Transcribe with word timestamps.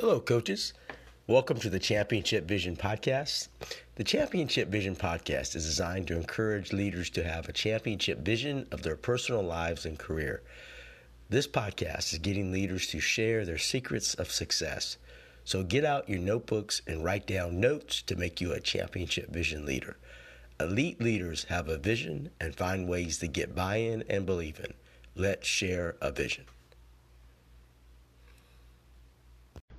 Hello, 0.00 0.20
coaches. 0.20 0.74
Welcome 1.26 1.58
to 1.58 1.68
the 1.68 1.80
Championship 1.80 2.44
Vision 2.44 2.76
Podcast. 2.76 3.48
The 3.96 4.04
Championship 4.04 4.68
Vision 4.68 4.94
Podcast 4.94 5.56
is 5.56 5.64
designed 5.64 6.06
to 6.06 6.16
encourage 6.16 6.72
leaders 6.72 7.10
to 7.10 7.24
have 7.24 7.48
a 7.48 7.52
championship 7.52 8.20
vision 8.20 8.68
of 8.70 8.82
their 8.84 8.94
personal 8.94 9.42
lives 9.42 9.84
and 9.84 9.98
career. 9.98 10.44
This 11.30 11.48
podcast 11.48 12.12
is 12.12 12.20
getting 12.20 12.52
leaders 12.52 12.86
to 12.92 13.00
share 13.00 13.44
their 13.44 13.58
secrets 13.58 14.14
of 14.14 14.30
success. 14.30 14.98
So 15.42 15.64
get 15.64 15.84
out 15.84 16.08
your 16.08 16.20
notebooks 16.20 16.80
and 16.86 17.02
write 17.02 17.26
down 17.26 17.58
notes 17.58 18.00
to 18.02 18.14
make 18.14 18.40
you 18.40 18.52
a 18.52 18.60
championship 18.60 19.32
vision 19.32 19.66
leader. 19.66 19.96
Elite 20.60 21.02
leaders 21.02 21.46
have 21.48 21.68
a 21.68 21.76
vision 21.76 22.30
and 22.40 22.54
find 22.54 22.88
ways 22.88 23.18
to 23.18 23.26
get 23.26 23.56
buy 23.56 23.78
in 23.78 24.04
and 24.08 24.24
believe 24.24 24.60
in. 24.60 24.74
Let's 25.16 25.48
share 25.48 25.96
a 26.00 26.12
vision. 26.12 26.44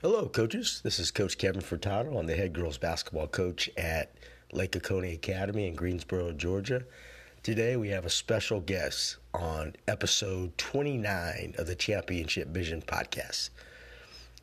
Hello, 0.00 0.28
coaches. 0.28 0.80
This 0.84 1.00
is 1.00 1.10
Coach 1.10 1.38
Kevin 1.38 1.60
Furtado. 1.60 2.16
I'm 2.16 2.26
the 2.26 2.36
head 2.36 2.52
girls 2.52 2.78
basketball 2.78 3.26
coach 3.26 3.68
at 3.76 4.14
Lake 4.52 4.76
Oconee 4.76 5.14
Academy 5.14 5.66
in 5.66 5.74
Greensboro, 5.74 6.30
Georgia. 6.30 6.84
Today 7.42 7.76
we 7.76 7.88
have 7.88 8.06
a 8.06 8.10
special 8.10 8.60
guest 8.60 9.16
on 9.34 9.74
episode 9.88 10.56
29 10.56 11.56
of 11.58 11.66
the 11.66 11.74
Championship 11.74 12.46
Vision 12.46 12.80
podcast. 12.80 13.50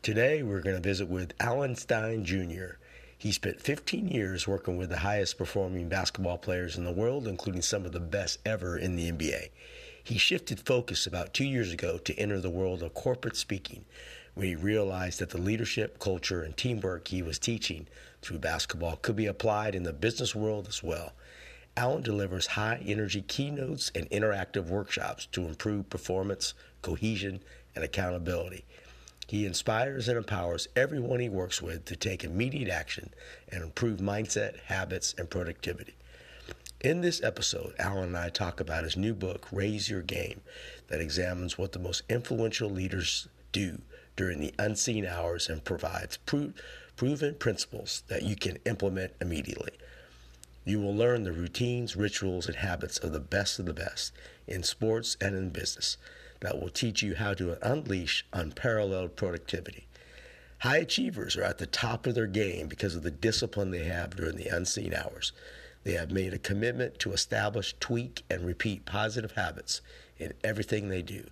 Today 0.02 0.44
we're 0.44 0.60
going 0.60 0.76
to 0.76 0.82
visit 0.82 1.08
with 1.08 1.32
Alan 1.40 1.78
Stein 1.78 2.26
Jr. 2.26 2.76
He 3.18 3.32
spent 3.32 3.62
15 3.62 4.10
years 4.10 4.50
working 4.50 4.76
with 4.76 4.90
the 4.90 4.98
highest 4.98 5.38
performing 5.38 5.88
basketball 5.88 6.38
players 6.38 6.78
in 6.78 6.84
the 6.84 6.92
world, 6.92 7.30
including 7.30 7.62
some 7.62 7.86
of 7.86 7.94
the 7.94 8.02
best 8.02 8.40
ever 8.46 8.78
in 8.78 8.98
the 8.98 9.10
NBA. 9.10 9.52
He 10.04 10.18
shifted 10.18 10.60
focus 10.60 11.08
about 11.08 11.34
two 11.34 11.46
years 11.46 11.72
ago 11.72 11.98
to 12.00 12.14
enter 12.20 12.42
the 12.42 12.50
world 12.50 12.84
of 12.84 12.94
corporate 12.94 13.38
speaking 13.38 13.86
when 14.36 14.48
he 14.48 14.56
realized 14.56 15.20
that 15.20 15.30
the 15.30 15.38
leadership, 15.38 15.98
culture, 15.98 16.44
and 16.44 16.56
teamwork 16.56 17.08
he 17.08 17.22
was 17.22 17.40
teaching 17.40 17.88
through 18.22 18.38
basketball 18.38 18.98
could 18.98 19.16
be 19.16 19.26
applied 19.26 19.74
in 19.74 19.84
the 19.84 19.94
business 19.94 20.36
world 20.36 20.68
as 20.68 20.84
well. 20.84 21.14
Alan 21.78 22.04
delivers 22.04 22.48
high 22.48 22.82
energy 22.86 23.22
keynotes 23.22 23.92
and 23.96 24.10
interactive 24.10 24.68
workshops 24.68 25.26
to 25.28 25.46
improve 25.46 25.90
performance, 25.90 26.54
cohesion, 26.82 27.42
and 27.76 27.84
accountability. 27.84 28.66
He 29.28 29.46
inspires 29.46 30.08
and 30.08 30.18
empowers 30.18 30.68
everyone 30.76 31.20
he 31.20 31.30
works 31.30 31.62
with 31.62 31.86
to 31.86 31.96
take 31.96 32.24
immediate 32.24 32.70
action 32.70 33.14
and 33.50 33.64
improve 33.64 34.00
mindset, 34.00 34.60
habits, 34.66 35.16
and 35.18 35.30
productivity. 35.30 35.96
In 36.82 37.02
this 37.02 37.24
episode, 37.24 37.74
Alan 37.80 38.10
and 38.10 38.18
I 38.18 38.30
talk 38.30 38.60
about 38.60 38.84
his 38.84 38.96
new 38.96 39.14
book, 39.14 39.48
Raise 39.52 39.90
Your 39.90 40.02
Game, 40.02 40.42
that 40.90 41.02
examines 41.02 41.58
what 41.58 41.72
the 41.72 41.80
most 41.80 42.04
influential 42.10 42.70
leaders 42.70 43.28
do 43.52 43.82
during 44.16 44.40
the 44.40 44.54
unseen 44.58 45.06
hours 45.06 45.50
and 45.50 45.64
provides 45.64 46.18
pro- 46.18 46.54
proven 46.96 47.36
principles 47.36 48.04
that 48.08 48.24
you 48.24 48.36
can 48.36 48.58
implement 48.66 49.14
immediately. 49.20 49.74
You 50.64 50.80
will 50.80 50.96
learn 50.96 51.24
the 51.24 51.32
routines, 51.32 51.96
rituals, 51.96 52.48
and 52.48 52.56
habits 52.56 52.98
of 52.98 53.12
the 53.12 53.20
best 53.20 53.60
of 53.60 53.66
the 53.66 53.74
best 53.74 54.14
in 54.48 54.64
sports 54.64 55.16
and 55.22 55.36
in 55.36 55.50
business 55.50 55.98
that 56.40 56.60
will 56.60 56.70
teach 56.70 57.04
you 57.04 57.16
how 57.16 57.34
to 57.36 57.58
unleash 57.68 58.26
unparalleled 58.34 59.16
productivity. 59.16 59.88
High 60.60 60.78
achievers 60.78 61.36
are 61.38 61.44
at 61.44 61.58
the 61.58 61.68
top 61.68 62.08
of 62.08 62.16
their 62.16 62.28
game 62.28 62.68
because 62.68 62.96
of 62.96 63.04
the 63.04 63.12
discipline 63.12 63.72
they 63.72 63.86
have 63.86 64.16
during 64.16 64.38
the 64.38 64.48
unseen 64.48 64.94
hours. 64.94 65.32
They 65.84 65.94
have 65.94 66.12
made 66.12 66.34
a 66.34 66.40
commitment 66.40 66.98
to 67.00 67.14
establish, 67.14 67.76
tweak, 67.80 68.24
and 68.30 68.46
repeat 68.46 68.86
positive 68.86 69.34
habits 69.34 69.82
in 70.18 70.34
everything 70.44 70.90
they 70.90 71.04
do. 71.04 71.26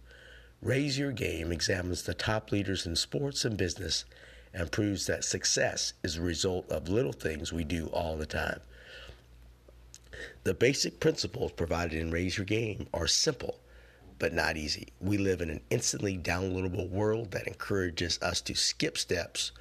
Raise 0.64 0.98
Your 0.98 1.12
Game 1.12 1.52
examines 1.52 2.04
the 2.04 2.14
top 2.14 2.50
leaders 2.50 2.86
in 2.86 2.96
sports 2.96 3.44
and 3.44 3.58
business 3.58 4.06
and 4.54 4.72
proves 4.72 5.08
that 5.08 5.26
success 5.26 5.92
is 6.04 6.16
a 6.16 6.22
result 6.22 6.72
of 6.72 6.88
little 6.88 7.12
things 7.12 7.52
we 7.52 7.66
do 7.66 7.88
all 7.88 8.16
the 8.16 8.26
time. 8.26 8.62
The 10.46 10.54
basic 10.54 11.02
principles 11.02 11.52
provided 11.52 12.00
in 12.00 12.12
Raise 12.12 12.38
Your 12.38 12.46
Game 12.46 12.88
are 12.94 13.08
simple, 13.08 13.60
but 14.20 14.34
not 14.34 14.56
easy. 14.56 14.88
We 15.02 15.18
live 15.18 15.42
in 15.42 15.50
an 15.50 15.60
instantly 15.70 16.18
downloadable 16.18 16.90
world 16.90 17.32
that 17.32 17.46
encourages 17.46 18.18
us 18.22 18.40
to 18.44 18.56
skip 18.56 18.98
steps. 18.98 19.52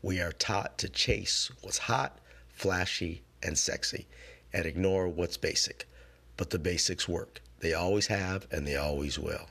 We 0.00 0.20
are 0.20 0.30
taught 0.30 0.78
to 0.78 0.88
chase 0.88 1.50
what's 1.62 1.78
hot, 1.78 2.20
flashy, 2.46 3.22
and 3.42 3.58
sexy 3.58 4.06
and 4.52 4.64
ignore 4.64 5.08
what's 5.08 5.36
basic. 5.36 5.88
But 6.36 6.50
the 6.50 6.60
basics 6.60 7.08
work. 7.08 7.40
They 7.58 7.74
always 7.74 8.06
have 8.06 8.46
and 8.52 8.64
they 8.64 8.76
always 8.76 9.18
will. 9.18 9.48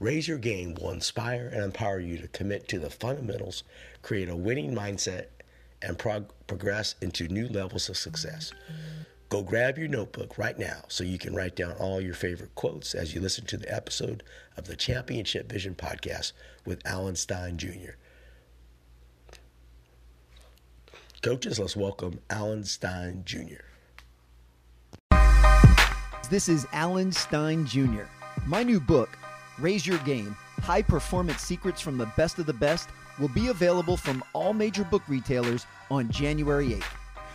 Raise 0.00 0.28
Your 0.28 0.38
Game 0.38 0.74
will 0.74 0.92
inspire 0.92 1.48
and 1.48 1.64
empower 1.64 1.98
you 1.98 2.18
to 2.18 2.28
commit 2.28 2.68
to 2.68 2.78
the 2.78 2.88
fundamentals, 2.88 3.64
create 4.00 4.28
a 4.28 4.36
winning 4.36 4.72
mindset, 4.72 5.26
and 5.82 5.98
prog- 5.98 6.32
progress 6.46 6.94
into 7.00 7.26
new 7.26 7.48
levels 7.48 7.88
of 7.88 7.96
success. 7.96 8.52
Go 9.28 9.42
grab 9.42 9.76
your 9.76 9.88
notebook 9.88 10.38
right 10.38 10.56
now 10.56 10.84
so 10.86 11.02
you 11.02 11.18
can 11.18 11.34
write 11.34 11.56
down 11.56 11.72
all 11.72 12.00
your 12.00 12.14
favorite 12.14 12.54
quotes 12.54 12.94
as 12.94 13.12
you 13.12 13.20
listen 13.20 13.44
to 13.46 13.56
the 13.56 13.74
episode 13.74 14.22
of 14.56 14.66
the 14.66 14.76
Championship 14.76 15.50
Vision 15.50 15.74
podcast 15.74 16.32
with 16.64 16.80
Alan 16.86 17.16
Stein 17.16 17.58
Jr. 17.58 17.96
Coaches, 21.22 21.58
let's 21.58 21.76
welcome 21.76 22.20
Alan 22.30 22.62
Stein 22.62 23.24
Jr. 23.26 23.64
This 26.30 26.48
is 26.48 26.66
Alan 26.72 27.10
Stein 27.10 27.66
Jr. 27.66 28.04
My 28.46 28.62
new 28.62 28.78
book, 28.78 29.17
Raise 29.60 29.86
Your 29.86 29.98
Game 29.98 30.36
High 30.62 30.82
Performance 30.82 31.40
Secrets 31.40 31.80
from 31.80 31.98
the 31.98 32.06
Best 32.16 32.38
of 32.38 32.46
the 32.46 32.52
Best 32.52 32.90
will 33.18 33.28
be 33.28 33.48
available 33.48 33.96
from 33.96 34.22
all 34.32 34.52
major 34.52 34.84
book 34.84 35.02
retailers 35.08 35.66
on 35.90 36.10
January 36.10 36.68
8th. 36.68 36.84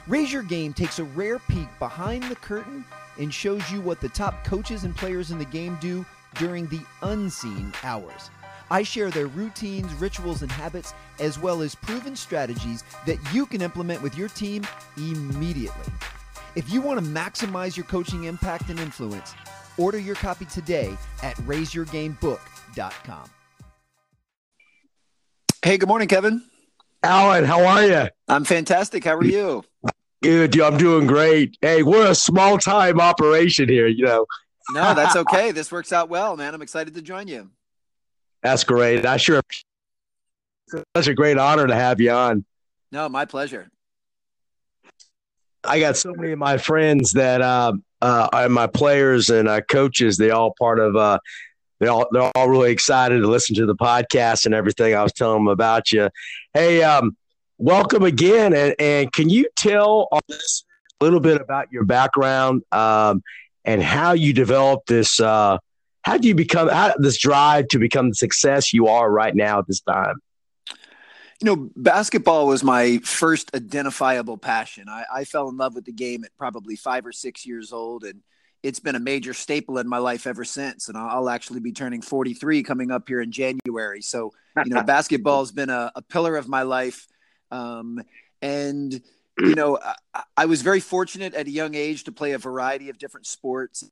Raise 0.08 0.32
Your 0.32 0.44
Game 0.44 0.74
takes 0.74 1.00
a 1.00 1.04
rare 1.04 1.40
peek 1.40 1.68
behind 1.80 2.24
the 2.24 2.36
curtain 2.36 2.86
and 3.20 3.34
shows 3.34 3.70
you 3.72 3.82
what 3.82 4.00
the 4.00 4.10
top 4.10 4.46
coaches 4.46 4.86
and 4.86 4.96
players 4.96 5.32
in 5.32 5.38
the 5.38 5.46
game 5.46 5.78
do 5.82 6.06
during 6.36 6.68
the 6.68 6.82
unseen 7.02 7.74
hours. 7.84 8.30
I 8.72 8.84
share 8.84 9.12
their 9.12 9.28
routines, 9.28 9.94
rituals, 9.96 10.42
and 10.42 10.52
habits, 10.52 10.94
as 11.20 11.38
well 11.38 11.62
as 11.62 11.76
proven 11.76 12.16
strategies 12.16 12.84
that 13.06 13.18
you 13.34 13.46
can 13.46 13.62
implement 13.62 14.02
with 14.02 14.18
your 14.18 14.30
team 14.30 14.66
immediately. 14.98 15.94
If 16.56 16.72
you 16.72 16.82
want 16.82 17.00
to 17.00 17.06
maximize 17.06 17.76
your 17.76 17.86
coaching 17.86 18.24
impact 18.24 18.70
and 18.70 18.80
influence, 18.80 19.36
Order 19.78 20.00
your 20.00 20.16
copy 20.16 20.46
today 20.46 20.96
at 21.22 21.36
raiseyourgamebook.com. 21.38 23.30
Hey, 25.64 25.78
good 25.78 25.88
morning, 25.88 26.08
Kevin. 26.08 26.44
Alan, 27.04 27.44
how 27.44 27.66
are 27.66 27.86
you? 27.86 28.08
I'm 28.28 28.44
fantastic. 28.44 29.04
How 29.04 29.16
are 29.16 29.26
you? 29.26 29.64
Good. 30.22 30.60
I'm 30.60 30.78
doing 30.78 31.08
great. 31.08 31.58
Hey, 31.62 31.84
we're 31.84 32.12
a 32.12 32.16
small 32.16 32.58
time 32.58 33.00
operation 33.00 33.68
here, 33.68 33.88
you 33.88 34.06
know. 34.06 34.26
no, 34.74 34.94
that's 34.94 35.16
okay. 35.16 35.52
This 35.52 35.72
works 35.72 35.92
out 35.92 36.10
well, 36.10 36.38
man. 36.38 36.54
I'm 36.54 36.62
excited 36.62 36.94
to 36.96 37.02
join 37.02 37.28
you. 37.28 37.50
That's 38.42 38.64
great. 38.64 39.06
I 39.06 39.18
sure 39.18 39.42
such 40.96 41.08
a 41.08 41.14
great 41.14 41.38
honor 41.38 41.68
to 41.68 41.76
have 41.76 42.00
you 42.00 42.12
on. 42.12 42.46
No, 42.92 43.10
my 43.10 43.26
pleasure. 43.26 43.70
I 45.64 45.80
got 45.80 45.98
so 45.98 46.14
many 46.14 46.34
of 46.34 46.40
my 46.40 46.58
friends 46.58 47.14
that 47.14 47.42
uh, 47.42 47.74
uh, 48.04 48.48
my 48.50 48.68
players 48.68 49.30
and 49.30 49.48
uh, 49.48 49.62
coaches, 49.62 50.18
they 50.18 50.32
all 50.32 50.54
part 50.60 50.80
of. 50.80 50.96
Uh, 50.96 51.20
they 51.80 51.88
all 51.88 52.08
they're 52.12 52.32
all 52.36 52.50
really 52.50 52.72
excited 52.72 53.20
to 53.20 53.28
listen 53.28 53.56
to 53.56 53.66
the 53.66 53.76
podcast 53.76 54.46
and 54.46 54.54
everything 54.54 54.96
I 54.96 55.04
was 55.04 55.12
telling 55.12 55.44
them 55.44 55.48
about 55.48 55.92
you. 55.92 56.10
Hey, 56.54 56.82
um, 56.82 57.18
welcome 57.58 58.04
again, 58.04 58.54
and, 58.54 58.76
and 58.80 59.12
can 59.12 59.30
you 59.30 59.48
tell 59.56 60.08
us 60.30 60.64
a 61.02 61.04
little 61.04 61.20
bit 61.20 61.42
about 61.42 61.72
your 61.72 61.84
background 61.84 62.62
um, 62.72 63.22
and 63.66 63.84
how 63.84 64.14
you 64.14 64.34
developed 64.34 64.88
this? 64.88 65.20
Uh, 65.20 65.58
how 66.04 66.18
do 66.18 66.28
you 66.28 66.36
become 66.36 66.70
how, 66.70 66.94
this 66.98 67.18
drive 67.18 67.68
to 67.70 67.80
become 67.80 68.10
the 68.10 68.16
success 68.16 68.74
you 68.74 68.88
are 68.88 69.10
right 69.10 69.36
now 69.36 69.60
at 69.60 69.68
this 69.68 69.82
time? 69.82 70.16
You 71.44 71.54
know, 71.58 71.70
basketball 71.76 72.48
was 72.48 72.64
my 72.64 73.00
first 73.00 73.54
identifiable 73.54 74.38
passion. 74.38 74.88
I, 74.88 75.04
I, 75.14 75.24
fell 75.26 75.50
in 75.50 75.58
love 75.58 75.76
with 75.76 75.84
the 75.84 75.92
game 75.92 76.24
at 76.24 76.32
probably 76.38 76.78
five 76.78 77.06
or 77.06 77.12
six 77.12 77.46
years 77.46 77.74
old, 77.74 78.06
and 78.06 78.22
it's 78.64 78.80
been 78.80 78.96
a 78.96 79.00
major 79.00 79.34
staple 79.34 79.78
in 79.78 79.90
my 79.90 79.98
life 79.98 80.26
ever 80.26 80.46
since. 80.46 80.88
And 80.88 80.98
I'll 80.98 81.30
actually 81.30 81.60
be 81.60 81.74
turning 81.74 82.02
43 82.02 82.64
coming 82.64 82.92
up 82.92 83.10
here 83.10 83.20
in 83.20 83.34
January. 83.34 84.02
So, 84.02 84.32
you 84.64 84.74
know, 84.74 84.84
basketball 84.86 85.42
has 85.42 85.52
been 85.52 85.70
a, 85.70 85.92
a, 85.96 86.02
pillar 86.02 86.38
of 86.38 86.48
my 86.48 86.62
life. 86.62 87.10
Um, 87.52 88.02
and, 88.42 88.94
you 89.38 89.56
know, 89.56 89.78
I, 90.14 90.24
I, 90.38 90.46
was 90.46 90.62
very 90.62 90.80
fortunate 90.80 91.34
at 91.34 91.48
a 91.48 91.52
young 91.52 91.76
age 91.76 92.06
to 92.06 92.14
play 92.14 92.32
a 92.32 92.38
variety 92.38 92.90
of 92.90 92.98
different 92.98 93.28
sports, 93.28 93.84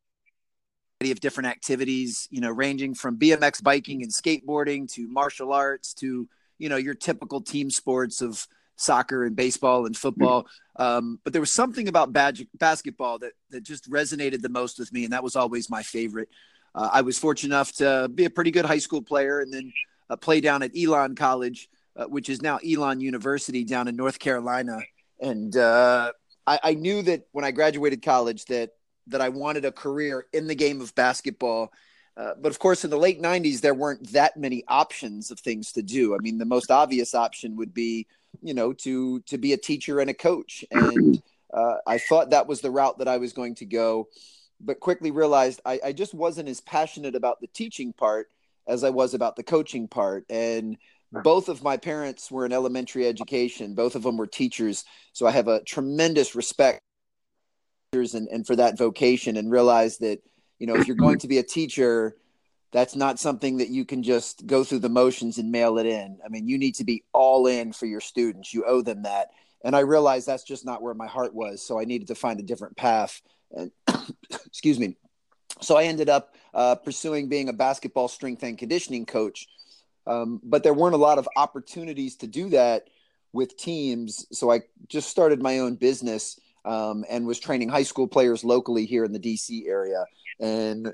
variety 1.02 1.12
of 1.12 1.20
different 1.20 1.50
activities, 1.50 2.30
you 2.32 2.40
know, 2.40 2.50
ranging 2.50 2.96
from 2.96 3.20
BMX 3.20 3.62
biking 3.62 4.04
and 4.04 4.12
skateboarding 4.14 4.90
to 4.94 5.06
martial 5.10 5.52
arts 5.52 5.94
to, 5.96 6.30
you 6.62 6.70
know, 6.70 6.78
your 6.78 6.94
typical 6.94 7.42
team 7.42 7.70
sports 7.70 8.22
of, 8.22 8.48
soccer 8.82 9.24
and 9.24 9.36
baseball 9.36 9.86
and 9.86 9.96
football. 9.96 10.48
Um, 10.78 11.20
but 11.24 11.34
there 11.34 11.42
was 11.42 11.54
something 11.54 11.88
about 11.88 12.14
bad- 12.14 12.48
basketball 12.56 13.20
that, 13.20 13.34
that 13.52 13.64
just 13.64 13.90
resonated 13.90 14.42
the 14.42 14.50
most 14.50 14.80
with 14.80 14.92
me, 14.92 15.04
and 15.04 15.14
that 15.14 15.24
was 15.24 15.36
always 15.36 15.70
my 15.70 15.84
favorite. 15.84 16.30
Uh, 16.74 16.90
I 16.92 17.02
was 17.02 17.20
fortunate 17.20 17.54
enough 17.54 17.74
to 17.74 18.10
be 18.14 18.26
a 18.26 18.30
pretty 18.30 18.52
good 18.52 18.66
high 18.66 18.80
school 18.80 19.02
player 19.02 19.42
and 19.42 19.54
then 19.54 19.72
uh, 20.10 20.16
play 20.16 20.42
down 20.42 20.64
at 20.64 20.72
Elon 20.76 21.16
College, 21.16 21.70
uh, 21.96 22.06
which 22.06 22.30
is 22.30 22.42
now 22.42 22.60
Elon 22.68 23.00
University 23.02 23.64
down 23.64 23.88
in 23.88 23.96
North 23.96 24.20
Carolina. 24.20 24.80
And 25.20 25.56
uh, 25.56 26.12
I, 26.48 26.60
I 26.64 26.74
knew 26.74 27.02
that 27.04 27.28
when 27.34 27.46
I 27.46 27.52
graduated 27.52 28.02
college 28.02 28.46
that 28.46 28.72
that 29.08 29.20
I 29.20 29.30
wanted 29.30 29.66
a 29.66 29.72
career 29.72 30.28
in 30.32 30.48
the 30.48 30.56
game 30.56 30.80
of 30.80 30.94
basketball. 30.96 31.72
Uh, 32.18 32.34
but 32.40 32.52
of 32.52 32.60
course, 32.60 32.84
in 32.84 32.90
the 32.90 32.98
late 32.98 33.22
90s, 33.22 33.62
there 33.62 33.74
weren't 33.74 34.12
that 34.12 34.38
many 34.38 34.64
options 34.68 35.32
of 35.32 35.40
things 35.40 35.72
to 35.72 35.82
do. 35.82 36.14
I 36.14 36.18
mean, 36.20 36.38
the 36.38 36.46
most 36.46 36.70
obvious 36.70 37.16
option 37.16 37.56
would 37.56 37.74
be 37.74 38.08
you 38.42 38.54
know, 38.54 38.74
to 38.74 39.20
to 39.22 39.38
be 39.38 39.54
a 39.54 39.58
teacher 39.58 40.00
and 40.00 40.10
a 40.10 40.14
coach. 40.14 40.64
And 40.72 41.22
uh, 41.54 41.78
I 41.86 41.98
thought 41.98 42.30
that 42.30 42.48
was 42.48 42.62
the 42.62 42.72
route 42.72 43.00
that 43.00 43.10
I 43.10 43.18
was 43.18 43.34
going 43.34 43.56
to 43.56 43.66
go, 43.66 44.08
but 44.62 44.80
quickly 44.80 45.12
realized 45.12 45.60
I, 45.66 45.80
I 45.86 45.92
just 45.92 46.14
wasn't 46.14 46.48
as 46.48 46.62
passionate 46.62 47.14
about 47.14 47.42
the 47.42 47.48
teaching 47.48 47.92
part 47.92 48.30
as 48.68 48.86
I 48.86 48.90
was 48.90 49.14
about 49.14 49.36
the 49.36 49.44
coaching 49.44 49.90
part. 49.90 50.24
And 50.30 50.78
both 51.12 51.50
of 51.50 51.62
my 51.62 51.76
parents 51.76 52.32
were 52.32 52.46
in 52.46 52.54
elementary 52.54 53.06
education. 53.06 53.76
Both 53.76 53.96
of 53.96 54.04
them 54.04 54.16
were 54.16 54.28
teachers, 54.28 54.86
so 55.12 55.28
I 55.28 55.32
have 55.32 55.50
a 55.50 55.62
tremendous 55.64 56.36
respect 56.36 56.82
and, 57.92 58.30
and 58.30 58.48
for 58.48 58.56
that 58.56 58.78
vocation. 58.78 59.36
And 59.36 59.52
realized 59.52 60.00
that 60.00 60.24
you 60.62 60.68
know 60.68 60.76
if 60.76 60.88
you're 60.88 60.96
going 60.96 61.18
to 61.20 61.28
be 61.28 61.40
a 61.40 61.44
teacher 61.44 62.16
that's 62.72 62.96
not 62.96 63.20
something 63.20 63.58
that 63.58 63.70
you 63.70 63.86
can 63.86 64.02
just 64.02 64.48
go 64.48 64.64
through 64.64 64.80
the 64.80 64.90
motions 64.90 65.38
and 65.38 65.52
mail 65.52 65.78
it 65.78 65.86
in. 65.86 66.20
I 66.26 66.30
mean, 66.30 66.48
you 66.48 66.58
need 66.58 66.76
to 66.76 66.84
be 66.84 67.04
all 67.12 67.48
in 67.48 67.74
for 67.74 67.86
your 67.86 68.00
students. 68.00 68.54
You 68.54 68.64
owe 68.66 68.82
them 68.82 69.04
that. 69.04 69.32
And 69.64 69.76
I 69.76 69.82
realized 69.82 70.26
that's 70.26 70.44
just 70.44 70.66
not 70.66 70.82
where 70.82 70.94
my 70.94 71.08
heart 71.08 71.36
was. 71.36 71.62
So 71.62 71.80
I 71.80 71.84
needed 71.84 72.08
to 72.08 72.16
find 72.16 72.40
a 72.40 72.44
different 72.44 72.78
path. 72.78 73.22
And 73.52 73.72
excuse 74.46 74.80
me. 74.80 74.96
So 75.60 75.78
I 75.78 75.84
ended 75.84 76.10
up 76.10 76.36
uh, 76.54 76.76
pursuing 76.76 77.28
being 77.28 77.50
a 77.50 77.54
basketball 77.54 78.08
strength 78.08 78.42
and 78.44 78.58
conditioning 78.58 79.06
coach. 79.06 79.48
Um, 80.08 80.40
but 80.42 80.64
there 80.64 80.74
weren't 80.74 80.96
a 80.96 80.98
lot 80.98 81.20
of 81.20 81.28
opportunities 81.36 82.16
to 82.18 82.28
do 82.28 82.50
that 82.50 82.88
with 83.34 83.58
teams. 83.58 84.26
So 84.32 84.50
I 84.50 84.62
just 84.88 85.10
started 85.10 85.42
my 85.42 85.60
own 85.60 85.76
business 85.76 86.40
um, 86.66 87.04
and 87.10 87.28
was 87.28 87.40
training 87.40 87.70
high 87.70 87.84
school 87.84 88.08
players 88.08 88.44
locally 88.44 88.86
here 88.86 89.04
in 89.04 89.12
the 89.12 89.20
DC 89.20 89.68
area. 89.68 90.06
And 90.42 90.92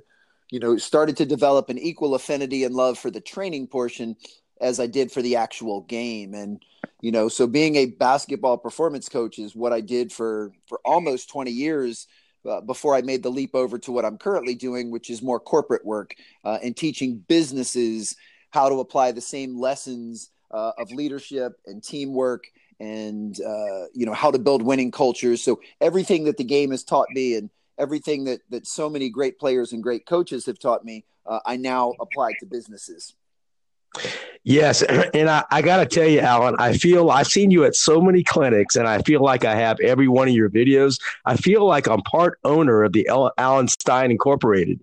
you 0.50 0.60
know, 0.60 0.78
started 0.78 1.18
to 1.18 1.26
develop 1.26 1.70
an 1.70 1.78
equal 1.78 2.16
affinity 2.16 2.64
and 2.64 2.74
love 2.74 2.98
for 2.98 3.12
the 3.12 3.22
training 3.22 3.68
portion 3.68 4.16
as 4.60 4.80
I 4.80 4.88
did 4.88 5.12
for 5.12 5.22
the 5.22 5.36
actual 5.36 5.82
game. 5.82 6.34
And, 6.34 6.64
you 7.02 7.12
know, 7.12 7.28
so 7.28 7.48
being 7.48 7.76
a 7.76 7.88
basketball 7.88 8.58
performance 8.58 9.10
coach 9.10 9.40
is 9.40 9.56
what 9.56 9.74
I 9.74 9.82
did 9.82 10.12
for, 10.12 10.52
for 10.68 10.80
almost 10.86 11.30
20 11.30 11.52
years 11.52 12.08
uh, 12.48 12.62
before 12.62 12.96
I 12.96 13.02
made 13.02 13.24
the 13.24 13.30
leap 13.30 13.56
over 13.56 13.78
to 13.80 13.92
what 13.92 14.06
I'm 14.06 14.18
currently 14.18 14.56
doing, 14.56 14.90
which 14.90 15.10
is 15.10 15.22
more 15.22 15.40
corporate 15.40 15.86
work 15.86 16.16
uh, 16.46 16.60
and 16.64 16.76
teaching 16.76 17.24
businesses 17.28 18.16
how 18.52 18.70
to 18.70 18.80
apply 18.80 19.12
the 19.12 19.22
same 19.22 19.60
lessons 19.60 20.32
uh, 20.52 20.72
of 20.78 20.92
leadership 20.92 21.60
and 21.66 21.84
teamwork 21.84 22.46
and, 22.80 23.38
uh, 23.42 23.86
you 23.94 24.06
know, 24.06 24.14
how 24.14 24.32
to 24.32 24.40
build 24.40 24.62
winning 24.62 24.92
cultures. 24.92 25.44
So 25.44 25.60
everything 25.82 26.24
that 26.24 26.38
the 26.38 26.44
game 26.46 26.72
has 26.72 26.84
taught 26.84 27.10
me 27.12 27.36
and, 27.36 27.50
everything 27.78 28.26
that 28.26 28.42
that 28.50 28.68
so 28.68 28.90
many 28.90 29.10
great 29.10 29.40
players 29.40 29.74
and 29.74 29.84
great 29.84 30.06
coaches 30.06 30.46
have 30.46 30.60
taught 30.60 30.84
me, 30.84 31.06
uh, 31.26 31.40
I 31.46 31.58
now 31.58 31.94
apply 32.00 32.34
to 32.40 32.46
businesses. 32.46 33.16
Yes, 34.44 34.82
and 35.14 35.30
I, 35.30 35.44
I 35.52 35.62
got 35.62 35.78
to 35.78 35.86
tell 35.86 36.08
you, 36.08 36.20
Alan, 36.20 36.56
I 36.60 36.74
feel 36.74 37.10
I've 37.10 37.28
seen 37.28 37.52
you 37.52 37.66
at 37.66 37.76
so 37.76 38.02
many 38.02 38.24
clinics, 38.24 38.76
and 38.76 38.88
I 38.88 39.02
feel 39.02 39.22
like 39.22 39.46
I 39.46 39.56
have 39.56 39.80
every 39.80 40.08
one 40.08 40.28
of 40.28 40.34
your 40.34 40.50
videos. 40.50 41.00
I 41.26 41.36
feel 41.36 41.66
like 41.66 41.88
I'm 41.88 42.02
part 42.02 42.40
owner 42.44 42.84
of 42.84 42.94
the 42.94 43.08
Alan 43.38 43.68
Stein 43.68 44.12
Incorporated. 44.12 44.80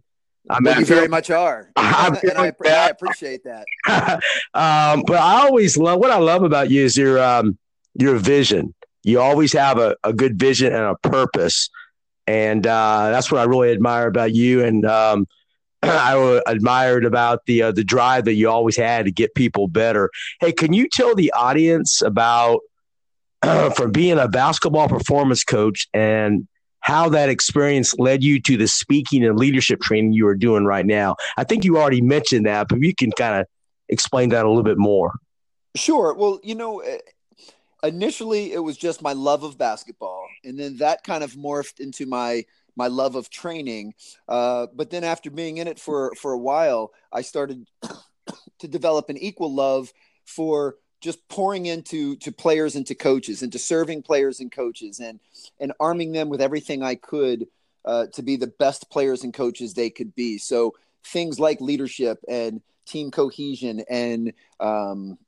I 0.50 0.60
mean, 0.60 0.64
well, 0.72 0.80
you 0.80 0.84
very 0.84 1.08
much 1.08 1.30
are, 1.30 1.70
and 1.76 2.18
I, 2.36 2.52
I, 2.66 2.88
appreciate 2.88 3.44
that. 3.44 3.64
um, 4.52 5.02
but 5.06 5.16
I 5.16 5.46
always 5.46 5.78
love 5.78 5.98
what 5.98 6.10
I 6.10 6.18
love 6.18 6.42
about 6.42 6.70
you 6.70 6.84
is 6.84 6.98
your 6.98 7.22
um, 7.22 7.56
your 7.94 8.16
vision. 8.16 8.74
You 9.04 9.20
always 9.20 9.52
have 9.54 9.78
a, 9.78 9.96
a 10.04 10.12
good 10.12 10.38
vision 10.38 10.72
and 10.72 10.82
a 10.82 10.96
purpose 10.96 11.70
and 12.26 12.66
uh, 12.66 13.10
that's 13.10 13.30
what 13.30 13.40
I 13.40 13.44
really 13.44 13.70
admire 13.70 14.06
about 14.06 14.34
you. 14.34 14.64
And 14.64 14.84
um, 14.84 15.26
I 15.82 16.40
admired 16.46 17.04
about 17.04 17.46
the 17.46 17.62
uh, 17.62 17.72
the 17.72 17.84
drive 17.84 18.24
that 18.24 18.34
you 18.34 18.48
always 18.48 18.76
had 18.76 19.04
to 19.04 19.12
get 19.12 19.34
people 19.34 19.68
better. 19.68 20.10
Hey, 20.40 20.52
can 20.52 20.72
you 20.72 20.88
tell 20.88 21.14
the 21.14 21.32
audience 21.32 22.02
about 22.02 22.60
from 23.76 23.92
being 23.92 24.18
a 24.18 24.28
basketball 24.28 24.88
performance 24.88 25.44
coach 25.44 25.88
and 25.92 26.46
how 26.80 27.08
that 27.08 27.30
experience 27.30 27.98
led 27.98 28.22
you 28.22 28.40
to 28.42 28.56
the 28.56 28.68
speaking 28.68 29.24
and 29.24 29.38
leadership 29.38 29.80
training 29.80 30.12
you 30.12 30.26
are 30.26 30.34
doing 30.34 30.64
right 30.64 30.86
now? 30.86 31.16
I 31.36 31.44
think 31.44 31.64
you 31.64 31.78
already 31.78 32.00
mentioned 32.00 32.46
that, 32.46 32.68
but 32.68 32.82
you 32.82 32.94
can 32.94 33.12
kind 33.12 33.40
of 33.40 33.46
explain 33.88 34.30
that 34.30 34.44
a 34.44 34.48
little 34.48 34.62
bit 34.62 34.78
more. 34.78 35.12
Sure. 35.76 36.14
Well, 36.14 36.40
you 36.42 36.54
know, 36.54 36.80
eh, 36.80 36.98
initially 37.84 38.52
it 38.52 38.58
was 38.58 38.76
just 38.76 39.02
my 39.02 39.12
love 39.12 39.42
of 39.42 39.58
basketball 39.58 40.26
and 40.44 40.58
then 40.58 40.76
that 40.78 41.04
kind 41.04 41.22
of 41.22 41.32
morphed 41.32 41.80
into 41.80 42.06
my 42.06 42.44
my 42.76 42.88
love 42.88 43.14
of 43.14 43.30
training. 43.30 43.94
Uh, 44.28 44.66
but 44.74 44.90
then 44.90 45.04
after 45.04 45.30
being 45.30 45.58
in 45.58 45.68
it 45.68 45.78
for 45.78 46.12
for 46.20 46.32
a 46.32 46.38
while 46.38 46.92
i 47.12 47.22
started 47.22 47.66
to 48.58 48.68
develop 48.68 49.08
an 49.10 49.18
equal 49.18 49.52
love 49.52 49.92
for 50.24 50.76
just 51.00 51.28
pouring 51.28 51.66
into 51.66 52.16
to 52.16 52.32
players 52.32 52.76
and 52.76 52.86
to 52.86 52.94
coaches 52.94 53.42
and 53.42 53.52
to 53.52 53.58
serving 53.58 54.02
players 54.02 54.40
and 54.40 54.50
coaches 54.50 55.00
and 55.00 55.20
and 55.60 55.72
arming 55.78 56.12
them 56.12 56.28
with 56.28 56.40
everything 56.40 56.82
i 56.82 56.94
could 56.94 57.46
uh, 57.84 58.06
to 58.12 58.22
be 58.22 58.36
the 58.36 58.46
best 58.46 58.90
players 58.90 59.24
and 59.24 59.34
coaches 59.34 59.74
they 59.74 59.90
could 59.90 60.14
be. 60.14 60.38
So 60.38 60.74
things 61.04 61.38
like 61.38 61.60
leadership 61.60 62.18
and 62.28 62.62
team 62.86 63.10
cohesion 63.10 63.84
and 63.90 64.32
um, 64.60 65.18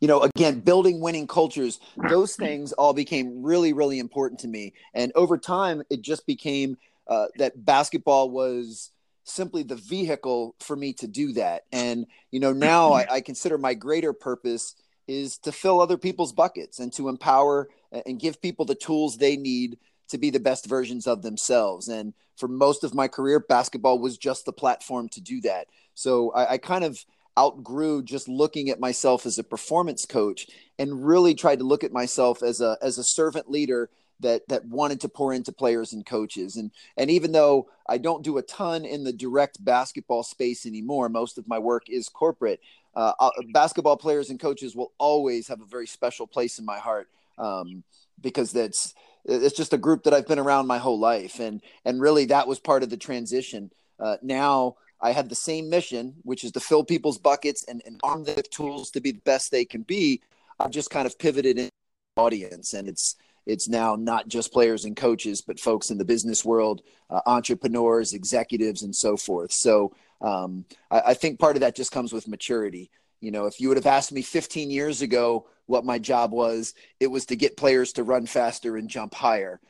you 0.00 0.08
know 0.08 0.22
again 0.22 0.60
building 0.60 1.00
winning 1.00 1.26
cultures 1.26 1.80
those 2.08 2.36
things 2.36 2.72
all 2.72 2.92
became 2.92 3.42
really 3.42 3.72
really 3.72 3.98
important 3.98 4.40
to 4.40 4.48
me. 4.48 4.72
And 4.94 5.12
over 5.14 5.38
time 5.38 5.82
it 5.90 6.02
just 6.02 6.26
became 6.26 6.76
uh, 7.06 7.26
that 7.38 7.64
basketball 7.64 8.30
was 8.30 8.90
simply 9.24 9.62
the 9.62 9.76
vehicle 9.76 10.54
for 10.60 10.76
me 10.76 10.92
to 10.94 11.06
do 11.06 11.32
that. 11.34 11.64
And 11.72 12.06
you 12.30 12.40
know 12.40 12.52
now 12.52 12.92
I, 12.92 13.06
I 13.10 13.20
consider 13.20 13.58
my 13.58 13.74
greater 13.74 14.12
purpose 14.12 14.74
is 15.06 15.38
to 15.38 15.52
fill 15.52 15.80
other 15.80 15.98
people's 15.98 16.32
buckets 16.32 16.78
and 16.78 16.92
to 16.94 17.08
empower 17.08 17.68
and 18.06 18.18
give 18.18 18.40
people 18.40 18.64
the 18.64 18.74
tools 18.74 19.16
they 19.16 19.36
need 19.36 19.78
to 20.08 20.18
be 20.18 20.30
the 20.30 20.40
best 20.40 20.66
versions 20.66 21.06
of 21.06 21.22
themselves. 21.22 21.88
And 21.88 22.14
for 22.36 22.48
most 22.48 22.84
of 22.84 22.94
my 22.94 23.08
career 23.08 23.40
basketball 23.40 23.98
was 23.98 24.18
just 24.18 24.44
the 24.44 24.52
platform 24.52 25.08
to 25.10 25.20
do 25.20 25.40
that. 25.42 25.68
So 25.94 26.32
I, 26.32 26.52
I 26.52 26.58
kind 26.58 26.84
of 26.84 27.04
outgrew 27.38 28.02
just 28.02 28.28
looking 28.28 28.70
at 28.70 28.80
myself 28.80 29.26
as 29.26 29.38
a 29.38 29.44
performance 29.44 30.06
coach 30.06 30.46
and 30.78 31.06
really 31.06 31.34
tried 31.34 31.58
to 31.58 31.64
look 31.64 31.84
at 31.84 31.92
myself 31.92 32.42
as 32.42 32.60
a 32.60 32.76
as 32.82 32.98
a 32.98 33.04
servant 33.04 33.50
leader 33.50 33.90
that 34.20 34.46
that 34.48 34.64
wanted 34.66 35.00
to 35.00 35.08
pour 35.08 35.32
into 35.32 35.52
players 35.52 35.92
and 35.92 36.06
coaches. 36.06 36.56
And 36.56 36.70
and 36.96 37.10
even 37.10 37.32
though 37.32 37.68
I 37.88 37.98
don't 37.98 38.22
do 38.22 38.38
a 38.38 38.42
ton 38.42 38.84
in 38.84 39.04
the 39.04 39.12
direct 39.12 39.64
basketball 39.64 40.22
space 40.22 40.66
anymore 40.66 41.08
most 41.08 41.38
of 41.38 41.48
my 41.48 41.58
work 41.58 41.84
is 41.88 42.08
corporate 42.08 42.60
uh, 42.94 43.12
uh 43.18 43.30
basketball 43.52 43.96
players 43.96 44.30
and 44.30 44.38
coaches 44.38 44.76
will 44.76 44.92
always 44.98 45.48
have 45.48 45.60
a 45.60 45.66
very 45.66 45.86
special 45.86 46.26
place 46.26 46.58
in 46.58 46.64
my 46.64 46.78
heart 46.78 47.08
um, 47.38 47.82
because 48.20 48.52
that's 48.52 48.94
it's 49.24 49.56
just 49.56 49.72
a 49.72 49.78
group 49.78 50.04
that 50.04 50.14
I've 50.14 50.28
been 50.28 50.38
around 50.38 50.66
my 50.66 50.78
whole 50.78 50.98
life. 50.98 51.40
And 51.40 51.60
and 51.84 52.00
really 52.00 52.26
that 52.26 52.48
was 52.48 52.58
part 52.58 52.82
of 52.82 52.90
the 52.90 52.96
transition. 52.96 53.70
Uh, 53.98 54.16
now 54.22 54.76
I 55.04 55.12
had 55.12 55.28
the 55.28 55.34
same 55.34 55.68
mission, 55.68 56.14
which 56.22 56.44
is 56.44 56.52
to 56.52 56.60
fill 56.60 56.82
people's 56.82 57.18
buckets 57.18 57.62
and, 57.68 57.82
and 57.84 58.00
arm 58.02 58.24
them 58.24 58.36
with 58.36 58.48
tools 58.48 58.90
to 58.92 59.02
be 59.02 59.12
the 59.12 59.20
best 59.20 59.50
they 59.50 59.66
can 59.66 59.82
be. 59.82 60.22
I've 60.58 60.70
just 60.70 60.88
kind 60.88 61.06
of 61.06 61.18
pivoted 61.18 61.58
in 61.58 61.68
audience, 62.16 62.72
and 62.72 62.88
it's 62.88 63.16
it's 63.44 63.68
now 63.68 63.96
not 63.96 64.28
just 64.28 64.50
players 64.50 64.86
and 64.86 64.96
coaches, 64.96 65.42
but 65.42 65.60
folks 65.60 65.90
in 65.90 65.98
the 65.98 66.06
business 66.06 66.42
world, 66.42 66.80
uh, 67.10 67.20
entrepreneurs, 67.26 68.14
executives, 68.14 68.82
and 68.82 68.96
so 68.96 69.18
forth. 69.18 69.52
So 69.52 69.94
um, 70.22 70.64
I, 70.90 71.02
I 71.08 71.14
think 71.14 71.38
part 71.38 71.56
of 71.56 71.60
that 71.60 71.76
just 71.76 71.92
comes 71.92 72.14
with 72.14 72.26
maturity. 72.26 72.90
You 73.20 73.30
know, 73.30 73.44
if 73.44 73.60
you 73.60 73.68
would 73.68 73.76
have 73.76 73.86
asked 73.86 74.12
me 74.12 74.22
15 74.22 74.70
years 74.70 75.02
ago 75.02 75.48
what 75.66 75.84
my 75.84 75.98
job 75.98 76.32
was, 76.32 76.72
it 76.98 77.08
was 77.08 77.26
to 77.26 77.36
get 77.36 77.58
players 77.58 77.92
to 77.94 78.04
run 78.04 78.24
faster 78.24 78.78
and 78.78 78.88
jump 78.88 79.12
higher. 79.12 79.60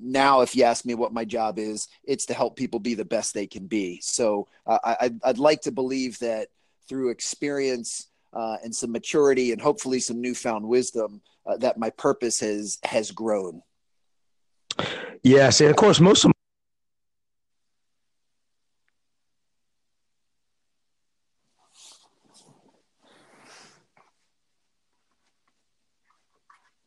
Now, 0.00 0.40
if 0.40 0.54
you 0.56 0.64
ask 0.64 0.84
me 0.84 0.94
what 0.94 1.12
my 1.12 1.24
job 1.24 1.58
is, 1.58 1.88
it's 2.04 2.26
to 2.26 2.34
help 2.34 2.56
people 2.56 2.80
be 2.80 2.94
the 2.94 3.04
best 3.04 3.34
they 3.34 3.46
can 3.46 3.66
be. 3.66 4.00
So 4.02 4.48
uh, 4.66 4.78
I, 4.84 5.10
I'd 5.24 5.38
like 5.38 5.62
to 5.62 5.72
believe 5.72 6.18
that 6.20 6.48
through 6.88 7.10
experience 7.10 8.08
uh, 8.32 8.56
and 8.62 8.74
some 8.74 8.92
maturity 8.92 9.52
and 9.52 9.60
hopefully 9.60 10.00
some 10.00 10.20
newfound 10.20 10.66
wisdom, 10.66 11.20
uh, 11.46 11.56
that 11.58 11.78
my 11.78 11.90
purpose 11.90 12.40
has 12.40 12.78
has 12.84 13.10
grown. 13.10 13.62
Yes, 15.22 15.60
and 15.60 15.70
of 15.70 15.76
course, 15.76 16.00
most 16.00 16.24
of 16.24 16.32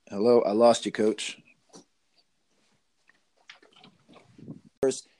Hello, 0.09 0.41
I 0.41 0.51
lost 0.51 0.85
you, 0.85 0.91
coach. 0.91 1.39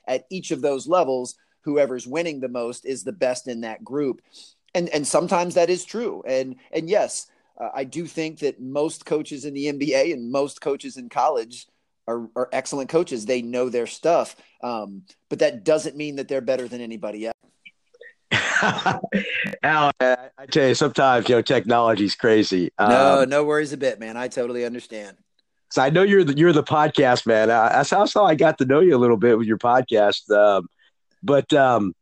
At 0.08 0.26
each 0.32 0.50
of 0.50 0.62
those 0.62 0.88
levels, 0.88 1.36
whoever's 1.62 2.08
winning 2.08 2.40
the 2.40 2.50
most 2.50 2.84
is 2.84 3.04
the 3.04 3.12
best 3.12 3.48
in 3.48 3.62
that 3.62 3.84
group. 3.84 4.22
And 4.74 4.90
and 4.90 5.06
sometimes 5.06 5.54
that 5.54 5.70
is 5.70 5.86
true. 5.86 6.24
And 6.26 6.56
and 6.72 6.90
yes, 6.90 7.28
uh, 7.60 7.70
I 7.74 7.84
do 7.84 8.08
think 8.08 8.40
that 8.40 8.60
most 8.60 9.06
coaches 9.06 9.46
in 9.46 9.54
the 9.54 9.66
NBA 9.66 10.14
and 10.14 10.32
most 10.32 10.62
coaches 10.62 10.98
in 10.98 11.10
college 11.10 11.68
are, 12.08 12.28
are 12.36 12.50
excellent 12.52 12.90
coaches. 12.90 13.28
They 13.28 13.44
know 13.44 13.70
their 13.70 13.86
stuff. 13.86 14.36
Um, 14.64 15.04
but 15.30 15.40
that 15.40 15.64
doesn't 15.64 15.96
mean 15.96 16.16
that 16.16 16.28
they're 16.28 16.42
better 16.42 16.68
than 16.68 16.82
anybody 16.82 17.28
else. 17.28 17.36
Al, 19.64 19.92
I 20.00 20.30
tell 20.50 20.70
you, 20.70 20.76
sometimes 20.76 21.30
you 21.30 21.36
know 21.36 21.42
technology's 21.44 22.16
crazy. 22.16 22.72
No, 22.80 23.22
um, 23.22 23.30
no 23.30 23.44
worries 23.44 23.74
a 23.74 23.78
bit, 23.78 24.00
man. 24.00 24.18
I 24.18 24.28
totally 24.28 24.66
understand. 24.66 25.18
So 25.72 25.82
I 25.82 25.90
know 25.90 26.04
you're 26.04 26.24
the 26.24 26.36
you're 26.38 26.54
the 26.54 26.64
podcast 26.64 27.26
man. 27.26 27.50
Uh, 27.50 27.70
that's 27.70 27.90
how, 27.90 28.06
how 28.14 28.26
I 28.26 28.36
got 28.36 28.58
to 28.60 28.66
know 28.66 28.80
you 28.80 28.96
a 28.96 29.00
little 29.00 29.18
bit 29.18 29.38
with 29.38 29.48
your 29.48 29.58
podcast. 29.58 30.30
Um, 30.30 30.68
but 31.24 31.52
um, 31.54 31.94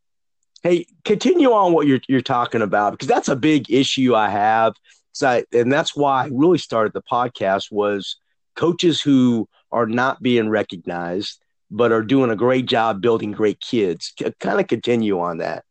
hey, 0.64 0.86
continue 1.06 1.52
on 1.52 1.74
what 1.74 1.88
you're 1.88 2.02
you're 2.08 2.22
talking 2.22 2.62
about 2.62 2.92
because 2.92 3.08
that's 3.08 3.30
a 3.30 3.36
big 3.36 3.72
issue 3.72 4.16
I 4.16 4.30
have. 4.30 4.74
So 5.12 5.28
I, 5.28 5.44
and 5.54 5.72
that's 5.72 5.96
why 5.96 6.24
I 6.24 6.30
really 6.32 6.58
started 6.58 6.94
the 6.94 7.02
podcast 7.02 7.72
was 7.72 8.18
coaches 8.56 9.02
who 9.02 9.48
are 9.72 9.86
not 9.86 10.22
being 10.22 10.50
recognized 10.50 11.40
but 11.72 11.92
are 11.92 12.02
doing 12.02 12.32
a 12.32 12.36
great 12.36 12.66
job 12.66 13.02
building 13.02 13.32
great 13.32 13.60
kids. 13.60 14.14
Kind 14.40 14.60
of 14.60 14.68
continue 14.68 15.20
on 15.20 15.38
that. 15.38 15.64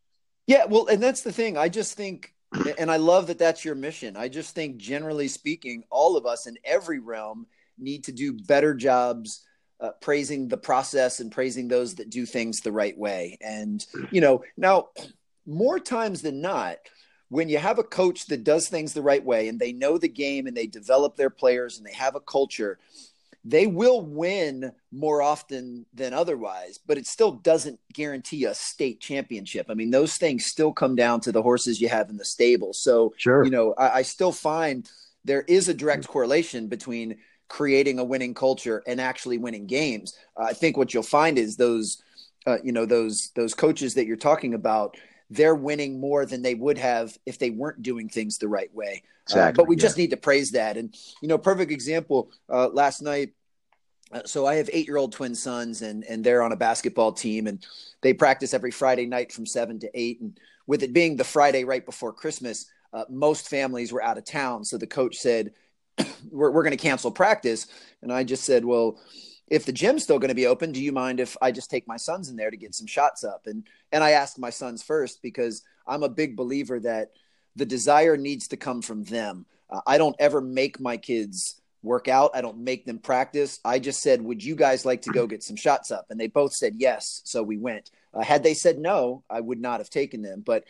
Yeah, 0.47 0.64
well, 0.64 0.87
and 0.87 1.02
that's 1.02 1.23
the 1.23 1.33
thing. 1.33 1.59
I 1.59 1.69
just 1.69 1.95
think, 1.95 2.35
and 2.78 2.90
I 2.90 2.97
love 2.97 3.26
that 3.26 3.38
that's 3.38 3.64
your 3.64 3.75
mission. 3.75 4.17
I 4.17 4.28
just 4.28 4.55
think, 4.55 4.78
generally 4.78 5.28
speaking, 5.28 5.85
all 5.90 6.17
of 6.17 6.25
us 6.25 6.47
in 6.47 6.57
every 6.64 6.99
realm 7.00 7.47
need 7.78 8.04
to 8.04 8.12
do 8.12 8.32
better 8.32 8.75
jobs 8.75 9.44
uh, 9.80 9.90
praising 10.00 10.49
the 10.49 10.56
process 10.56 11.20
and 11.20 11.30
praising 11.30 11.68
those 11.68 11.94
that 11.97 12.11
do 12.11 12.26
things 12.26 12.61
the 12.61 12.73
right 12.73 12.97
way. 12.99 13.38
And, 13.40 13.85
you 14.11 14.20
know, 14.20 14.42
now 14.56 14.88
more 15.47 15.78
times 15.78 16.23
than 16.23 16.40
not, 16.40 16.76
when 17.28 17.49
you 17.49 17.58
have 17.58 17.78
a 17.78 17.85
coach 17.85 18.26
that 18.26 18.44
does 18.44 18.68
things 18.68 18.92
the 18.92 19.02
right 19.02 19.25
way 19.25 19.49
and 19.49 19.58
they 19.58 19.73
know 19.73 19.99
the 19.99 20.08
game 20.08 20.47
and 20.47 20.56
they 20.56 20.66
develop 20.66 21.16
their 21.16 21.30
players 21.30 21.76
and 21.76 21.87
they 21.87 21.92
have 21.92 22.14
a 22.14 22.20
culture, 22.20 22.78
they 23.44 23.66
will 23.66 24.00
win 24.00 24.73
more 24.90 25.23
often 25.23 25.87
than 25.94 26.12
otherwise, 26.12 26.78
but 26.87 26.99
it 26.99 27.06
still 27.06 27.32
doesn't 27.32 27.78
guarantee 27.92 28.44
a 28.44 28.54
state 28.54 29.00
championship. 29.00 29.66
I 29.68 29.75
mean, 29.75 29.90
those 29.90 30.16
things 30.16 30.47
still 30.47 30.73
come 30.73 30.97
down 30.97 31.20
to 31.20 31.32
the 31.32 31.42
horses 31.42 31.80
you 31.80 31.88
have 31.88 32.11
in 32.11 32.16
the 32.16 32.25
stable. 32.25 32.73
So, 32.73 33.14
sure. 33.16 33.44
you 33.44 33.50
know, 33.50 33.75
I, 33.78 33.99
I 33.99 34.02
still 34.02 34.32
find 34.32 34.90
there 35.25 35.42
is 35.42 35.68
a 35.68 35.75
direct 35.75 36.08
correlation 36.08 36.68
between 36.68 37.18
creating 37.49 37.99
a 37.99 38.05
winning 38.05 38.35
culture 38.35 38.83
and 38.87 39.00
actually 39.00 39.38
winning 39.38 39.67
games. 39.67 40.17
Uh, 40.37 40.45
I 40.45 40.52
think 40.52 40.76
what 40.76 40.93
you'll 40.93 41.02
find 41.02 41.38
is 41.38 41.57
those, 41.57 42.02
uh, 42.47 42.59
you 42.62 42.73
know, 42.73 42.87
those 42.87 43.31
those 43.35 43.55
coaches 43.55 43.95
that 43.95 44.07
you're 44.07 44.17
talking 44.17 44.55
about, 44.55 44.97
they're 45.31 45.55
winning 45.55 46.00
more 46.00 46.26
than 46.26 46.43
they 46.43 46.55
would 46.55 46.78
have 46.78 47.17
if 47.26 47.38
they 47.38 47.50
weren't 47.50 47.83
doing 47.83 48.09
things 48.09 48.38
the 48.38 48.49
right 48.49 48.73
way. 48.75 49.02
Exactly, 49.25 49.49
uh, 49.49 49.52
but 49.52 49.69
we 49.69 49.76
yeah. 49.76 49.83
just 49.83 49.99
need 49.99 50.11
to 50.11 50.17
praise 50.17 50.52
that. 50.52 50.76
And 50.76 50.95
you 51.21 51.28
know, 51.28 51.38
perfect 51.38 51.71
example. 51.73 52.31
Uh, 52.49 52.69
last 52.69 53.02
night, 53.02 53.33
uh, 54.12 54.23
so 54.25 54.47
I 54.47 54.55
have 54.57 54.71
eight-year-old 54.73 55.12
twin 55.12 55.35
sons, 55.35 55.83
and 55.83 56.05
and 56.05 56.23
they're 56.25 56.43
on 56.43 56.52
a 56.52 56.57
basketball 56.57 57.12
team, 57.12 57.47
and 57.47 57.67
they 58.00 58.14
practice 58.14 58.55
every 58.55 58.71
Friday 58.71 59.07
night 59.07 59.33
from 59.33 59.47
seven 59.47 59.78
to 59.81 59.90
eight. 59.95 60.21
And 60.21 60.38
with 60.67 60.83
it 60.83 60.93
being 60.93 61.17
the 61.17 61.25
Friday 61.25 61.64
right 61.64 61.85
before 61.85 62.12
Christmas, 62.12 62.67
uh, 62.93 63.05
most 63.09 63.49
families 63.49 63.93
were 63.93 64.02
out 64.02 64.19
of 64.19 64.25
town, 64.25 64.64
so 64.64 64.78
the 64.78 64.87
coach 64.87 65.17
said, 65.17 65.52
"We're 66.31 66.50
we're 66.50 66.62
going 66.62 66.76
to 66.76 66.83
cancel 66.83 67.11
practice." 67.11 67.67
And 68.02 68.12
I 68.12 68.25
just 68.25 68.45
said, 68.45 68.64
"Well." 68.64 68.99
if 69.50 69.64
the 69.64 69.73
gym's 69.73 70.02
still 70.02 70.19
going 70.19 70.28
to 70.28 70.35
be 70.35 70.47
open, 70.47 70.73
do 70.73 70.83
you 70.83 70.93
mind 70.93 71.21
if 71.21 71.37
I 71.40 71.52
just 71.52 71.71
take 71.71 71.88
my 71.88 71.97
sons 71.97 72.28
in 72.28 72.37
there 72.37 72.50
to 72.50 72.57
get 72.57 72.75
some 72.75 72.87
shots 72.87 73.25
up? 73.25 73.47
And 73.47 73.67
and 73.93 74.05
I 74.05 74.11
asked 74.11 74.38
my 74.38 74.50
sons 74.50 74.83
first 74.83 75.23
because 75.23 75.62
I'm 75.87 76.02
a 76.02 76.09
big 76.09 76.37
believer 76.37 76.78
that 76.81 77.12
the 77.57 77.67
desire 77.67 78.17
needs 78.17 78.49
to 78.49 78.57
come 78.57 78.83
from 78.83 79.05
them. 79.05 79.47
Uh, 79.71 79.81
I 79.87 79.99
don't 79.99 80.17
ever 80.19 80.40
make 80.40 80.81
my 80.81 80.97
kids 80.97 81.61
work 81.83 82.09
out. 82.09 82.33
I 82.35 82.40
don't 82.40 82.59
make 82.59 82.85
them 82.85 82.99
practice. 82.99 83.61
I 83.64 83.78
just 83.78 84.02
said, 84.02 84.21
"Would 84.23 84.45
you 84.45 84.55
guys 84.55 84.85
like 84.85 85.02
to 85.02 85.11
go 85.11 85.26
get 85.26 85.43
some 85.43 85.57
shots 85.57 85.90
up?" 85.90 86.07
And 86.11 86.21
they 86.21 86.26
both 86.26 86.52
said 86.52 86.75
yes, 86.78 87.23
so 87.25 87.43
we 87.43 87.57
went. 87.57 87.90
Uh, 88.12 88.23
had 88.23 88.43
they 88.43 88.55
said 88.55 88.78
no, 88.78 89.25
I 89.31 89.40
would 89.40 89.61
not 89.61 89.81
have 89.81 89.90
taken 89.90 90.23
them. 90.23 90.43
But 90.45 90.64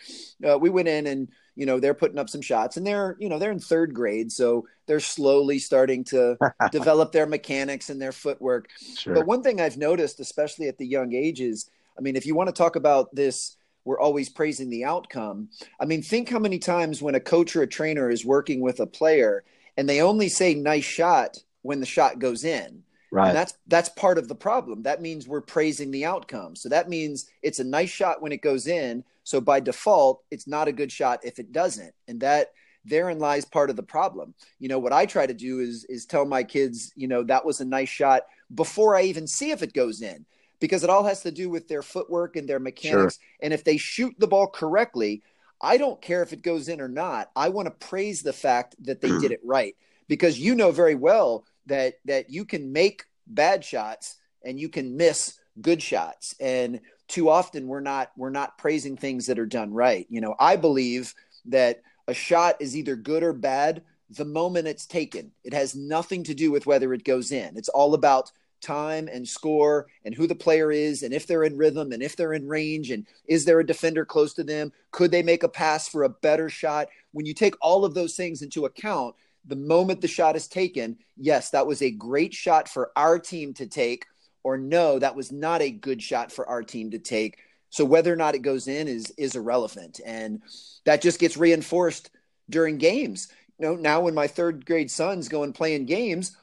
uh, 0.49 0.59
we 0.59 0.71
went 0.71 0.89
in 0.89 1.07
and 1.07 1.29
you 1.59 1.67
know 1.67 1.81
they're 1.81 1.93
putting 1.93 2.19
up 2.21 2.31
some 2.31 2.41
shots 2.41 2.77
and 2.77 2.87
they're 2.87 3.17
you 3.19 3.29
know 3.29 3.39
they're 3.39 3.51
in 3.51 3.59
third 3.59 3.93
grade 3.93 4.31
so 4.31 4.65
they're 4.87 5.01
slowly 5.01 5.59
starting 5.59 6.05
to 6.05 6.39
develop 6.73 7.11
their 7.11 7.27
mechanics 7.27 7.91
and 7.91 8.01
their 8.01 8.13
footwork 8.13 8.69
sure. 8.97 9.13
but 9.13 9.27
one 9.27 9.43
thing 9.43 9.61
i've 9.61 9.77
noticed 9.77 10.21
especially 10.21 10.69
at 10.69 10.79
the 10.79 10.87
young 10.87 11.13
ages 11.13 11.69
i 11.99 12.01
mean 12.01 12.15
if 12.15 12.25
you 12.25 12.35
want 12.35 12.49
to 12.49 12.53
talk 12.53 12.77
about 12.77 13.13
this 13.13 13.57
we're 13.85 13.99
always 13.99 14.29
praising 14.29 14.71
the 14.71 14.85
outcome 14.85 15.49
i 15.81 15.85
mean 15.85 16.01
think 16.01 16.29
how 16.29 16.39
many 16.39 16.61
times 16.61 17.03
when 17.03 17.17
a 17.17 17.21
coach 17.21 17.57
or 17.57 17.63
a 17.63 17.67
trainer 17.67 18.09
is 18.09 18.25
working 18.25 18.61
with 18.61 18.79
a 18.79 18.87
player 18.87 19.43
and 19.77 19.89
they 19.89 20.01
only 20.01 20.29
say 20.29 20.55
nice 20.55 20.85
shot 20.85 21.39
when 21.63 21.81
the 21.81 21.87
shot 21.87 22.21
goes 22.21 22.45
in 22.45 22.85
Right. 23.11 23.29
And 23.29 23.37
that's 23.37 23.55
that's 23.69 23.89
part 23.89 24.19
of 24.19 24.29
the 24.29 24.35
problem. 24.35 24.83
That 24.83 25.01
means 25.01 25.27
we're 25.27 25.41
praising 25.41 25.91
the 25.91 26.05
outcome. 26.05 26.55
So 26.55 26.69
that 26.69 26.91
means 26.91 27.31
it's 27.43 27.59
a 27.59 27.65
nice 27.65 27.89
shot 27.89 28.21
when 28.21 28.33
it 28.33 28.43
goes 28.43 28.67
in. 28.67 29.03
So 29.29 29.43
by 29.43 29.61
default, 29.61 30.23
it's 30.31 30.49
not 30.49 30.69
a 30.69 30.73
good 30.73 30.91
shot 30.91 31.21
if 31.23 31.39
it 31.39 31.53
doesn't. 31.53 31.93
And 32.09 32.21
that 32.23 32.49
therein 32.87 33.19
lies 33.19 33.45
part 33.45 33.69
of 33.69 33.77
the 33.77 33.83
problem. 33.83 34.33
You 34.59 34.69
know, 34.69 34.79
what 34.79 34.95
I 34.95 35.05
try 35.05 35.27
to 35.27 35.35
do 35.35 35.61
is 35.61 35.85
is 35.85 36.07
tell 36.07 36.25
my 36.25 36.43
kids, 36.43 36.95
you 36.97 37.09
know, 37.09 37.23
that 37.25 37.45
was 37.45 37.61
a 37.61 37.67
nice 37.67 37.91
shot 37.91 38.23
before 38.55 38.97
I 38.97 39.03
even 39.03 39.27
see 39.27 39.51
if 39.51 39.63
it 39.63 39.75
goes 39.75 40.01
in. 40.01 40.25
Because 40.61 40.83
it 40.83 40.89
all 40.89 41.05
has 41.05 41.25
to 41.25 41.31
do 41.31 41.51
with 41.51 41.69
their 41.69 41.83
footwork 41.83 42.37
and 42.37 42.49
their 42.49 42.59
mechanics. 42.59 43.17
Sure. 43.17 43.25
And 43.43 43.53
if 43.53 43.65
they 43.65 43.77
shoot 43.77 44.15
the 44.17 44.27
ball 44.27 44.47
correctly, 44.47 45.23
I 45.61 45.77
don't 45.77 46.01
care 46.01 46.23
if 46.23 46.33
it 46.33 46.41
goes 46.41 46.71
in 46.71 46.81
or 46.81 46.89
not. 46.89 47.31
I 47.37 47.51
want 47.51 47.67
to 47.67 47.87
praise 47.87 48.23
the 48.23 48.33
fact 48.33 48.77
that 48.85 49.03
they 49.03 49.11
did 49.19 49.31
it 49.37 49.41
right. 49.45 49.77
Because 50.09 50.41
you 50.41 50.55
know 50.55 50.71
very 50.71 50.95
well 50.95 51.45
that 51.67 51.97
that 52.07 52.31
you 52.31 52.47
can 52.47 52.73
make 52.73 53.05
bad 53.27 53.63
shots 53.63 54.17
and 54.43 54.59
you 54.59 54.71
can 54.71 54.97
miss 54.97 55.39
good 55.61 55.83
shots 55.83 56.35
and 56.41 56.81
too 57.09 57.29
often 57.29 57.67
we're 57.67 57.81
not 57.81 58.11
we're 58.17 58.31
not 58.31 58.59
praising 58.59 58.97
things 58.97 59.27
that 59.27 59.39
are 59.39 59.47
done 59.47 59.73
right. 59.73 60.07
You 60.09 60.21
know 60.21 60.35
i 60.39 60.57
believe 60.57 61.15
that 61.47 61.83
a 62.07 62.15
shot 62.15 62.57
is 62.61 62.77
either 62.77 62.97
good 62.97 63.23
or 63.23 63.33
bad 63.33 63.83
the 64.11 64.25
moment 64.25 64.69
it's 64.69 64.87
taken. 64.87 65.33
It 65.45 65.53
has 65.53 65.75
nothing 65.75 66.25
to 66.25 66.35
do 66.35 66.51
with 66.51 66.67
whether 66.67 66.95
it 66.95 67.05
goes 67.05 67.31
in. 67.33 67.57
It's 67.57 67.69
all 67.69 67.95
about 67.95 68.33
time 68.61 69.09
and 69.13 69.29
score 69.29 69.87
and 70.05 70.15
who 70.15 70.27
the 70.27 70.35
player 70.35 70.73
is 70.73 71.03
and 71.03 71.15
if 71.15 71.27
they're 71.27 71.45
in 71.45 71.57
rhythm 71.57 71.93
and 71.93 72.03
if 72.03 72.17
they're 72.17 72.33
in 72.33 72.49
range 72.49 72.91
and 72.91 73.07
is 73.27 73.45
there 73.45 73.61
a 73.61 73.67
defender 73.67 74.05
close 74.05 74.35
to 74.35 74.45
them? 74.45 74.73
Could 74.91 75.11
they 75.11 75.23
make 75.23 75.43
a 75.43 75.49
pass 75.49 75.89
for 75.89 76.03
a 76.03 76.09
better 76.09 76.49
shot? 76.49 76.89
When 77.13 77.27
you 77.27 77.35
take 77.35 77.55
all 77.61 77.85
of 77.85 77.95
those 77.95 78.17
things 78.17 78.43
into 78.43 78.65
account 78.65 79.15
the 79.45 79.57
moment 79.57 80.01
the 80.01 80.09
shot 80.09 80.37
is 80.37 80.49
taken, 80.49 80.99
yes, 81.17 81.51
that 81.51 81.67
was 81.67 81.81
a 81.81 81.91
great 81.91 82.35
shot 82.35 82.69
for 82.69 82.91
our 82.97 83.19
team 83.19 83.55
to 83.55 83.67
take, 83.67 84.05
or 84.49 84.57
no, 84.57 84.99
that 84.99 85.15
was 85.15 85.31
not 85.31 85.61
a 85.61 85.71
good 85.71 86.03
shot 86.03 86.33
for 86.33 86.49
our 86.49 86.63
team 86.63 86.93
to 86.93 86.99
take. 86.99 87.37
So 87.69 87.85
whether 87.85 88.11
or 88.11 88.17
not 88.17 88.35
it 88.35 88.39
goes 88.39 88.67
in 88.67 88.89
is 88.89 89.13
is 89.19 89.37
irrelevant, 89.37 90.01
and 90.07 90.41
that 90.87 91.03
just 91.03 91.21
gets 91.21 91.37
reinforced 91.37 92.09
during 92.49 92.79
games. 92.79 93.29
You 93.59 93.67
know, 93.67 93.75
now 93.75 94.01
when 94.01 94.15
my 94.15 94.27
third 94.27 94.65
grade 94.65 94.91
sons 94.91 95.29
go 95.29 95.43
and 95.43 95.55
play 95.55 95.75
in 95.75 95.85
games, 95.85 96.35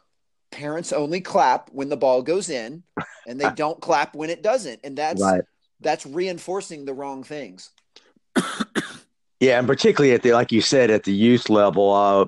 parents 0.52 0.94
only 0.94 1.20
clap 1.20 1.72
when 1.72 1.90
the 1.90 1.98
ball 1.98 2.22
goes 2.22 2.52
in, 2.52 2.84
and 3.28 3.42
they 3.42 3.50
don't 3.56 3.82
clap 3.82 4.14
when 4.14 4.30
it 4.30 4.44
doesn't, 4.44 4.82
and 4.84 4.96
that's 4.96 5.24
right. 5.24 5.42
that's 5.82 6.06
reinforcing 6.06 6.86
the 6.86 6.94
wrong 6.94 7.24
things. 7.24 7.72
yeah, 9.40 9.58
and 9.58 9.68
particularly 9.68 10.14
at 10.14 10.22
the 10.22 10.34
like 10.34 10.52
you 10.52 10.62
said 10.62 10.92
at 10.92 11.06
the 11.06 11.14
youth 11.14 11.50
level, 11.50 11.92
uh, 11.92 12.26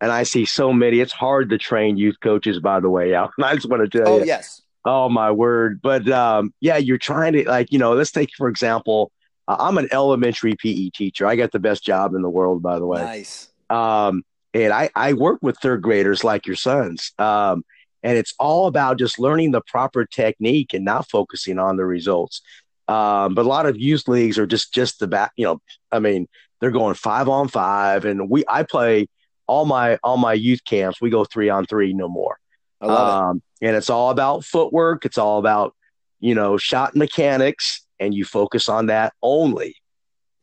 and 0.00 0.10
I 0.10 0.24
see 0.24 0.44
so 0.44 0.72
many. 0.72 0.98
It's 0.98 1.12
hard 1.12 1.50
to 1.50 1.58
train 1.58 1.98
youth 1.98 2.16
coaches, 2.20 2.58
by 2.58 2.80
the 2.80 2.90
way. 2.90 3.14
Out, 3.20 3.30
I 3.40 3.54
just 3.54 3.70
want 3.70 3.88
to 3.88 3.98
tell 3.98 4.08
oh, 4.08 4.16
you. 4.16 4.22
Oh 4.22 4.26
yes. 4.26 4.60
Oh 4.84 5.08
my 5.08 5.30
word! 5.30 5.80
But 5.82 6.08
um, 6.10 6.52
yeah, 6.60 6.76
you're 6.76 6.98
trying 6.98 7.32
to 7.34 7.48
like 7.48 7.72
you 7.72 7.78
know. 7.78 7.94
Let's 7.94 8.12
take 8.12 8.30
for 8.36 8.48
example. 8.48 9.10
Uh, 9.46 9.56
I'm 9.58 9.78
an 9.78 9.88
elementary 9.92 10.54
PE 10.56 10.90
teacher. 10.90 11.26
I 11.26 11.36
got 11.36 11.52
the 11.52 11.58
best 11.58 11.84
job 11.84 12.14
in 12.14 12.22
the 12.22 12.30
world, 12.30 12.62
by 12.62 12.78
the 12.78 12.86
way. 12.86 13.02
Nice. 13.02 13.48
Um, 13.68 14.24
and 14.52 14.72
I 14.72 14.90
I 14.94 15.12
work 15.12 15.40
with 15.42 15.58
third 15.58 15.82
graders 15.82 16.24
like 16.24 16.46
your 16.46 16.56
sons. 16.56 17.12
Um, 17.18 17.64
And 18.02 18.18
it's 18.18 18.34
all 18.38 18.66
about 18.66 18.98
just 18.98 19.18
learning 19.18 19.52
the 19.52 19.62
proper 19.62 20.04
technique 20.04 20.74
and 20.74 20.84
not 20.84 21.08
focusing 21.08 21.58
on 21.58 21.76
the 21.78 21.86
results. 21.86 22.42
Um, 22.86 23.34
but 23.34 23.46
a 23.46 23.48
lot 23.48 23.64
of 23.64 23.78
youth 23.78 24.06
leagues 24.08 24.38
are 24.38 24.46
just 24.46 24.74
just 24.74 25.00
the 25.00 25.06
back. 25.06 25.32
You 25.36 25.46
know, 25.46 25.60
I 25.90 26.00
mean, 26.00 26.28
they're 26.60 26.70
going 26.70 26.94
five 26.94 27.28
on 27.30 27.48
five, 27.48 28.04
and 28.04 28.28
we 28.28 28.44
I 28.46 28.62
play 28.62 29.08
all 29.46 29.64
my 29.64 29.98
all 30.02 30.18
my 30.18 30.34
youth 30.34 30.64
camps. 30.64 31.00
We 31.00 31.08
go 31.08 31.24
three 31.24 31.48
on 31.48 31.64
three, 31.64 31.94
no 31.94 32.08
more. 32.08 32.38
I 32.80 32.86
love 32.86 33.30
um, 33.30 33.36
it. 33.36 33.42
And 33.64 33.76
it's 33.76 33.90
all 33.90 34.10
about 34.10 34.44
footwork. 34.44 35.04
It's 35.04 35.18
all 35.18 35.38
about 35.38 35.74
you 36.20 36.34
know 36.34 36.56
shot 36.56 36.94
mechanics, 36.94 37.84
and 37.98 38.14
you 38.14 38.24
focus 38.24 38.68
on 38.68 38.86
that 38.86 39.14
only. 39.22 39.76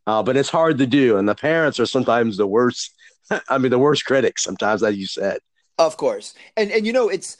Uh, 0.08 0.24
but 0.24 0.36
it's 0.36 0.50
hard 0.50 0.80
to 0.80 0.88
do, 0.88 1.18
and 1.18 1.30
the 1.30 1.36
parents 1.36 1.80
are 1.80 1.86
sometimes 1.86 2.38
the 2.38 2.48
worst. 2.48 2.94
I 3.50 3.58
mean, 3.58 3.72
the 3.72 3.80
worst 3.80 4.06
critics 4.06 4.44
sometimes, 4.44 4.84
as 4.84 4.98
you 4.98 5.08
said. 5.08 5.40
Of 5.78 5.98
course, 5.98 6.34
and 6.58 6.72
and 6.72 6.86
you 6.86 6.94
know 6.94 7.10
it's 7.10 7.38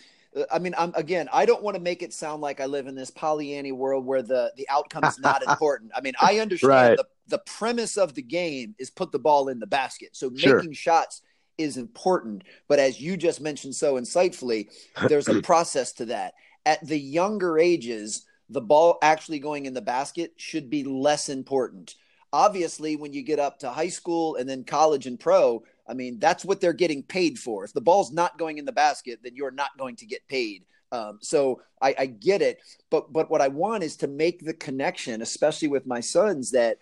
I 0.52 0.60
mean, 0.60 0.74
I'm 0.78 0.94
again, 0.96 1.28
I 1.34 1.46
don't 1.46 1.62
want 1.62 1.76
to 1.76 1.82
make 1.82 2.02
it 2.02 2.14
sound 2.14 2.42
like 2.42 2.62
I 2.62 2.66
live 2.66 2.88
in 2.88 2.96
this 2.96 3.12
Pollyanny 3.12 3.74
world 3.74 4.06
where 4.06 4.22
the 4.22 4.54
the 4.56 4.68
outcome 4.70 5.04
is 5.04 5.20
not 5.20 5.44
important. 5.48 5.92
I 5.96 6.02
mean, 6.02 6.14
I 6.22 6.40
understand 6.40 6.72
right. 6.72 6.98
the 6.98 7.06
the 7.28 7.40
premise 7.40 7.98
of 7.98 8.14
the 8.14 8.22
game 8.22 8.76
is 8.80 8.90
put 8.90 9.12
the 9.12 9.20
ball 9.20 9.50
in 9.50 9.60
the 9.60 9.68
basket. 9.68 10.10
So 10.14 10.32
sure. 10.36 10.58
making 10.58 10.74
shots 10.74 11.22
is 11.58 11.78
important, 11.78 12.44
but 12.68 12.80
as 12.80 13.00
you 13.00 13.18
just 13.18 13.42
mentioned 13.42 13.76
so 13.76 13.96
insightfully, 13.96 14.68
there's 15.08 15.28
a 15.28 15.42
process 15.42 15.94
to 15.94 16.06
that. 16.06 16.34
At 16.66 16.86
the 16.86 17.00
younger 17.00 17.58
ages, 17.58 18.26
the 18.50 18.62
ball 18.62 18.98
actually 19.02 19.40
going 19.40 19.66
in 19.66 19.74
the 19.74 19.82
basket 19.82 20.34
should 20.38 20.70
be 20.70 20.84
less 20.84 21.30
important. 21.30 21.96
Obviously, 22.34 22.96
when 22.96 23.14
you 23.14 23.24
get 23.24 23.40
up 23.40 23.60
to 23.60 23.70
high 23.70 23.90
school 23.90 24.36
and 24.36 24.48
then 24.48 24.64
college 24.64 25.08
and 25.08 25.20
pro, 25.20 25.64
I 25.88 25.94
mean, 25.94 26.20
that's 26.20 26.46
what 26.46 26.62
they're 26.62 26.74
getting 26.74 27.04
paid 27.04 27.40
for. 27.40 27.66
If 27.66 27.74
the 27.74 27.82
ball's 27.82 28.12
not 28.12 28.38
going 28.38 28.58
in 28.58 28.66
the 28.66 28.72
basket, 28.72 29.20
then 29.24 29.36
you're 29.36 29.52
not 29.52 29.78
going 29.78 29.96
to 29.98 30.06
get 30.06 30.28
paid. 30.28 30.64
Um, 30.92 31.20
so 31.22 31.62
I, 31.82 31.96
I 31.98 32.06
get 32.06 32.42
it, 32.42 32.60
but 32.90 33.12
but 33.14 33.30
what 33.30 33.42
I 33.42 33.48
want 33.48 33.84
is 33.84 33.96
to 33.98 34.08
make 34.08 34.44
the 34.44 34.54
connection, 34.54 35.22
especially 35.22 35.70
with 35.70 35.86
my 35.86 36.02
sons, 36.02 36.52
that 36.52 36.78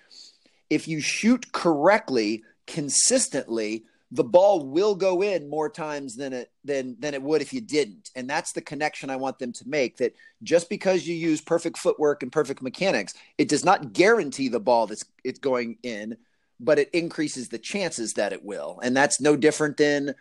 if 0.69 0.87
you 0.87 0.99
shoot 0.99 1.51
correctly, 1.51 2.43
consistently, 2.65 3.85
the 4.11 4.23
ball 4.23 4.65
will 4.65 4.95
go 4.95 5.21
in 5.21 5.49
more 5.49 5.69
times 5.69 6.15
than 6.15 6.33
it 6.33 6.51
than 6.63 6.95
than 6.99 7.13
it 7.13 7.21
would 7.21 7.41
if 7.41 7.53
you 7.53 7.61
didn't 7.61 8.09
and 8.15 8.27
that's 8.27 8.53
the 8.53 8.61
connection 8.61 9.09
i 9.09 9.15
want 9.15 9.37
them 9.37 9.53
to 9.53 9.67
make 9.67 9.97
that 9.97 10.15
just 10.41 10.67
because 10.67 11.07
you 11.07 11.15
use 11.15 11.41
perfect 11.41 11.77
footwork 11.77 12.23
and 12.23 12.31
perfect 12.31 12.61
mechanics 12.63 13.13
it 13.37 13.47
does 13.47 13.63
not 13.63 13.93
guarantee 13.93 14.47
the 14.47 14.59
ball 14.59 14.87
that's 14.87 15.05
it's 15.23 15.39
going 15.39 15.77
in 15.83 16.17
but 16.59 16.79
it 16.79 16.89
increases 16.91 17.49
the 17.49 17.57
chances 17.57 18.13
that 18.13 18.33
it 18.33 18.43
will. 18.43 18.79
And 18.83 18.95
that's 18.95 19.21
no 19.21 19.35
different 19.35 19.77
than 19.77 20.13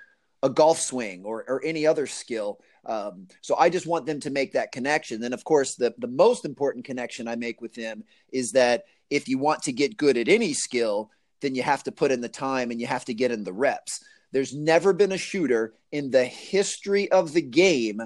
a 0.42 0.48
golf 0.48 0.80
swing 0.80 1.24
or, 1.24 1.44
or 1.48 1.64
any 1.64 1.86
other 1.86 2.06
skill. 2.06 2.60
Um, 2.86 3.26
so 3.40 3.56
I 3.58 3.70
just 3.70 3.86
want 3.86 4.06
them 4.06 4.20
to 4.20 4.30
make 4.30 4.52
that 4.52 4.70
connection. 4.70 5.20
Then, 5.20 5.32
of 5.32 5.44
course, 5.44 5.74
the, 5.74 5.94
the 5.98 6.06
most 6.06 6.44
important 6.44 6.84
connection 6.84 7.26
I 7.26 7.34
make 7.34 7.60
with 7.60 7.74
them 7.74 8.04
is 8.30 8.52
that 8.52 8.84
if 9.10 9.28
you 9.28 9.38
want 9.38 9.62
to 9.62 9.72
get 9.72 9.96
good 9.96 10.16
at 10.16 10.28
any 10.28 10.52
skill, 10.52 11.10
then 11.40 11.54
you 11.54 11.62
have 11.62 11.82
to 11.84 11.92
put 11.92 12.10
in 12.10 12.20
the 12.20 12.28
time 12.28 12.70
and 12.70 12.80
you 12.80 12.86
have 12.86 13.04
to 13.06 13.14
get 13.14 13.30
in 13.30 13.44
the 13.44 13.52
reps. 13.52 14.04
There's 14.32 14.54
never 14.54 14.92
been 14.92 15.12
a 15.12 15.18
shooter 15.18 15.74
in 15.90 16.10
the 16.10 16.24
history 16.24 17.10
of 17.10 17.32
the 17.32 17.42
game 17.42 18.02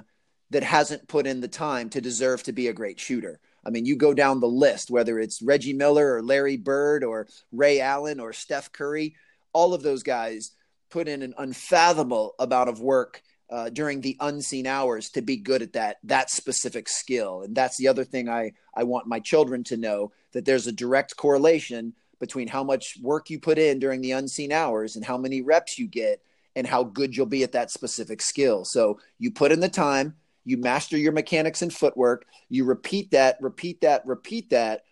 that 0.51 0.63
hasn't 0.63 1.09
put 1.09 1.27
in 1.27 1.41
the 1.41 1.49
time 1.49 1.89
to 1.91 2.01
deserve 2.01 2.43
to 2.45 2.53
be 2.53 2.69
a 2.69 2.73
great 2.73 3.01
shooter. 3.01 3.41
I 3.65 3.71
mean, 3.71 3.87
you 3.87 3.97
go 3.97 4.13
down 4.13 4.41
the 4.41 4.47
list, 4.47 4.91
whether 4.91 5.19
it's 5.19 5.43
Reggie 5.43 5.73
Miller 5.73 6.15
or 6.15 6.23
Larry 6.23 6.57
Bird 6.57 7.05
or 7.05 7.27
Ray 7.53 7.81
Allen 7.81 8.21
or 8.21 8.33
Steph 8.33 8.73
Curry, 8.73 9.17
all 9.53 9.73
of 9.73 9.83
those 9.83 10.03
guys 10.03 10.53
put 10.91 11.09
in 11.09 11.23
an 11.23 11.35
unfathomable 11.39 12.35
amount 12.39 12.69
of 12.69 12.81
work 12.81 13.23
uh, 13.51 13.69
during 13.71 14.01
the 14.01 14.17
unseen 14.21 14.67
hours 14.67 15.11
to 15.11 15.23
be 15.23 15.37
good 15.37 15.63
at 15.63 15.75
that 15.75 15.99
that 16.05 16.31
specific 16.31 16.89
skill. 16.89 17.43
And 17.43 17.55
that's 17.55 17.77
the 17.77 17.89
other 17.89 18.05
thing 18.05 18.29
I 18.29 18.53
I 18.75 18.85
want 18.85 19.07
my 19.07 19.21
children 19.21 19.63
to 19.65 19.77
know 19.77 20.13
that 20.33 20.45
there's 20.45 20.67
a 20.67 20.73
direct 20.73 21.17
correlation 21.17 21.95
between 22.23 22.47
how 22.47 22.63
much 22.63 22.97
work 23.03 23.29
you 23.31 23.41
put 23.41 23.59
in 23.59 23.81
during 23.81 24.01
the 24.01 24.13
unseen 24.13 24.53
hours 24.53 24.95
and 24.95 25.05
how 25.05 25.19
many 25.19 25.43
reps 25.43 25.77
you 25.77 25.89
get 25.89 26.23
and 26.55 26.69
how 26.69 26.85
good 26.85 27.17
you'll 27.17 27.27
be 27.27 27.43
at 27.43 27.51
that 27.51 27.69
specific 27.69 28.23
skill. 28.23 28.65
So 28.65 29.01
you 29.19 29.33
put 29.33 29.51
in 29.51 29.59
the 29.59 29.69
time, 29.69 30.15
you 30.45 30.57
master 30.57 30.97
your 30.97 31.11
mechanics 31.11 31.63
and 31.63 31.75
footwork, 31.75 32.25
you 32.49 32.65
repeat 32.65 33.11
that, 33.11 33.39
repeat 33.41 33.81
that, 33.81 34.07
repeat 34.07 34.51
that, 34.51 34.85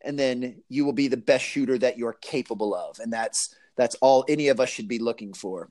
and 0.00 0.18
then 0.18 0.62
you 0.70 0.86
will 0.86 0.94
be 0.94 1.08
the 1.08 1.18
best 1.18 1.44
shooter 1.44 1.76
that 1.76 1.98
you're 1.98 2.14
capable 2.14 2.74
of. 2.74 2.98
And 3.00 3.12
that's 3.12 3.54
that's 3.76 3.94
all 3.96 4.24
any 4.26 4.48
of 4.48 4.58
us 4.58 4.70
should 4.70 4.88
be 4.88 4.98
looking 4.98 5.34
for. 5.34 5.68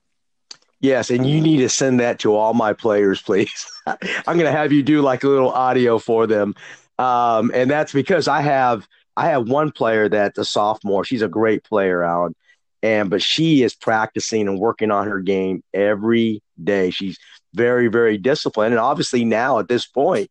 Yes, 0.81 1.09
and 1.09 1.25
you 1.25 1.41
need 1.41 1.57
to 1.57 1.69
send 1.69 1.99
that 1.99 2.19
to 2.19 2.35
all 2.35 2.53
my 2.53 2.73
players, 2.73 3.23
please. 3.23 3.65
I'm 3.87 3.97
going 4.37 4.41
to 4.41 4.51
have 4.51 4.71
you 4.71 4.83
do 4.83 5.01
like 5.01 5.23
a 5.23 5.27
little 5.27 5.49
audio 5.49 5.97
for 5.97 6.27
them, 6.27 6.53
um, 6.99 7.49
and 7.55 7.71
that's 7.71 7.91
because 7.91 8.27
I 8.27 8.41
have 8.41 8.87
I 9.17 9.29
have 9.29 9.49
one 9.49 9.71
player 9.71 10.07
that's 10.07 10.37
a 10.37 10.45
sophomore. 10.45 11.03
She's 11.03 11.23
a 11.23 11.27
great 11.27 11.63
player, 11.63 12.03
Alan, 12.03 12.35
and 12.83 13.09
but 13.09 13.21
she 13.21 13.63
is 13.63 13.75
practicing 13.75 14.47
and 14.47 14.59
working 14.59 14.91
on 14.91 15.07
her 15.07 15.19
game 15.19 15.63
every 15.73 16.43
day. 16.63 16.91
She's 16.91 17.17
very, 17.53 17.87
very 17.87 18.19
disciplined. 18.19 18.73
And 18.73 18.79
obviously 18.79 19.25
now 19.25 19.57
at 19.57 19.67
this 19.67 19.87
point, 19.87 20.29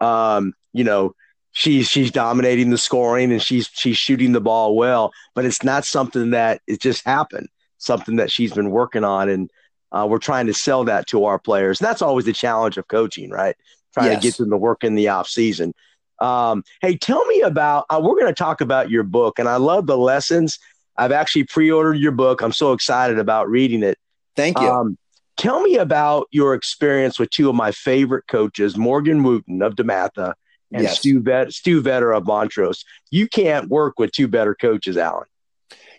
um, 0.00 0.52
you 0.74 0.84
know, 0.84 1.14
she's 1.52 1.88
she's 1.88 2.10
dominating 2.10 2.68
the 2.68 2.76
scoring 2.76 3.32
and 3.32 3.42
she's 3.42 3.70
she's 3.72 3.96
shooting 3.96 4.32
the 4.32 4.40
ball 4.42 4.76
well, 4.76 5.12
but 5.34 5.46
it's 5.46 5.64
not 5.64 5.86
something 5.86 6.30
that 6.30 6.60
it 6.66 6.80
just 6.80 7.04
happened. 7.06 7.48
Something 7.78 8.16
that 8.16 8.30
she's 8.30 8.52
been 8.52 8.70
working 8.70 9.04
on, 9.04 9.28
and 9.28 9.50
uh, 9.92 10.06
we're 10.08 10.18
trying 10.18 10.46
to 10.46 10.54
sell 10.54 10.84
that 10.84 11.06
to 11.08 11.24
our 11.24 11.38
players. 11.38 11.80
And 11.80 11.88
that's 11.88 12.02
always 12.02 12.26
the 12.26 12.32
challenge 12.32 12.76
of 12.76 12.88
coaching, 12.88 13.30
right? 13.30 13.56
Trying 13.94 14.12
yes. 14.12 14.22
to 14.22 14.28
get 14.28 14.36
them 14.36 14.50
to 14.50 14.56
work 14.56 14.84
in 14.84 14.94
the 14.94 15.08
off 15.08 15.28
season. 15.28 15.72
Um, 16.20 16.64
hey, 16.80 16.96
tell 16.96 17.24
me 17.26 17.40
about. 17.42 17.86
Uh, 17.90 18.00
we're 18.02 18.18
going 18.18 18.26
to 18.26 18.34
talk 18.34 18.60
about 18.60 18.90
your 18.90 19.02
book, 19.02 19.38
and 19.38 19.48
I 19.48 19.56
love 19.56 19.86
the 19.86 19.98
lessons. 19.98 20.58
I've 20.96 21.12
actually 21.12 21.44
pre-ordered 21.44 21.98
your 21.98 22.12
book. 22.12 22.40
I'm 22.40 22.52
so 22.52 22.72
excited 22.72 23.18
about 23.18 23.48
reading 23.48 23.82
it. 23.82 23.98
Thank 24.34 24.58
you. 24.58 24.66
Um, 24.66 24.98
Tell 25.36 25.60
me 25.60 25.76
about 25.76 26.28
your 26.30 26.54
experience 26.54 27.18
with 27.18 27.28
two 27.30 27.50
of 27.50 27.54
my 27.54 27.70
favorite 27.70 28.26
coaches, 28.26 28.76
Morgan 28.76 29.22
Wootten 29.22 29.64
of 29.64 29.74
DeMatha 29.74 30.32
and 30.72 30.84
yes. 30.84 30.98
Stu, 30.98 31.20
Vet- 31.20 31.52
Stu 31.52 31.82
Vetter 31.82 32.16
of 32.16 32.26
Montrose. 32.26 32.84
You 33.10 33.28
can't 33.28 33.68
work 33.68 33.98
with 33.98 34.12
two 34.12 34.28
better 34.28 34.54
coaches, 34.54 34.96
Alan. 34.96 35.26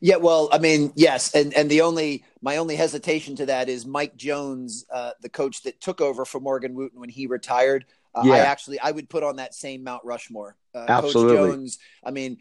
Yeah, 0.02 0.18
well, 0.18 0.50
I 0.52 0.60
mean, 0.60 0.92
yes, 0.96 1.34
and 1.34 1.54
and 1.56 1.72
the 1.72 1.82
only 1.82 2.24
my 2.42 2.58
only 2.58 2.76
hesitation 2.76 3.36
to 3.38 3.48
that 3.48 3.68
is 3.68 3.86
Mike 3.86 4.16
Jones, 4.16 4.86
uh, 4.92 5.12
the 5.22 5.30
coach 5.30 5.64
that 5.64 5.82
took 5.82 6.02
over 6.02 6.24
for 6.24 6.40
Morgan 6.40 6.76
Wootten 6.76 7.00
when 7.00 7.10
he 7.10 7.26
retired. 7.26 7.86
Uh, 8.16 8.24
yeah. 8.26 8.34
I 8.34 8.38
actually 8.40 8.80
I 8.80 8.92
would 8.92 9.10
put 9.10 9.24
on 9.24 9.38
that 9.38 9.54
same 9.54 9.84
Mount 9.84 10.04
Rushmore. 10.04 10.56
Uh, 10.74 10.86
Absolutely. 10.88 11.36
Coach 11.36 11.50
Jones. 11.50 11.80
I 12.04 12.12
mean, 12.12 12.38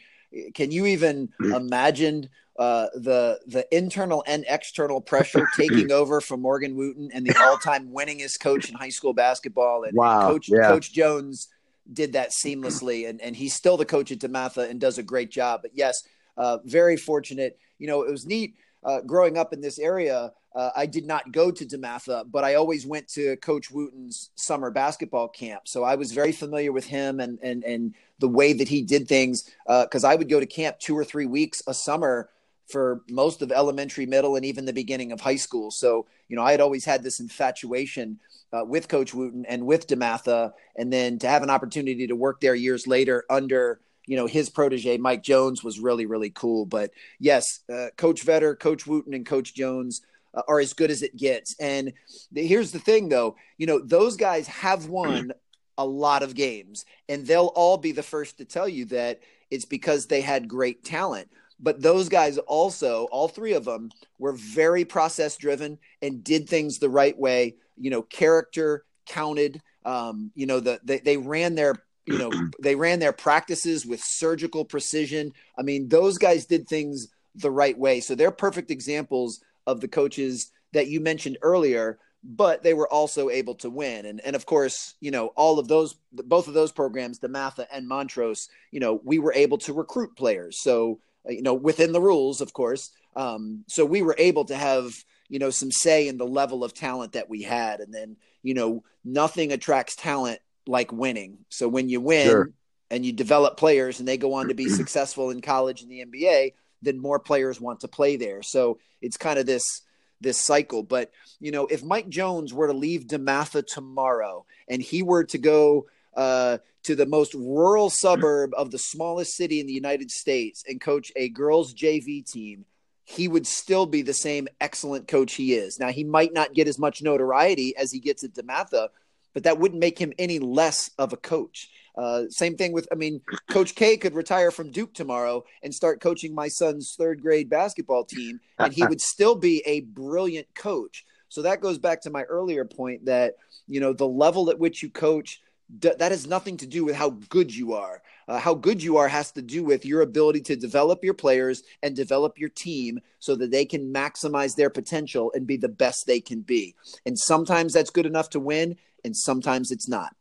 can 0.54 0.70
you 0.70 0.86
even 0.86 1.28
imagine 1.40 2.28
uh, 2.58 2.86
the 2.94 3.38
the 3.46 3.66
internal 3.76 4.24
and 4.26 4.44
external 4.48 5.00
pressure 5.00 5.46
taking 5.56 5.92
over 5.92 6.20
from 6.20 6.40
Morgan 6.40 6.76
Wootten 6.76 7.10
and 7.12 7.26
the 7.26 7.36
all-time 7.38 7.90
winningest 7.90 8.40
coach 8.40 8.70
in 8.70 8.74
high 8.74 8.88
school 8.88 9.12
basketball. 9.12 9.84
And, 9.84 9.94
wow. 9.96 10.28
Coach 10.28 10.48
yeah. 10.48 10.68
Coach 10.68 10.92
Jones 10.92 11.48
did 11.92 12.14
that 12.14 12.30
seamlessly, 12.30 13.08
and 13.08 13.20
and 13.20 13.36
he's 13.36 13.54
still 13.54 13.76
the 13.76 13.84
coach 13.84 14.10
at 14.10 14.18
DeMatha 14.18 14.70
and 14.70 14.80
does 14.80 14.98
a 14.98 15.02
great 15.02 15.30
job. 15.30 15.60
But 15.62 15.72
yes, 15.74 16.02
uh, 16.36 16.58
very 16.64 16.96
fortunate. 16.96 17.58
You 17.78 17.86
know, 17.88 18.02
it 18.02 18.10
was 18.10 18.26
neat 18.26 18.56
uh, 18.84 19.00
growing 19.02 19.36
up 19.36 19.52
in 19.52 19.60
this 19.60 19.78
area. 19.78 20.32
Uh, 20.56 20.70
I 20.74 20.86
did 20.86 21.06
not 21.06 21.32
go 21.32 21.50
to 21.50 21.66
DeMatha, 21.66 22.30
but 22.30 22.42
I 22.42 22.54
always 22.54 22.86
went 22.86 23.06
to 23.08 23.36
Coach 23.36 23.70
Wootten's 23.70 24.30
summer 24.36 24.70
basketball 24.70 25.28
camp. 25.28 25.68
So 25.68 25.84
I 25.84 25.96
was 25.96 26.12
very 26.12 26.32
familiar 26.32 26.72
with 26.72 26.86
him 26.86 27.20
and 27.20 27.38
and 27.42 27.62
and 27.62 27.94
the 28.18 28.28
way 28.28 28.54
that 28.54 28.66
he 28.66 28.80
did 28.80 29.06
things. 29.06 29.50
Because 29.66 30.04
uh, 30.04 30.08
I 30.08 30.14
would 30.16 30.30
go 30.30 30.40
to 30.40 30.46
camp 30.46 30.78
two 30.78 30.96
or 30.96 31.04
three 31.04 31.26
weeks 31.26 31.62
a 31.66 31.74
summer 31.74 32.30
for 32.68 33.02
most 33.10 33.42
of 33.42 33.52
elementary, 33.52 34.06
middle, 34.06 34.36
and 34.36 34.44
even 34.46 34.64
the 34.64 34.72
beginning 34.72 35.12
of 35.12 35.20
high 35.20 35.36
school. 35.36 35.70
So, 35.70 36.06
you 36.28 36.36
know, 36.36 36.42
I 36.42 36.52
had 36.52 36.62
always 36.62 36.86
had 36.86 37.02
this 37.02 37.20
infatuation 37.20 38.18
uh, 38.52 38.64
with 38.64 38.88
Coach 38.88 39.12
Wootten 39.12 39.44
and 39.46 39.66
with 39.66 39.86
DeMatha, 39.86 40.52
and 40.76 40.90
then 40.90 41.18
to 41.18 41.28
have 41.28 41.42
an 41.42 41.50
opportunity 41.50 42.06
to 42.06 42.16
work 42.16 42.40
there 42.40 42.54
years 42.54 42.86
later 42.86 43.24
under, 43.28 43.80
you 44.06 44.16
know, 44.16 44.26
his 44.26 44.48
protege 44.48 44.96
Mike 44.96 45.22
Jones 45.22 45.62
was 45.62 45.78
really, 45.78 46.06
really 46.06 46.30
cool. 46.30 46.64
But 46.64 46.90
yes, 47.20 47.60
uh, 47.72 47.88
Coach 47.96 48.24
Vetter, 48.24 48.58
Coach 48.58 48.84
Wootten, 48.86 49.14
and 49.14 49.26
Coach 49.26 49.54
Jones 49.54 50.02
uh, 50.36 50.42
are 50.46 50.60
as 50.60 50.72
good 50.72 50.90
as 50.90 51.02
it 51.02 51.16
gets. 51.16 51.56
And 51.58 51.92
the, 52.30 52.46
here's 52.46 52.70
the 52.70 52.78
thing, 52.78 53.08
though, 53.08 53.36
you 53.58 53.66
know, 53.66 53.80
those 53.80 54.16
guys 54.16 54.46
have 54.48 54.86
won 54.86 55.32
a 55.78 55.84
lot 55.84 56.22
of 56.22 56.34
games, 56.34 56.84
and 57.08 57.26
they'll 57.26 57.52
all 57.54 57.76
be 57.76 57.92
the 57.92 58.02
first 58.02 58.38
to 58.38 58.44
tell 58.44 58.68
you 58.68 58.84
that 58.86 59.20
it's 59.50 59.64
because 59.64 60.06
they 60.06 60.20
had 60.20 60.48
great 60.48 60.84
talent 60.84 61.28
but 61.58 61.80
those 61.80 62.08
guys 62.08 62.38
also, 62.38 63.04
all 63.10 63.28
three 63.28 63.54
of 63.54 63.64
them, 63.64 63.90
were 64.18 64.32
very 64.32 64.84
process 64.84 65.36
driven 65.36 65.78
and 66.02 66.22
did 66.22 66.48
things 66.48 66.78
the 66.78 66.90
right 66.90 67.18
way. 67.18 67.56
You 67.76 67.90
know, 67.90 68.02
character 68.02 68.84
counted. 69.06 69.62
Um, 69.84 70.32
you 70.34 70.46
know, 70.46 70.60
the 70.60 70.80
they, 70.84 70.98
they 70.98 71.16
ran 71.16 71.54
their 71.54 71.82
you 72.04 72.18
know 72.18 72.30
they 72.62 72.74
ran 72.74 72.98
their 72.98 73.12
practices 73.12 73.86
with 73.86 74.00
surgical 74.02 74.64
precision. 74.64 75.32
I 75.58 75.62
mean, 75.62 75.88
those 75.88 76.18
guys 76.18 76.46
did 76.46 76.68
things 76.68 77.08
the 77.34 77.50
right 77.50 77.76
way. 77.76 78.00
So 78.00 78.14
they're 78.14 78.30
perfect 78.30 78.70
examples 78.70 79.40
of 79.66 79.80
the 79.80 79.88
coaches 79.88 80.50
that 80.72 80.88
you 80.88 81.00
mentioned 81.00 81.38
earlier 81.42 81.98
but 82.28 82.62
they 82.62 82.74
were 82.74 82.92
also 82.92 83.30
able 83.30 83.54
to 83.54 83.70
win. 83.70 84.04
And 84.04 84.20
and 84.20 84.34
of 84.34 84.46
course, 84.46 84.94
you 85.00 85.10
know, 85.10 85.28
all 85.28 85.58
of 85.58 85.68
those 85.68 85.94
both 86.12 86.48
of 86.48 86.54
those 86.54 86.72
programs, 86.72 87.20
DeMatha 87.20 87.66
and 87.72 87.86
Montrose, 87.86 88.48
you 88.72 88.80
know, 88.80 89.00
we 89.04 89.18
were 89.18 89.32
able 89.32 89.58
to 89.58 89.72
recruit 89.72 90.16
players. 90.16 90.60
So, 90.60 90.98
uh, 91.26 91.32
you 91.32 91.42
know, 91.42 91.54
within 91.54 91.92
the 91.92 92.00
rules, 92.00 92.40
of 92.40 92.52
course. 92.52 92.90
Um, 93.14 93.64
so 93.68 93.84
we 93.84 94.02
were 94.02 94.16
able 94.18 94.44
to 94.46 94.56
have, 94.56 94.92
you 95.28 95.38
know, 95.38 95.50
some 95.50 95.70
say 95.70 96.08
in 96.08 96.18
the 96.18 96.26
level 96.26 96.64
of 96.64 96.74
talent 96.74 97.12
that 97.12 97.30
we 97.30 97.42
had. 97.42 97.80
And 97.80 97.94
then, 97.94 98.16
you 98.42 98.54
know, 98.54 98.82
nothing 99.04 99.52
attracts 99.52 99.94
talent 99.94 100.40
like 100.66 100.92
winning. 100.92 101.38
So 101.48 101.68
when 101.68 101.88
you 101.88 102.00
win 102.00 102.26
sure. 102.26 102.52
and 102.90 103.06
you 103.06 103.12
develop 103.12 103.56
players 103.56 104.00
and 104.00 104.08
they 104.08 104.18
go 104.18 104.34
on 104.34 104.48
to 104.48 104.54
be 104.54 104.68
successful 104.68 105.30
in 105.30 105.40
college 105.40 105.82
and 105.82 105.90
the 105.90 106.04
NBA, 106.04 106.52
then 106.82 106.98
more 106.98 107.18
players 107.18 107.60
want 107.60 107.80
to 107.80 107.88
play 107.88 108.16
there. 108.16 108.42
So 108.42 108.78
it's 109.00 109.16
kind 109.16 109.38
of 109.38 109.46
this 109.46 109.82
this 110.20 110.40
cycle. 110.40 110.82
But 110.82 111.10
you 111.40 111.50
know, 111.50 111.66
if 111.66 111.84
Mike 111.84 112.08
Jones 112.08 112.52
were 112.54 112.66
to 112.66 112.72
leave 112.72 113.06
DeMatha 113.06 113.66
tomorrow 113.66 114.46
and 114.68 114.80
he 114.80 115.02
were 115.02 115.24
to 115.24 115.38
go 115.38 115.86
uh, 116.16 116.58
to 116.84 116.94
the 116.94 117.06
most 117.06 117.34
rural 117.34 117.90
suburb 117.90 118.52
of 118.56 118.70
the 118.70 118.78
smallest 118.78 119.36
city 119.36 119.60
in 119.60 119.66
the 119.66 119.72
United 119.72 120.10
States 120.10 120.64
and 120.66 120.80
coach 120.80 121.12
a 121.16 121.28
girls 121.28 121.74
JV 121.74 122.24
team, 122.24 122.64
he 123.04 123.28
would 123.28 123.46
still 123.46 123.86
be 123.86 124.02
the 124.02 124.14
same 124.14 124.48
excellent 124.60 125.06
coach 125.06 125.34
he 125.34 125.54
is. 125.54 125.78
Now 125.78 125.90
he 125.90 126.04
might 126.04 126.32
not 126.32 126.54
get 126.54 126.68
as 126.68 126.78
much 126.78 127.02
notoriety 127.02 127.76
as 127.76 127.92
he 127.92 128.00
gets 128.00 128.24
at 128.24 128.34
DeMatha, 128.34 128.88
but 129.34 129.44
that 129.44 129.58
wouldn't 129.58 129.80
make 129.80 129.98
him 129.98 130.12
any 130.18 130.38
less 130.38 130.90
of 130.98 131.12
a 131.12 131.16
coach. 131.16 131.70
Uh, 131.96 132.24
same 132.28 132.56
thing 132.56 132.72
with, 132.72 132.86
I 132.92 132.94
mean, 132.94 133.20
Coach 133.50 133.74
K 133.74 133.96
could 133.96 134.14
retire 134.14 134.50
from 134.50 134.70
Duke 134.70 134.92
tomorrow 134.92 135.44
and 135.62 135.74
start 135.74 136.00
coaching 136.00 136.34
my 136.34 136.48
son's 136.48 136.94
third 136.96 137.22
grade 137.22 137.48
basketball 137.48 138.04
team, 138.04 138.40
and 138.58 138.72
he 138.72 138.84
would 138.86 139.00
still 139.00 139.34
be 139.34 139.62
a 139.66 139.80
brilliant 139.80 140.48
coach. 140.54 141.04
So 141.28 141.42
that 141.42 141.60
goes 141.60 141.78
back 141.78 142.02
to 142.02 142.10
my 142.10 142.22
earlier 142.24 142.64
point 142.64 143.06
that, 143.06 143.36
you 143.66 143.80
know, 143.80 143.92
the 143.92 144.06
level 144.06 144.50
at 144.50 144.58
which 144.58 144.82
you 144.82 144.90
coach, 144.90 145.40
that 145.80 146.12
has 146.12 146.26
nothing 146.26 146.56
to 146.58 146.66
do 146.66 146.84
with 146.84 146.94
how 146.94 147.10
good 147.28 147.54
you 147.54 147.72
are. 147.72 148.00
Uh, 148.28 148.38
how 148.38 148.54
good 148.54 148.82
you 148.82 148.96
are 148.96 149.08
has 149.08 149.32
to 149.32 149.42
do 149.42 149.64
with 149.64 149.84
your 149.84 150.02
ability 150.02 150.40
to 150.40 150.56
develop 150.56 151.02
your 151.02 151.14
players 151.14 151.62
and 151.82 151.94
develop 151.94 152.38
your 152.38 152.48
team 152.48 152.98
so 153.18 153.36
that 153.36 153.50
they 153.50 153.64
can 153.64 153.92
maximize 153.92 154.54
their 154.54 154.70
potential 154.70 155.32
and 155.34 155.46
be 155.46 155.56
the 155.56 155.68
best 155.68 156.06
they 156.06 156.20
can 156.20 156.40
be. 156.40 156.74
And 157.04 157.18
sometimes 157.18 157.72
that's 157.72 157.90
good 157.90 158.06
enough 158.06 158.30
to 158.30 158.40
win, 158.40 158.76
and 159.04 159.16
sometimes 159.16 159.70
it's 159.70 159.88
not. 159.88 160.14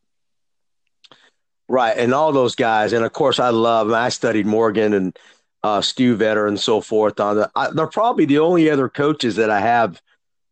Right, 1.68 1.98
and 1.98 2.14
all 2.14 2.32
those 2.32 2.54
guys, 2.54 2.94
and 2.94 3.04
of 3.04 3.14
course, 3.14 3.40
I 3.40 3.50
love. 3.50 3.92
I 3.92 4.10
studied 4.10 4.46
Morgan 4.46 4.94
and 4.94 5.18
uh, 5.64 5.82
Stu 5.82 6.16
Vetter 6.16 6.48
and 6.48 6.60
so 6.60 6.80
forth. 6.80 7.20
On 7.20 7.38
the, 7.38 7.52
I, 7.56 7.72
they're 7.72 7.88
probably 7.88 8.26
the 8.26 8.38
only 8.40 8.70
other 8.70 8.88
coaches 8.88 9.36
that 9.38 9.50
I 9.50 9.60
have 9.62 10.00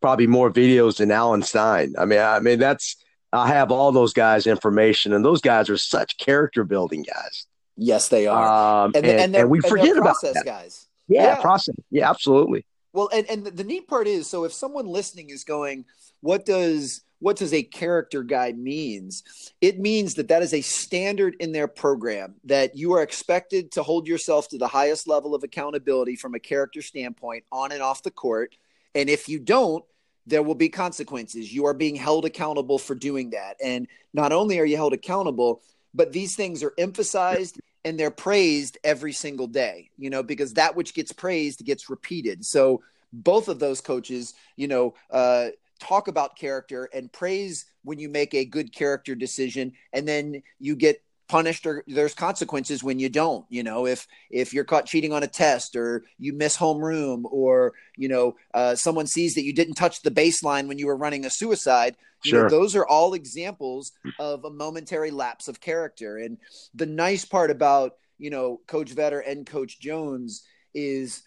probably 0.01 0.25
more 0.25 0.51
videos 0.51 0.97
than 0.97 1.11
Alan 1.11 1.43
Stein. 1.43 1.93
I 1.99 2.05
mean, 2.05 2.19
I 2.19 2.39
mean 2.39 2.57
that's 2.57 2.97
I 3.31 3.47
have 3.47 3.71
all 3.71 3.91
those 3.91 4.11
guys' 4.11 4.47
information, 4.47 5.13
and 5.13 5.23
those 5.23 5.39
guys 5.39 5.69
are 5.69 5.77
such 5.77 6.17
character 6.17 6.63
building 6.63 7.03
guys. 7.03 7.45
Yes, 7.75 8.09
they 8.09 8.27
are, 8.27 8.85
um, 8.85 8.91
and, 8.95 9.05
and, 9.05 9.35
and, 9.35 9.49
we 9.49 9.59
forget 9.59 9.97
about 9.97 10.15
that. 10.21 10.43
guys. 10.45 10.87
Yeah, 11.07 11.23
yeah, 11.23 11.41
process. 11.41 11.75
Yeah, 11.91 12.09
absolutely. 12.09 12.65
Well, 12.91 13.09
and 13.13 13.29
and 13.29 13.45
the 13.45 13.63
neat 13.63 13.87
part 13.87 14.07
is, 14.07 14.27
so 14.27 14.45
if 14.45 14.53
someone 14.53 14.87
listening 14.87 15.29
is 15.29 15.43
going, 15.43 15.85
"What 16.21 16.45
does 16.45 17.01
what 17.23 17.37
does 17.37 17.53
a 17.53 17.63
character 17.63 18.21
guide 18.21 18.57
means? 18.57 19.23
It 19.61 19.79
means 19.79 20.15
that 20.15 20.27
that 20.27 20.43
is 20.43 20.53
a 20.53 20.59
standard 20.59 21.37
in 21.39 21.53
their 21.53 21.69
program 21.69 22.35
that 22.43 22.75
you 22.75 22.91
are 22.95 23.01
expected 23.01 23.71
to 23.71 23.81
hold 23.81 24.09
yourself 24.09 24.49
to 24.49 24.57
the 24.57 24.67
highest 24.67 25.07
level 25.07 25.33
of 25.33 25.41
accountability 25.41 26.17
from 26.17 26.35
a 26.35 26.39
character 26.39 26.81
standpoint 26.81 27.45
on 27.49 27.71
and 27.71 27.81
off 27.81 28.03
the 28.03 28.11
court. 28.11 28.57
And 28.93 29.09
if 29.09 29.29
you 29.29 29.39
don't 29.39 29.85
there 30.25 30.43
will 30.43 30.55
be 30.55 30.69
consequences. 30.69 31.53
You 31.53 31.65
are 31.65 31.73
being 31.73 31.97
held 31.97 32.23
accountable 32.23 32.79
for 32.79 32.95
doing 32.95 33.31
that. 33.31 33.57
And 33.61 33.89
not 34.13 34.31
only 34.31 34.57
are 34.59 34.65
you 34.65 34.75
held 34.75 34.93
accountable 34.93 35.61
but 35.93 36.11
these 36.11 36.35
things 36.35 36.61
are 36.61 36.73
emphasized 36.77 37.61
and 37.85 37.97
they're 37.97 38.11
praised 38.11 38.77
every 38.83 39.13
single 39.13 39.47
day 39.47 39.89
you 39.97 40.09
know 40.09 40.23
because 40.23 40.55
that 40.55 40.75
which 40.75 40.93
gets 40.93 41.13
praised 41.13 41.63
gets 41.63 41.89
repeated. 41.89 42.43
So 42.43 42.83
both 43.13 43.47
of 43.47 43.59
those 43.59 43.79
coaches 43.79 44.33
you 44.57 44.67
know 44.67 44.95
uh, 45.09 45.49
talk 45.79 46.07
about 46.07 46.37
character 46.37 46.89
and 46.93 47.11
praise 47.11 47.65
when 47.83 47.99
you 47.99 48.09
make 48.09 48.33
a 48.33 48.45
good 48.45 48.73
character 48.73 49.15
decision 49.15 49.73
and 49.91 50.07
then 50.07 50.41
you 50.59 50.75
get 50.75 51.01
punished 51.29 51.65
or 51.65 51.83
there's 51.87 52.13
consequences 52.13 52.83
when 52.83 52.99
you 52.99 53.09
don't 53.09 53.45
you 53.49 53.63
know 53.63 53.87
if 53.87 54.07
if 54.29 54.53
you're 54.53 54.63
caught 54.63 54.85
cheating 54.85 55.13
on 55.13 55.23
a 55.23 55.27
test 55.27 55.75
or 55.75 56.03
you 56.19 56.33
miss 56.33 56.57
homeroom 56.57 57.23
or 57.25 57.73
you 57.97 58.07
know 58.07 58.35
uh, 58.53 58.75
someone 58.75 59.07
sees 59.07 59.33
that 59.33 59.43
you 59.43 59.53
didn't 59.53 59.75
touch 59.75 60.01
the 60.01 60.11
baseline 60.11 60.67
when 60.67 60.77
you 60.77 60.85
were 60.85 60.97
running 60.97 61.25
a 61.25 61.29
suicide 61.29 61.95
sure. 62.23 62.43
Know, 62.43 62.49
those 62.49 62.75
are 62.75 62.85
all 62.85 63.13
examples 63.13 63.93
of 64.19 64.45
a 64.45 64.49
momentary 64.49 65.11
lapse 65.11 65.47
of 65.47 65.59
character 65.59 66.17
and 66.17 66.37
the 66.75 66.85
nice 66.85 67.25
part 67.25 67.51
about 67.51 67.95
you 68.17 68.29
know 68.29 68.59
coach 68.67 68.93
vetter 68.93 69.21
and 69.25 69.45
coach 69.45 69.79
jones 69.79 70.43
is 70.73 71.23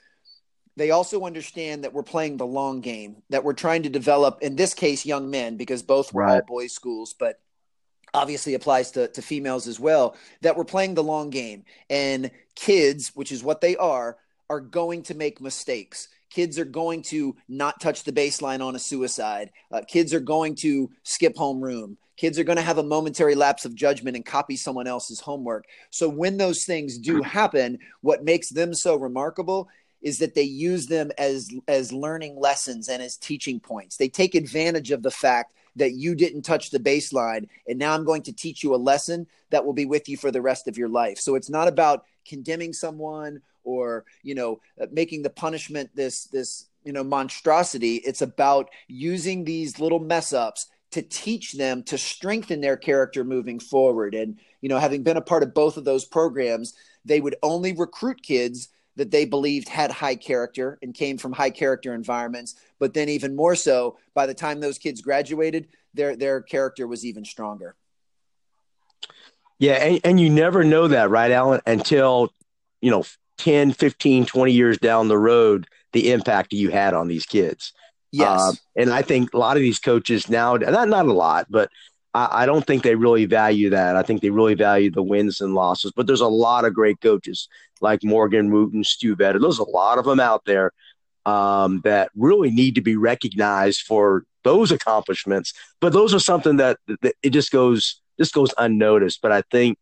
they 0.77 0.91
also 0.91 1.25
understand 1.25 1.85
that 1.85 1.93
we're 1.93 2.03
playing 2.03 2.37
the 2.37 2.47
long 2.47 2.81
game, 2.81 3.23
that 3.31 3.45
we're 3.45 3.55
trying 3.55 3.85
to 3.85 3.89
develop, 3.89 4.39
in 4.43 4.57
this 4.57 4.75
case, 4.75 5.07
young 5.07 5.31
men, 5.31 5.57
because 5.57 5.83
both 5.83 6.13
were 6.13 6.23
right. 6.23 6.35
all 6.35 6.47
boys' 6.47 6.73
schools, 6.73 7.15
but 7.19 7.41
obviously 8.13 8.55
applies 8.55 8.91
to, 8.93 9.09
to 9.09 9.23
females 9.23 9.67
as 9.67 9.81
well, 9.81 10.17
that 10.43 10.57
we're 10.57 10.65
playing 10.65 10.95
the 10.95 11.03
long 11.03 11.31
game. 11.31 11.65
And 11.89 12.31
kids, 12.55 13.13
which 13.15 13.33
is 13.33 13.43
what 13.43 13.61
they 13.61 13.77
are, 13.77 14.19
are 14.49 14.61
going 14.61 15.03
to 15.05 15.15
make 15.15 15.41
mistakes. 15.41 16.09
Kids 16.31 16.59
are 16.59 16.67
going 16.67 17.03
to 17.03 17.37
not 17.49 17.81
touch 17.81 18.05
the 18.05 18.13
baseline 18.13 18.61
on 18.61 18.77
a 18.77 18.79
suicide. 18.79 19.51
Uh, 19.73 19.81
kids 19.87 20.13
are 20.13 20.21
going 20.21 20.55
to 20.57 20.91
skip 21.03 21.35
homeroom. 21.35 21.97
Kids 22.17 22.39
are 22.39 22.45
going 22.45 22.57
to 22.57 22.63
have 22.63 22.79
a 22.79 22.83
momentary 22.83 23.35
lapse 23.35 23.65
of 23.65 23.75
judgment 23.75 24.17
and 24.17 24.25
copy 24.25 24.57
someone 24.57 24.87
else's 24.87 25.21
homework. 25.21 25.67
So 25.91 26.09
when 26.09 26.37
those 26.37 26.65
things 26.65 26.99
do 26.99 27.23
happen, 27.23 27.79
what 28.01 28.25
makes 28.25 28.51
them 28.51 28.75
so 28.75 28.97
remarkable 28.97 29.69
is 30.03 30.19
that 30.19 30.35
they 30.35 30.43
use 30.43 30.87
them 30.87 31.11
as 31.19 31.51
as 31.69 31.93
learning 31.93 32.39
lessons 32.39 32.89
and 32.89 33.03
as 33.03 33.17
teaching 33.17 33.61
points. 33.61 33.97
They 33.97 34.09
take 34.09 34.35
advantage 34.35 34.91
of 34.91 35.03
the 35.03 35.11
fact 35.11 35.55
that 35.77 35.93
you 35.93 36.15
didn't 36.15 36.43
touch 36.43 36.71
the 36.71 36.79
baseline 36.79 37.49
and 37.67 37.79
now 37.79 37.93
I'm 37.93 38.05
going 38.05 38.23
to 38.23 38.33
teach 38.33 38.63
you 38.63 38.75
a 38.75 38.77
lesson 38.77 39.27
that 39.51 39.65
will 39.65 39.75
be 39.75 39.85
with 39.85 40.09
you 40.09 40.17
for 40.17 40.31
the 40.31 40.43
rest 40.43 40.69
of 40.69 40.79
your 40.79 40.89
life. 40.89 41.19
So 41.19 41.35
it's 41.35 41.51
not 41.51 41.69
about 41.69 42.05
condemning 42.27 42.73
someone 42.73 43.41
or, 43.65 44.05
you 44.23 44.35
know, 44.35 44.61
uh, 44.81 44.87
making 44.91 45.23
the 45.23 45.31
punishment 45.31 45.91
this 45.95 46.25
this, 46.25 46.67
you 46.85 46.93
know, 46.93 47.05
monstrosity. 47.05 47.97
It's 47.97 48.23
about 48.23 48.71
using 48.89 49.45
these 49.45 49.79
little 49.79 49.99
mess 49.99 50.33
ups 50.33 50.67
to 50.93 51.03
teach 51.03 51.53
them 51.53 51.83
to 51.83 51.99
strengthen 51.99 52.61
their 52.61 52.77
character 52.77 53.25
moving 53.25 53.59
forward. 53.59 54.15
And, 54.15 54.39
you 54.61 54.69
know, 54.69 54.79
having 54.79 55.03
been 55.03 55.17
a 55.17 55.23
part 55.23 55.43
of 55.43 55.53
both 55.53 55.77
of 55.77 55.85
those 55.85 56.05
programs, 56.05 56.75
they 57.05 57.21
would 57.21 57.37
only 57.43 57.73
recruit 57.73 58.23
kids 58.23 58.69
that 58.97 59.11
they 59.11 59.25
believed 59.25 59.69
had 59.69 59.91
high 59.91 60.17
character 60.17 60.79
and 60.83 60.95
came 60.95 61.19
from 61.19 61.33
high 61.33 61.51
character 61.51 61.95
environments. 61.95 62.57
But 62.79 62.95
then, 62.95 63.09
even 63.09 63.37
more 63.37 63.55
so, 63.55 63.99
by 64.15 64.27
the 64.27 64.35
time 64.35 64.61
those 64.61 64.79
kids 64.79 65.01
graduated, 65.01 65.69
their 65.95 66.17
their 66.17 66.41
character 66.41 66.87
was 66.87 67.05
even 67.05 67.25
stronger. 67.25 67.77
Yeah, 69.59 69.75
and, 69.75 70.01
and 70.05 70.21
you 70.21 70.29
never 70.29 70.65
know 70.65 70.89
that, 70.89 71.09
right, 71.09 71.31
Alan, 71.31 71.61
until 71.67 72.33
you 72.81 72.91
know 72.91 73.05
10, 73.39 73.73
15, 73.73 74.27
20 74.27 74.53
years 74.53 74.79
down 74.79 75.09
the 75.09 75.19
road, 75.19 75.67
the 75.93 76.13
impact 76.13 76.53
you 76.53 76.71
had 76.71 76.95
on 76.95 77.09
these 77.09 77.27
kids. 77.27 77.73
Yes. 78.13 78.41
Uh, 78.41 78.53
and 78.77 78.91
I 78.91 79.03
think 79.03 79.35
a 79.35 79.39
lot 79.39 79.57
of 79.57 79.63
these 79.63 79.79
coaches 79.79 80.29
now, 80.29 80.55
not, 80.55 80.89
not 80.89 81.07
a 81.07 81.13
lot, 81.13 81.47
but 81.51 81.71
I, 82.17 82.43
I, 82.43 82.47
don't 82.47 82.67
think 82.67 82.83
they 82.83 82.95
really 82.95 83.27
value 83.27 83.71
that. 83.71 83.95
I 83.95 84.03
think 84.03 84.23
they 84.23 84.31
really 84.31 84.55
value 84.55 84.91
the 84.91 85.03
wins 85.03 85.41
and 85.41 85.55
losses. 85.55 85.93
But 85.95 86.07
there's 86.07 86.23
a 86.23 86.29
lot 86.29 86.65
of 86.65 86.73
great 86.73 87.01
coaches 87.01 87.49
like 87.81 88.03
Morgan 88.03 88.51
Wootten, 88.51 88.85
Stu 88.85 89.15
Vetter. 89.15 89.41
There's 89.41 89.59
a 89.59 89.65
lot 89.65 89.99
of 89.99 90.07
them 90.07 90.19
out 90.19 90.43
there 90.47 90.73
um, 91.27 91.83
that 91.85 92.11
really 92.17 92.51
need 92.51 92.75
to 92.77 92.81
be 92.81 92.97
recognized 92.97 93.83
for 93.83 94.25
those 94.45 94.73
accomplishments. 94.73 95.53
But 95.81 95.93
those 95.93 96.15
are 96.15 96.19
something 96.19 96.57
that, 96.57 96.79
that 97.03 97.15
it 97.23 97.31
just 97.31 97.53
goes 97.53 98.01
just 98.19 98.33
goes 98.33 98.55
unnoticed. 98.57 99.21
But 99.21 99.33
I 99.33 99.43
think 99.51 99.79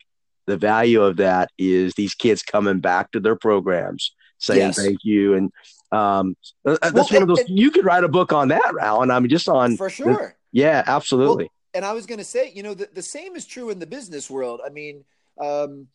the 0.46 0.56
value 0.56 1.02
of 1.02 1.18
that 1.18 1.50
is 1.56 1.94
these 1.94 2.14
kids 2.14 2.42
coming 2.42 2.80
back 2.80 3.12
to 3.12 3.20
their 3.20 3.36
programs 3.36 4.12
saying 4.38 4.58
yes. 4.58 4.76
thank 4.76 4.98
you 5.04 5.34
and 5.34 5.50
um, 5.92 6.36
uh, 6.66 6.76
that's 6.82 6.92
well, 6.92 7.06
one 7.10 7.22
of 7.22 7.28
those. 7.28 7.38
It, 7.40 7.48
you 7.50 7.70
could 7.70 7.84
write 7.84 8.02
a 8.02 8.08
book 8.08 8.32
on 8.32 8.48
that, 8.48 8.74
Alan. 8.80 9.12
I 9.12 9.20
mean, 9.20 9.28
just 9.28 9.48
on 9.48 9.76
for 9.76 9.88
sure. 9.88 10.12
The, 10.12 10.32
yeah, 10.50 10.82
absolutely. 10.86 11.44
Well, 11.44 11.52
and 11.74 11.84
I 11.84 11.92
was 11.92 12.06
going 12.06 12.18
to 12.18 12.24
say, 12.24 12.52
you 12.54 12.62
know, 12.62 12.74
the, 12.74 12.88
the 12.92 13.02
same 13.02 13.34
is 13.36 13.46
true 13.46 13.70
in 13.70 13.78
the 13.78 13.86
business 13.86 14.30
world. 14.30 14.60
I 14.64 14.70
mean, 14.70 15.04
um, 15.40 15.88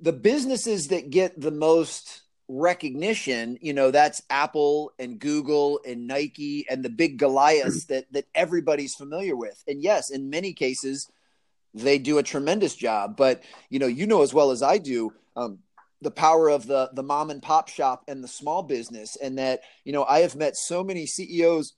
the 0.00 0.12
businesses 0.12 0.88
that 0.88 1.10
get 1.10 1.40
the 1.40 1.50
most 1.50 2.22
recognition, 2.46 3.58
you 3.62 3.72
know, 3.72 3.90
that's 3.90 4.22
Apple 4.28 4.92
and 4.98 5.18
Google 5.18 5.80
and 5.86 6.06
Nike 6.06 6.66
and 6.68 6.84
the 6.84 6.90
big 6.90 7.18
Goliaths 7.18 7.84
that 7.88 8.12
that 8.12 8.26
everybody's 8.34 8.94
familiar 8.94 9.34
with. 9.34 9.62
And 9.66 9.82
yes, 9.82 10.10
in 10.10 10.30
many 10.30 10.52
cases, 10.52 11.10
they 11.72 11.98
do 11.98 12.18
a 12.18 12.22
tremendous 12.22 12.76
job. 12.76 13.16
But 13.16 13.42
you 13.70 13.78
know, 13.78 13.86
you 13.86 14.06
know 14.06 14.22
as 14.22 14.34
well 14.34 14.50
as 14.50 14.62
I 14.62 14.78
do. 14.78 15.12
Um, 15.36 15.58
the 16.02 16.10
power 16.10 16.50
of 16.50 16.66
the 16.66 16.90
the 16.92 17.02
mom 17.02 17.30
and 17.30 17.42
pop 17.42 17.68
shop 17.68 18.04
and 18.06 18.22
the 18.22 18.28
small 18.28 18.62
business 18.62 19.16
and 19.16 19.38
that 19.38 19.60
you 19.84 19.92
know 19.92 20.04
i 20.04 20.18
have 20.18 20.36
met 20.36 20.54
so 20.54 20.84
many 20.84 21.06
ceos 21.06 21.72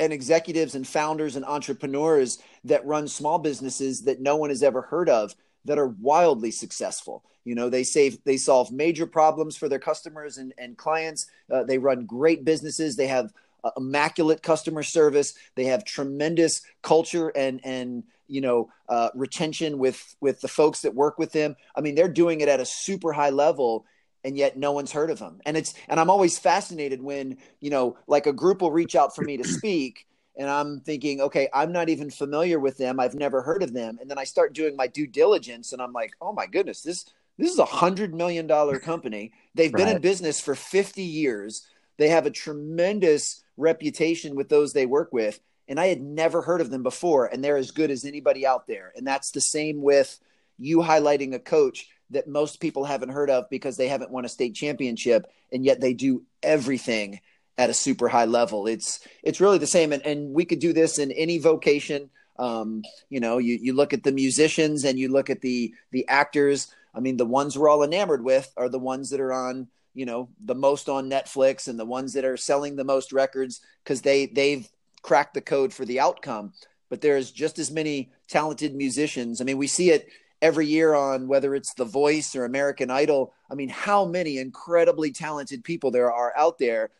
and 0.00 0.12
executives 0.12 0.74
and 0.74 0.88
founders 0.88 1.36
and 1.36 1.44
entrepreneurs 1.44 2.38
that 2.64 2.84
run 2.86 3.06
small 3.06 3.38
businesses 3.38 4.02
that 4.02 4.20
no 4.20 4.34
one 4.34 4.48
has 4.48 4.62
ever 4.62 4.80
heard 4.80 5.10
of 5.10 5.34
that 5.66 5.78
are 5.78 5.88
wildly 5.88 6.50
successful. 6.50 7.22
You 7.44 7.54
know, 7.54 7.68
they 7.68 7.84
save, 7.84 8.24
they 8.24 8.38
solve 8.38 8.72
major 8.72 9.06
problems 9.06 9.56
for 9.56 9.68
their 9.68 9.78
customers 9.78 10.38
and, 10.38 10.54
and 10.56 10.76
clients. 10.76 11.26
Uh, 11.52 11.64
they 11.64 11.76
run 11.76 12.06
great 12.06 12.44
businesses. 12.44 12.96
They 12.96 13.08
have 13.08 13.30
uh, 13.62 13.70
immaculate 13.76 14.42
customer 14.42 14.82
service. 14.82 15.34
They 15.54 15.64
have 15.64 15.84
tremendous 15.84 16.62
culture 16.82 17.28
and 17.28 17.60
and 17.62 18.04
you 18.26 18.40
know 18.40 18.70
uh, 18.88 19.10
retention 19.14 19.78
with 19.78 20.16
with 20.20 20.40
the 20.40 20.48
folks 20.48 20.80
that 20.80 20.94
work 20.94 21.18
with 21.18 21.32
them. 21.32 21.56
I 21.76 21.82
mean, 21.82 21.94
they're 21.94 22.08
doing 22.08 22.40
it 22.40 22.48
at 22.48 22.60
a 22.60 22.64
super 22.64 23.12
high 23.12 23.30
level, 23.30 23.84
and 24.24 24.36
yet 24.36 24.56
no 24.56 24.72
one's 24.72 24.92
heard 24.92 25.10
of 25.10 25.18
them. 25.18 25.40
And 25.46 25.56
it's 25.56 25.74
and 25.88 25.98
I'm 25.98 26.10
always 26.10 26.38
fascinated 26.38 27.02
when 27.02 27.38
you 27.60 27.70
know 27.70 27.96
like 28.06 28.26
a 28.26 28.32
group 28.32 28.62
will 28.62 28.72
reach 28.72 28.96
out 28.96 29.14
for 29.14 29.22
me 29.22 29.36
to 29.36 29.44
speak. 29.44 30.06
And 30.36 30.48
I'm 30.48 30.80
thinking, 30.80 31.20
okay, 31.20 31.48
I'm 31.52 31.72
not 31.72 31.88
even 31.88 32.08
familiar 32.08 32.58
with 32.58 32.78
them. 32.78 32.98
I've 32.98 33.14
never 33.14 33.42
heard 33.42 33.62
of 33.62 33.74
them. 33.74 33.98
And 34.00 34.10
then 34.10 34.16
I 34.16 34.24
start 34.24 34.54
doing 34.54 34.74
my 34.76 34.86
due 34.86 35.06
diligence, 35.06 35.72
and 35.72 35.82
I'm 35.82 35.92
like, 35.92 36.12
oh 36.20 36.32
my 36.32 36.46
goodness, 36.46 36.82
this 36.82 37.04
this 37.40 37.52
is 37.52 37.58
a 37.58 37.64
hundred 37.64 38.14
million 38.14 38.46
dollar 38.46 38.78
company. 38.78 39.32
They've 39.54 39.72
been 39.72 39.88
in 39.88 40.00
business 40.00 40.40
for 40.40 40.54
50 40.54 41.02
years. 41.02 41.66
They 41.96 42.08
have 42.08 42.26
a 42.26 42.30
tremendous 42.30 43.42
reputation 43.56 44.34
with 44.34 44.48
those 44.48 44.72
they 44.72 44.86
work 44.86 45.12
with. 45.12 45.40
And 45.66 45.80
I 45.80 45.86
had 45.86 46.02
never 46.02 46.42
heard 46.42 46.60
of 46.60 46.70
them 46.70 46.82
before, 46.82 47.26
and 47.26 47.42
they're 47.42 47.56
as 47.56 47.70
good 47.70 47.90
as 47.90 48.04
anybody 48.04 48.46
out 48.46 48.66
there. 48.66 48.92
And 48.96 49.06
that's 49.06 49.30
the 49.30 49.40
same 49.40 49.80
with 49.80 50.18
you 50.58 50.78
highlighting 50.78 51.34
a 51.34 51.38
coach 51.38 51.88
that 52.10 52.28
most 52.28 52.60
people 52.60 52.84
haven't 52.84 53.10
heard 53.10 53.30
of 53.30 53.48
because 53.50 53.76
they 53.76 53.88
haven't 53.88 54.10
won 54.10 54.24
a 54.24 54.28
state 54.28 54.54
championship, 54.54 55.26
and 55.52 55.64
yet 55.64 55.80
they 55.80 55.94
do 55.94 56.24
everything 56.42 57.20
at 57.56 57.70
a 57.70 57.74
super 57.74 58.08
high 58.08 58.24
level. 58.24 58.66
It's 58.66 59.06
it's 59.22 59.40
really 59.40 59.58
the 59.58 59.66
same, 59.66 59.92
and, 59.92 60.04
and 60.04 60.34
we 60.34 60.44
could 60.44 60.60
do 60.60 60.72
this 60.72 60.98
in 60.98 61.12
any 61.12 61.38
vocation. 61.38 62.10
Um, 62.38 62.82
you 63.10 63.20
know, 63.20 63.38
you, 63.38 63.58
you 63.60 63.74
look 63.74 63.92
at 63.92 64.02
the 64.02 64.12
musicians 64.12 64.84
and 64.84 64.98
you 64.98 65.08
look 65.08 65.30
at 65.30 65.40
the 65.40 65.74
the 65.90 66.08
actors. 66.08 66.68
I 66.94 67.00
mean, 67.00 67.16
the 67.16 67.26
ones 67.26 67.56
we're 67.56 67.68
all 67.68 67.82
enamored 67.82 68.24
with 68.24 68.52
are 68.56 68.68
the 68.68 68.78
ones 68.78 69.10
that 69.10 69.20
are 69.20 69.32
on 69.32 69.68
you 69.94 70.06
know 70.06 70.28
the 70.40 70.54
most 70.54 70.88
on 70.88 71.10
Netflix 71.10 71.68
and 71.68 71.78
the 71.78 71.84
ones 71.84 72.14
that 72.14 72.24
are 72.24 72.36
selling 72.36 72.76
the 72.76 72.84
most 72.84 73.12
records 73.12 73.60
because 73.84 74.02
they 74.02 74.26
they've 74.26 74.68
cracked 75.02 75.34
the 75.34 75.40
code 75.40 75.72
for 75.72 75.84
the 75.84 76.00
outcome. 76.00 76.52
But 76.88 77.02
there's 77.02 77.30
just 77.30 77.58
as 77.58 77.70
many 77.70 78.10
talented 78.28 78.74
musicians. 78.74 79.40
I 79.40 79.44
mean, 79.44 79.58
we 79.58 79.66
see 79.66 79.90
it 79.90 80.08
every 80.42 80.66
year 80.66 80.94
on 80.94 81.28
whether 81.28 81.54
it's 81.54 81.74
The 81.74 81.84
Voice 81.84 82.34
or 82.34 82.44
American 82.44 82.90
Idol. 82.90 83.32
I 83.50 83.54
mean, 83.54 83.68
how 83.68 84.04
many 84.04 84.38
incredibly 84.38 85.12
talented 85.12 85.64
people 85.64 85.90
there 85.90 86.12
are 86.12 86.32
out 86.36 86.58
there, 86.58 86.90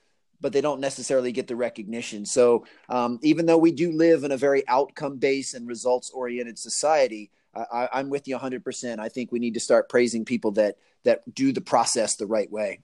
but 0.40 0.52
they 0.52 0.60
don't 0.60 0.80
necessarily 0.80 1.32
get 1.32 1.46
the 1.46 1.56
recognition. 1.56 2.24
So 2.26 2.66
um, 2.88 3.18
even 3.22 3.46
though 3.46 3.58
we 3.58 3.72
do 3.72 3.92
live 3.92 4.24
in 4.24 4.32
a 4.32 4.36
very 4.36 4.66
outcome 4.68 5.18
based 5.18 5.54
and 5.54 5.66
results 5.66 6.10
oriented 6.10 6.58
society, 6.58 7.30
I, 7.54 7.88
I'm 7.92 8.10
with 8.10 8.28
you 8.28 8.38
100%. 8.38 8.98
I 8.98 9.08
think 9.08 9.32
we 9.32 9.38
need 9.38 9.54
to 9.54 9.60
start 9.60 9.88
praising 9.88 10.24
people 10.24 10.52
that 10.52 10.76
that 11.04 11.34
do 11.34 11.52
the 11.52 11.60
process 11.60 12.16
the 12.16 12.26
right 12.26 12.50
way. 12.50 12.80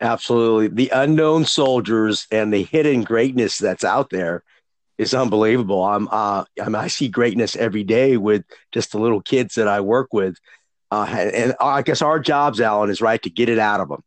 Absolutely. 0.00 0.68
The 0.68 0.90
unknown 0.90 1.44
soldiers 1.44 2.28
and 2.30 2.52
the 2.52 2.62
hidden 2.62 3.02
greatness 3.02 3.58
that's 3.58 3.82
out 3.84 4.10
there 4.10 4.44
is 4.98 5.14
unbelievable. 5.14 5.82
I'm, 5.82 6.08
uh, 6.08 6.44
I, 6.60 6.64
mean, 6.66 6.74
I 6.74 6.88
see 6.88 7.08
greatness 7.08 7.56
every 7.56 7.84
day 7.84 8.16
with 8.16 8.44
just 8.72 8.92
the 8.92 8.98
little 8.98 9.22
kids 9.22 9.54
that 9.54 9.68
I 9.68 9.80
work 9.80 10.12
with. 10.12 10.36
Uh, 10.90 11.06
and, 11.08 11.30
and 11.32 11.54
I 11.60 11.82
guess 11.82 12.02
our 12.02 12.18
jobs, 12.18 12.60
Alan, 12.60 12.90
is 12.90 13.00
right 13.00 13.22
to 13.22 13.30
get 13.30 13.48
it 13.48 13.58
out 13.58 13.80
of 13.80 13.88
them. 13.88 14.02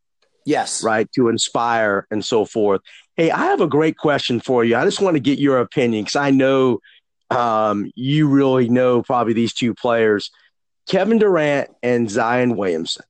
Yes. 0.46 0.84
Right. 0.84 1.10
To 1.14 1.30
inspire 1.30 2.08
and 2.12 2.26
so 2.26 2.46
forth. 2.46 2.82
Hey, 3.16 3.32
I 3.32 3.46
have 3.46 3.62
a 3.62 3.68
great 3.68 3.98
question 3.98 4.40
for 4.40 4.64
you. 4.64 4.76
I 4.76 4.84
just 4.84 5.02
want 5.02 5.16
to 5.16 5.22
get 5.22 5.40
your 5.40 5.60
opinion 5.60 6.04
because 6.04 6.16
I 6.16 6.32
know 6.32 6.80
um, 7.30 7.92
you 7.96 8.28
really 8.28 8.68
know 8.68 9.04
probably 9.04 9.34
these 9.34 9.54
two 9.54 9.74
players, 9.74 10.32
Kevin 10.88 11.20
Durant 11.20 11.70
and 11.84 12.10
Zion 12.10 12.58
Williamson. 12.58 13.06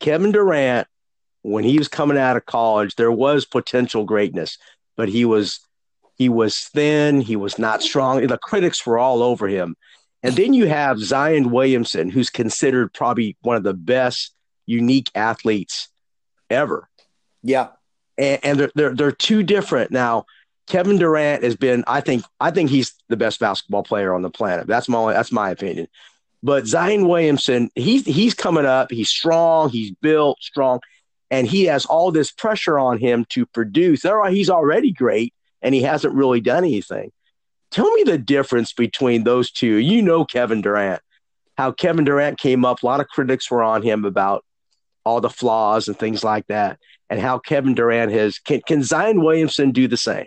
Kevin 0.00 0.32
Durant 0.32 0.88
when 1.44 1.62
he 1.62 1.78
was 1.78 1.88
coming 1.88 2.16
out 2.16 2.38
of 2.38 2.46
college, 2.46 2.96
there 2.96 3.12
was 3.12 3.44
potential 3.44 4.04
greatness, 4.04 4.56
but 4.96 5.10
he 5.10 5.26
was 5.26 5.60
he 6.16 6.28
was 6.28 6.58
thin, 6.58 7.20
he 7.20 7.36
was 7.36 7.58
not 7.58 7.82
strong. 7.82 8.26
The 8.26 8.38
critics 8.38 8.86
were 8.86 8.98
all 8.98 9.22
over 9.22 9.48
him. 9.48 9.76
And 10.22 10.34
then 10.34 10.54
you 10.54 10.66
have 10.66 10.98
Zion 11.00 11.50
Williamson, 11.50 12.08
who's 12.08 12.30
considered 12.30 12.92
probably 12.92 13.36
one 13.42 13.56
of 13.56 13.62
the 13.62 13.74
best 13.74 14.32
unique 14.64 15.10
athletes 15.14 15.88
ever. 16.48 16.88
Yeah. 17.42 17.68
And, 18.16 18.40
and 18.42 18.58
they're, 18.58 18.70
they're, 18.74 18.94
they're 18.94 19.12
two 19.12 19.42
different. 19.42 19.90
Now, 19.90 20.24
Kevin 20.66 20.96
Durant 20.96 21.42
has 21.42 21.56
been, 21.56 21.84
I 21.86 22.00
think, 22.00 22.24
I 22.40 22.50
think 22.50 22.70
he's 22.70 22.94
the 23.08 23.18
best 23.18 23.38
basketball 23.38 23.82
player 23.82 24.14
on 24.14 24.22
the 24.22 24.30
planet. 24.30 24.66
That's 24.66 24.88
my, 24.88 25.12
that's 25.12 25.32
my 25.32 25.50
opinion. 25.50 25.88
But 26.42 26.66
Zion 26.66 27.06
Williamson, 27.06 27.70
he's, 27.74 28.06
he's 28.06 28.32
coming 28.32 28.64
up. 28.64 28.90
He's 28.90 29.10
strong. 29.10 29.68
He's 29.68 29.90
built 29.90 30.42
strong 30.42 30.80
and 31.30 31.46
he 31.46 31.64
has 31.64 31.84
all 31.86 32.12
this 32.12 32.30
pressure 32.30 32.78
on 32.78 32.98
him 32.98 33.26
to 33.30 33.44
produce. 33.46 34.02
He's 34.30 34.50
already 34.50 34.92
great 34.92 35.34
and 35.64 35.74
he 35.74 35.82
hasn't 35.82 36.14
really 36.14 36.40
done 36.40 36.62
anything. 36.62 37.10
Tell 37.72 37.90
me 37.90 38.04
the 38.04 38.18
difference 38.18 38.72
between 38.72 39.24
those 39.24 39.50
two. 39.50 39.76
You 39.78 40.02
know 40.02 40.24
Kevin 40.24 40.60
Durant, 40.60 41.02
how 41.56 41.72
Kevin 41.72 42.04
Durant 42.04 42.38
came 42.38 42.64
up. 42.64 42.82
A 42.82 42.86
lot 42.86 43.00
of 43.00 43.08
critics 43.08 43.50
were 43.50 43.64
on 43.64 43.82
him 43.82 44.04
about 44.04 44.44
all 45.04 45.20
the 45.20 45.30
flaws 45.30 45.88
and 45.88 45.98
things 45.98 46.22
like 46.22 46.46
that, 46.46 46.78
and 47.10 47.18
how 47.18 47.38
Kevin 47.38 47.74
Durant 47.74 48.12
has. 48.12 48.38
Can, 48.38 48.60
can 48.66 48.82
Zion 48.82 49.24
Williamson 49.24 49.72
do 49.72 49.88
the 49.88 49.96
same? 49.96 50.26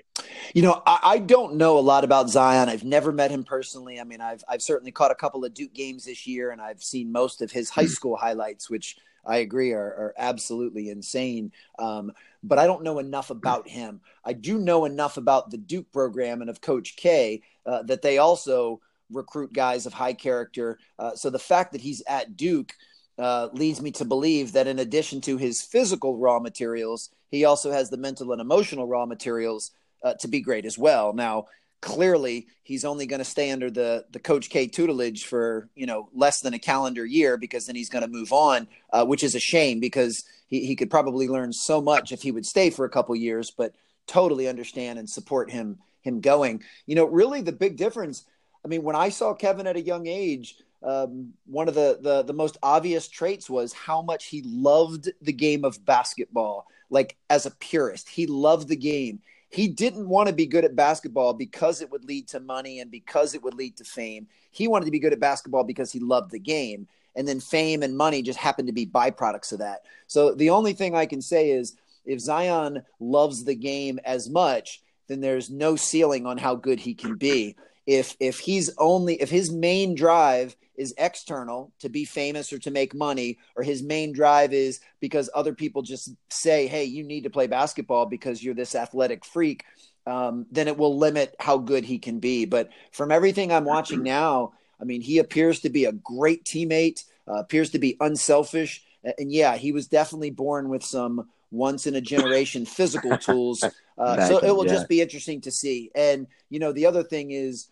You 0.54 0.64
know, 0.64 0.82
I, 0.86 1.00
I, 1.04 1.18
don't 1.20 1.56
know 1.56 1.78
a 1.78 1.82
lot 1.82 2.04
about 2.04 2.30
Zion. 2.30 2.70
I've 2.70 2.84
never 2.84 3.12
met 3.12 3.32
him 3.32 3.44
personally. 3.44 4.00
I 4.00 4.04
mean, 4.04 4.22
I've 4.22 4.44
I've 4.50 4.62
certainly 4.62 4.92
caught 4.92 5.12
a 5.12 5.16
couple 5.16 5.46
of 5.46 5.54
Duke 5.54 5.74
games 5.74 6.06
this 6.06 6.28
year, 6.28 6.52
and 6.52 6.62
I've 6.62 6.84
seen 6.84 7.12
most 7.12 7.42
of 7.42 7.52
his 7.52 7.70
high 7.70 7.84
hmm. 7.84 7.88
school 7.88 8.18
highlights, 8.18 8.70
which 8.70 8.98
I 9.28 9.38
agree 9.38 9.74
are, 9.74 9.80
are 9.80 10.14
absolutely 10.18 10.90
insane. 10.90 11.52
Um, 11.78 12.14
but 12.42 12.58
I 12.58 12.66
don't 12.66 12.84
know 12.84 13.00
enough 13.00 13.30
about 13.30 13.68
him. 13.68 14.02
I 14.24 14.34
do 14.34 14.58
know 14.58 14.86
enough 14.86 15.18
about 15.18 15.52
the 15.52 15.58
Duke 15.58 15.92
program 15.92 16.42
and 16.42 16.50
of 16.50 16.62
Coach 16.62 16.96
K 16.96 17.42
uh, 17.66 17.84
that 17.84 18.02
they 18.02 18.18
also 18.18 18.80
recruit 19.12 19.54
guys 19.54 19.86
of 19.86 19.94
high 19.94 20.14
character. 20.14 20.80
Uh, 20.98 21.16
so 21.16 21.30
the 21.30 21.40
fact 21.40 21.74
that 21.74 21.82
he's 21.82 22.02
at 22.08 22.38
Duke 22.38 22.74
uh, 23.18 23.50
leads 23.54 23.82
me 23.82 23.92
to 23.92 24.06
believe 24.06 24.54
that 24.54 24.68
in 24.68 24.80
addition 24.80 25.22
to 25.22 25.38
his 25.38 25.62
physical 25.62 26.18
raw 26.18 26.40
materials, 26.40 27.10
he 27.30 27.46
also 27.46 27.72
has 27.72 27.90
the 27.90 27.98
mental 27.98 28.32
and 28.32 28.42
emotional 28.42 28.88
raw 28.88 29.06
materials 29.06 29.72
uh, 30.04 30.14
to 30.16 30.28
be 30.28 30.40
great 30.40 30.66
as 30.66 30.78
well. 30.78 31.14
Now, 31.14 31.46
clearly 31.82 32.48
he's 32.64 32.86
only 32.86 33.06
going 33.06 33.20
to 33.20 33.26
stay 33.26 33.52
under 33.52 33.70
the 33.70 34.06
the 34.12 34.20
coach 34.20 34.50
K 34.50 34.68
tutelage 34.68 35.26
for 35.26 35.70
you 35.76 35.86
know 35.86 36.10
less 36.14 36.42
than 36.42 36.54
a 36.54 36.60
calendar 36.60 37.06
year 37.06 37.38
because 37.38 37.66
then 37.66 37.76
he's 37.76 37.90
going 37.90 38.04
to 38.04 38.10
move 38.10 38.32
on, 38.32 38.68
uh, 38.92 39.06
which 39.06 39.24
is 39.24 39.36
a 39.36 39.40
shame 39.40 39.80
because 39.80 40.24
he, 40.48 40.66
he 40.66 40.76
could 40.76 40.90
probably 40.90 41.28
learn 41.28 41.54
so 41.54 41.82
much 41.82 42.12
if 42.12 42.22
he 42.22 42.32
would 42.32 42.46
stay 42.46 42.70
for 42.70 42.86
a 42.86 42.90
couple 42.90 43.16
years. 43.16 43.52
But 43.52 43.74
totally 44.08 44.48
understand 44.48 45.00
and 45.00 45.10
support 45.10 45.52
him 45.52 45.80
him 46.02 46.22
going. 46.22 46.64
You 46.86 46.96
know, 46.96 47.06
really 47.06 47.42
the 47.42 47.52
big 47.52 47.78
difference. 47.78 48.24
I 48.66 48.68
mean, 48.68 48.84
when 48.84 48.96
I 48.96 49.10
saw 49.10 49.34
Kevin 49.34 49.68
at 49.68 49.76
a 49.76 49.82
young 49.82 50.08
age, 50.08 50.56
um, 50.84 51.34
one 51.46 51.68
of 51.68 51.76
the, 51.76 52.00
the 52.02 52.24
the 52.24 52.34
most 52.34 52.58
obvious 52.64 53.08
traits 53.08 53.50
was 53.50 53.74
how 53.74 54.02
much 54.02 54.26
he 54.26 54.42
loved 54.46 55.10
the 55.22 55.34
game 55.34 55.64
of 55.64 55.86
basketball. 55.86 56.68
Like 56.90 57.18
as 57.30 57.46
a 57.46 57.52
purist, 57.52 58.10
he 58.10 58.26
loved 58.28 58.68
the 58.68 58.76
game 58.76 59.22
he 59.50 59.68
didn't 59.68 60.10
want 60.10 60.28
to 60.28 60.36
be 60.36 60.46
good 60.46 60.66
at 60.66 60.76
basketball 60.76 61.34
because 61.34 61.82
it 61.82 61.92
would 61.92 62.06
lead 62.06 62.28
to 62.30 62.40
money 62.40 62.80
and 62.80 62.92
because 62.92 63.34
it 63.34 63.44
would 63.44 63.54
lead 63.54 63.78
to 63.78 63.84
fame. 63.84 64.28
He 64.52 64.68
wanted 64.68 64.86
to 64.86 64.92
be 64.92 65.00
good 65.00 65.14
at 65.14 65.20
basketball 65.20 65.64
because 65.64 65.92
he 65.92 66.00
loved 66.00 66.32
the 66.32 66.40
game. 66.40 66.88
And 67.16 67.28
then 67.28 67.40
fame 67.40 67.82
and 67.82 67.98
money 67.98 68.22
just 68.22 68.38
happened 68.38 68.68
to 68.68 68.74
be 68.74 68.86
byproducts 68.86 69.52
of 69.52 69.60
that. 69.60 69.82
So 70.06 70.36
the 70.36 70.52
only 70.52 70.74
thing 70.74 70.96
I 70.96 71.06
can 71.06 71.22
say 71.22 71.52
is 71.52 71.76
if 72.06 72.20
Zion 72.20 72.84
loves 73.00 73.44
the 73.44 73.56
game 73.56 74.00
as 74.06 74.30
much, 74.30 74.82
then 75.08 75.22
there's 75.22 75.50
no 75.50 75.76
ceiling 75.76 76.26
on 76.26 76.38
how 76.38 76.56
good 76.56 76.80
he 76.80 76.94
can 76.94 77.16
be. 77.16 77.56
If 77.86 78.16
if 78.20 78.40
he's 78.40 78.70
only 78.78 79.22
if 79.22 79.30
his 79.30 79.52
main 79.52 79.96
drive 79.96 80.56
is 80.78 80.94
external 80.98 81.74
to 81.80 81.90
be 81.90 82.06
famous 82.06 82.54
or 82.54 82.60
to 82.60 82.72
make 82.72 82.94
money, 82.94 83.40
or 83.56 83.64
his 83.64 83.84
main 83.84 84.14
drive 84.14 84.54
is 84.54 84.80
because 85.00 85.30
other 85.34 85.54
people 85.54 85.82
just 85.82 86.12
say, 86.30 86.68
hey, 86.68 86.86
you 86.86 87.04
need 87.04 87.24
to 87.24 87.30
play 87.30 87.48
basketball 87.48 88.06
because 88.06 88.44
you're 88.44 88.54
this 88.54 88.76
athletic 88.76 89.26
freak, 89.26 89.66
um, 90.06 90.46
then 90.52 90.68
it 90.68 90.78
will 90.78 90.98
limit 90.98 91.36
how 91.40 91.58
good 91.58 91.84
he 91.84 92.00
can 92.00 92.20
be. 92.20 92.46
But 92.46 92.70
from 92.92 93.12
everything 93.12 93.52
I'm 93.52 93.66
watching 93.66 94.04
now, 94.04 94.54
I 94.80 94.86
mean, 94.86 95.02
he 95.02 95.18
appears 95.18 95.62
to 95.62 95.70
be 95.70 95.86
a 95.86 95.92
great 95.92 96.46
teammate, 96.46 97.04
uh, 97.28 97.40
appears 97.40 97.72
to 97.72 97.80
be 97.80 97.98
unselfish. 98.00 98.84
And 99.18 99.32
yeah, 99.32 99.58
he 99.58 99.72
was 99.72 99.88
definitely 99.88 100.32
born 100.32 100.70
with 100.70 100.84
some 100.84 101.28
once 101.52 101.88
in 101.88 101.96
a 101.96 102.02
generation 102.02 102.66
physical 102.66 103.18
tools. 103.18 103.64
Uh, 104.00 104.28
so 104.28 104.38
it 104.38 104.52
will 104.52 104.68
yeah. 104.68 104.74
just 104.74 104.88
be 104.88 105.02
interesting 105.02 105.42
to 105.42 105.50
see. 105.50 105.90
And, 105.96 106.28
you 106.52 106.60
know, 106.60 106.72
the 106.72 106.86
other 106.86 107.02
thing 107.02 107.32
is, 107.32 107.68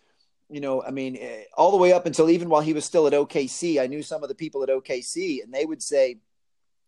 you 0.48 0.60
know, 0.60 0.82
I 0.82 0.90
mean, 0.90 1.16
eh, 1.20 1.44
all 1.56 1.70
the 1.70 1.76
way 1.76 1.92
up 1.92 2.06
until 2.06 2.30
even 2.30 2.48
while 2.48 2.60
he 2.60 2.72
was 2.72 2.84
still 2.84 3.06
at 3.06 3.12
OKC, 3.12 3.80
I 3.80 3.86
knew 3.86 4.02
some 4.02 4.22
of 4.22 4.28
the 4.28 4.34
people 4.34 4.62
at 4.62 4.68
OKC, 4.68 5.42
and 5.42 5.52
they 5.52 5.64
would 5.64 5.82
say, 5.82 6.18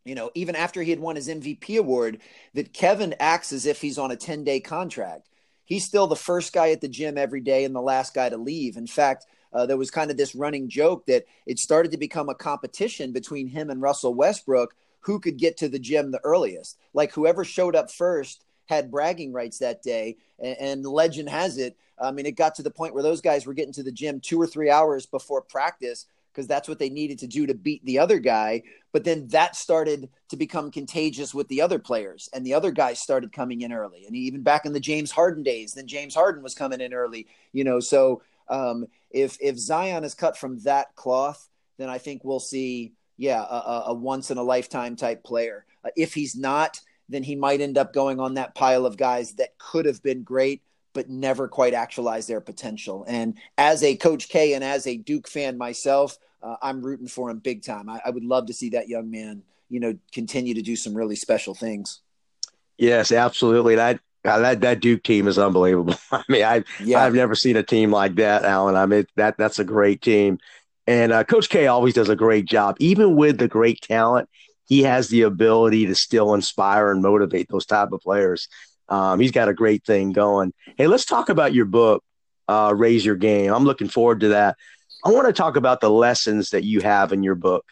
you 0.04 0.14
know, 0.14 0.30
even 0.34 0.54
after 0.56 0.82
he 0.82 0.90
had 0.90 1.00
won 1.00 1.16
his 1.16 1.28
MVP 1.28 1.78
award, 1.78 2.20
that 2.54 2.72
Kevin 2.72 3.14
acts 3.20 3.52
as 3.52 3.66
if 3.66 3.80
he's 3.80 3.98
on 3.98 4.10
a 4.10 4.16
10 4.16 4.44
day 4.44 4.60
contract. 4.60 5.28
he's 5.64 5.84
still 5.84 6.06
the 6.06 6.16
first 6.16 6.54
guy 6.54 6.70
at 6.70 6.80
the 6.80 6.88
gym 6.88 7.18
every 7.18 7.42
day 7.42 7.64
and 7.64 7.74
the 7.74 7.82
last 7.82 8.14
guy 8.14 8.28
to 8.30 8.38
leave. 8.38 8.78
In 8.78 8.86
fact, 8.86 9.26
uh, 9.52 9.66
there 9.66 9.76
was 9.76 9.90
kind 9.90 10.10
of 10.10 10.16
this 10.16 10.34
running 10.34 10.68
joke 10.68 11.04
that 11.06 11.26
it 11.44 11.58
started 11.58 11.92
to 11.92 11.98
become 11.98 12.30
a 12.30 12.34
competition 12.34 13.12
between 13.12 13.48
him 13.48 13.68
and 13.68 13.82
Russell 13.82 14.14
Westbrook 14.14 14.74
who 15.00 15.20
could 15.20 15.36
get 15.36 15.58
to 15.58 15.68
the 15.68 15.78
gym 15.78 16.10
the 16.10 16.24
earliest. 16.24 16.78
Like 16.94 17.12
whoever 17.12 17.44
showed 17.44 17.76
up 17.76 17.90
first 17.90 18.44
had 18.66 18.90
bragging 18.90 19.32
rights 19.32 19.58
that 19.58 19.82
day. 19.82 20.16
And, 20.38 20.56
and 20.58 20.86
legend 20.86 21.28
has 21.28 21.58
it, 21.58 21.76
I 22.00 22.10
mean, 22.10 22.26
it 22.26 22.32
got 22.32 22.54
to 22.56 22.62
the 22.62 22.70
point 22.70 22.94
where 22.94 23.02
those 23.02 23.20
guys 23.20 23.46
were 23.46 23.54
getting 23.54 23.72
to 23.74 23.82
the 23.82 23.92
gym 23.92 24.20
two 24.20 24.40
or 24.40 24.46
three 24.46 24.70
hours 24.70 25.06
before 25.06 25.42
practice 25.42 26.06
because 26.32 26.46
that's 26.46 26.68
what 26.68 26.78
they 26.78 26.88
needed 26.88 27.18
to 27.18 27.26
do 27.26 27.46
to 27.46 27.54
beat 27.54 27.84
the 27.84 27.98
other 27.98 28.20
guy. 28.20 28.62
But 28.92 29.02
then 29.02 29.26
that 29.28 29.56
started 29.56 30.08
to 30.28 30.36
become 30.36 30.70
contagious 30.70 31.34
with 31.34 31.48
the 31.48 31.60
other 31.60 31.80
players, 31.80 32.28
and 32.32 32.46
the 32.46 32.54
other 32.54 32.70
guys 32.70 33.00
started 33.00 33.32
coming 33.32 33.62
in 33.62 33.72
early. 33.72 34.04
And 34.06 34.14
even 34.14 34.42
back 34.42 34.64
in 34.64 34.72
the 34.72 34.80
James 34.80 35.10
Harden 35.10 35.42
days, 35.42 35.74
then 35.74 35.88
James 35.88 36.14
Harden 36.14 36.42
was 36.42 36.54
coming 36.54 36.80
in 36.80 36.94
early. 36.94 37.26
You 37.52 37.64
know, 37.64 37.80
so 37.80 38.22
um, 38.48 38.86
if 39.10 39.36
if 39.40 39.58
Zion 39.58 40.04
is 40.04 40.14
cut 40.14 40.36
from 40.36 40.60
that 40.60 40.94
cloth, 40.94 41.48
then 41.76 41.88
I 41.88 41.98
think 41.98 42.24
we'll 42.24 42.40
see, 42.40 42.92
yeah, 43.16 43.42
a, 43.42 43.82
a 43.86 43.94
once 43.94 44.30
in 44.30 44.38
a 44.38 44.42
lifetime 44.42 44.96
type 44.96 45.24
player. 45.24 45.64
Uh, 45.84 45.90
if 45.96 46.14
he's 46.14 46.36
not, 46.36 46.80
then 47.08 47.22
he 47.22 47.34
might 47.34 47.60
end 47.60 47.78
up 47.78 47.92
going 47.92 48.20
on 48.20 48.34
that 48.34 48.54
pile 48.54 48.86
of 48.86 48.96
guys 48.96 49.32
that 49.34 49.58
could 49.58 49.86
have 49.86 50.02
been 50.02 50.22
great 50.22 50.62
but 50.98 51.08
never 51.08 51.46
quite 51.46 51.74
actualize 51.74 52.26
their 52.26 52.40
potential. 52.40 53.04
And 53.06 53.38
as 53.56 53.84
a 53.84 53.94
Coach 53.94 54.28
K 54.28 54.54
and 54.54 54.64
as 54.64 54.84
a 54.88 54.96
Duke 54.96 55.28
fan 55.28 55.56
myself, 55.56 56.18
uh, 56.42 56.56
I'm 56.60 56.82
rooting 56.82 57.06
for 57.06 57.30
him 57.30 57.38
big 57.38 57.62
time. 57.62 57.88
I, 57.88 58.00
I, 58.04 58.10
would 58.10 58.24
love 58.24 58.46
to 58.46 58.52
see 58.52 58.70
that 58.70 58.88
young 58.88 59.08
man, 59.08 59.44
you 59.68 59.78
know, 59.78 59.96
continue 60.12 60.54
to 60.54 60.60
do 60.60 60.74
some 60.74 60.94
really 60.94 61.14
special 61.14 61.54
things. 61.54 62.00
Yes, 62.78 63.12
absolutely. 63.12 63.76
That 63.76 64.00
that 64.24 64.60
that 64.62 64.80
Duke 64.80 65.04
team 65.04 65.28
is 65.28 65.38
unbelievable. 65.38 65.94
I 66.10 66.24
mean, 66.28 66.42
I 66.42 66.64
yeah. 66.82 67.04
I've 67.04 67.14
never 67.14 67.36
seen 67.36 67.54
a 67.54 67.62
team 67.62 67.92
like 67.92 68.16
that, 68.16 68.44
Alan. 68.44 68.74
I 68.74 68.86
mean, 68.86 69.06
that 69.14 69.38
that's 69.38 69.60
a 69.60 69.64
great 69.64 70.02
team. 70.02 70.40
And 70.88 71.12
uh, 71.12 71.22
Coach 71.22 71.48
K 71.48 71.68
always 71.68 71.94
does 71.94 72.08
a 72.08 72.16
great 72.16 72.46
job, 72.46 72.74
even 72.80 73.14
with 73.14 73.38
the 73.38 73.46
great 73.46 73.82
talent. 73.82 74.28
He 74.64 74.82
has 74.82 75.10
the 75.10 75.22
ability 75.22 75.86
to 75.86 75.94
still 75.94 76.34
inspire 76.34 76.90
and 76.90 77.00
motivate 77.00 77.48
those 77.50 77.66
type 77.66 77.92
of 77.92 78.00
players. 78.00 78.48
Um, 78.88 79.20
he's 79.20 79.32
got 79.32 79.48
a 79.48 79.54
great 79.54 79.84
thing 79.84 80.12
going. 80.12 80.52
Hey, 80.76 80.86
let's 80.86 81.04
talk 81.04 81.28
about 81.28 81.54
your 81.54 81.66
book, 81.66 82.02
uh, 82.48 82.72
Raise 82.76 83.04
Your 83.04 83.16
Game. 83.16 83.52
I'm 83.52 83.64
looking 83.64 83.88
forward 83.88 84.20
to 84.20 84.28
that. 84.28 84.56
I 85.04 85.10
want 85.10 85.26
to 85.26 85.32
talk 85.32 85.56
about 85.56 85.80
the 85.80 85.90
lessons 85.90 86.50
that 86.50 86.64
you 86.64 86.80
have 86.80 87.12
in 87.12 87.22
your 87.22 87.34
book. 87.34 87.64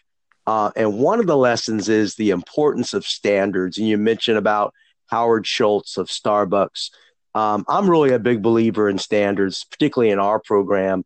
Uh, 0.45 0.71
and 0.75 0.97
one 0.97 1.19
of 1.19 1.27
the 1.27 1.35
lessons 1.35 1.89
is 1.89 2.15
the 2.15 2.29
importance 2.29 2.93
of 2.93 3.05
standards. 3.05 3.77
And 3.77 3.87
you 3.87 3.97
mentioned 3.97 4.37
about 4.37 4.73
Howard 5.07 5.45
Schultz 5.45 5.97
of 5.97 6.07
Starbucks. 6.07 6.91
Um, 7.35 7.65
I'm 7.67 7.89
really 7.89 8.13
a 8.13 8.19
big 8.19 8.41
believer 8.41 8.89
in 8.89 8.97
standards, 8.97 9.65
particularly 9.69 10.11
in 10.11 10.19
our 10.19 10.39
program. 10.39 11.03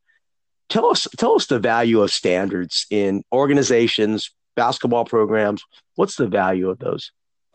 Tell 0.70 0.86
us, 0.86 1.08
tell 1.18 1.36
us 1.36 1.48
the 1.48 1.60
value 1.60 2.02
of 2.02 2.12
standards 2.12 2.86
in 2.90 3.24
organizations, 3.34 4.32
basketball 4.56 5.06
programs. 5.06 5.64
What's 5.96 6.16
the 6.16 6.28
value 6.28 6.70
of 6.70 6.80
those? 6.80 7.12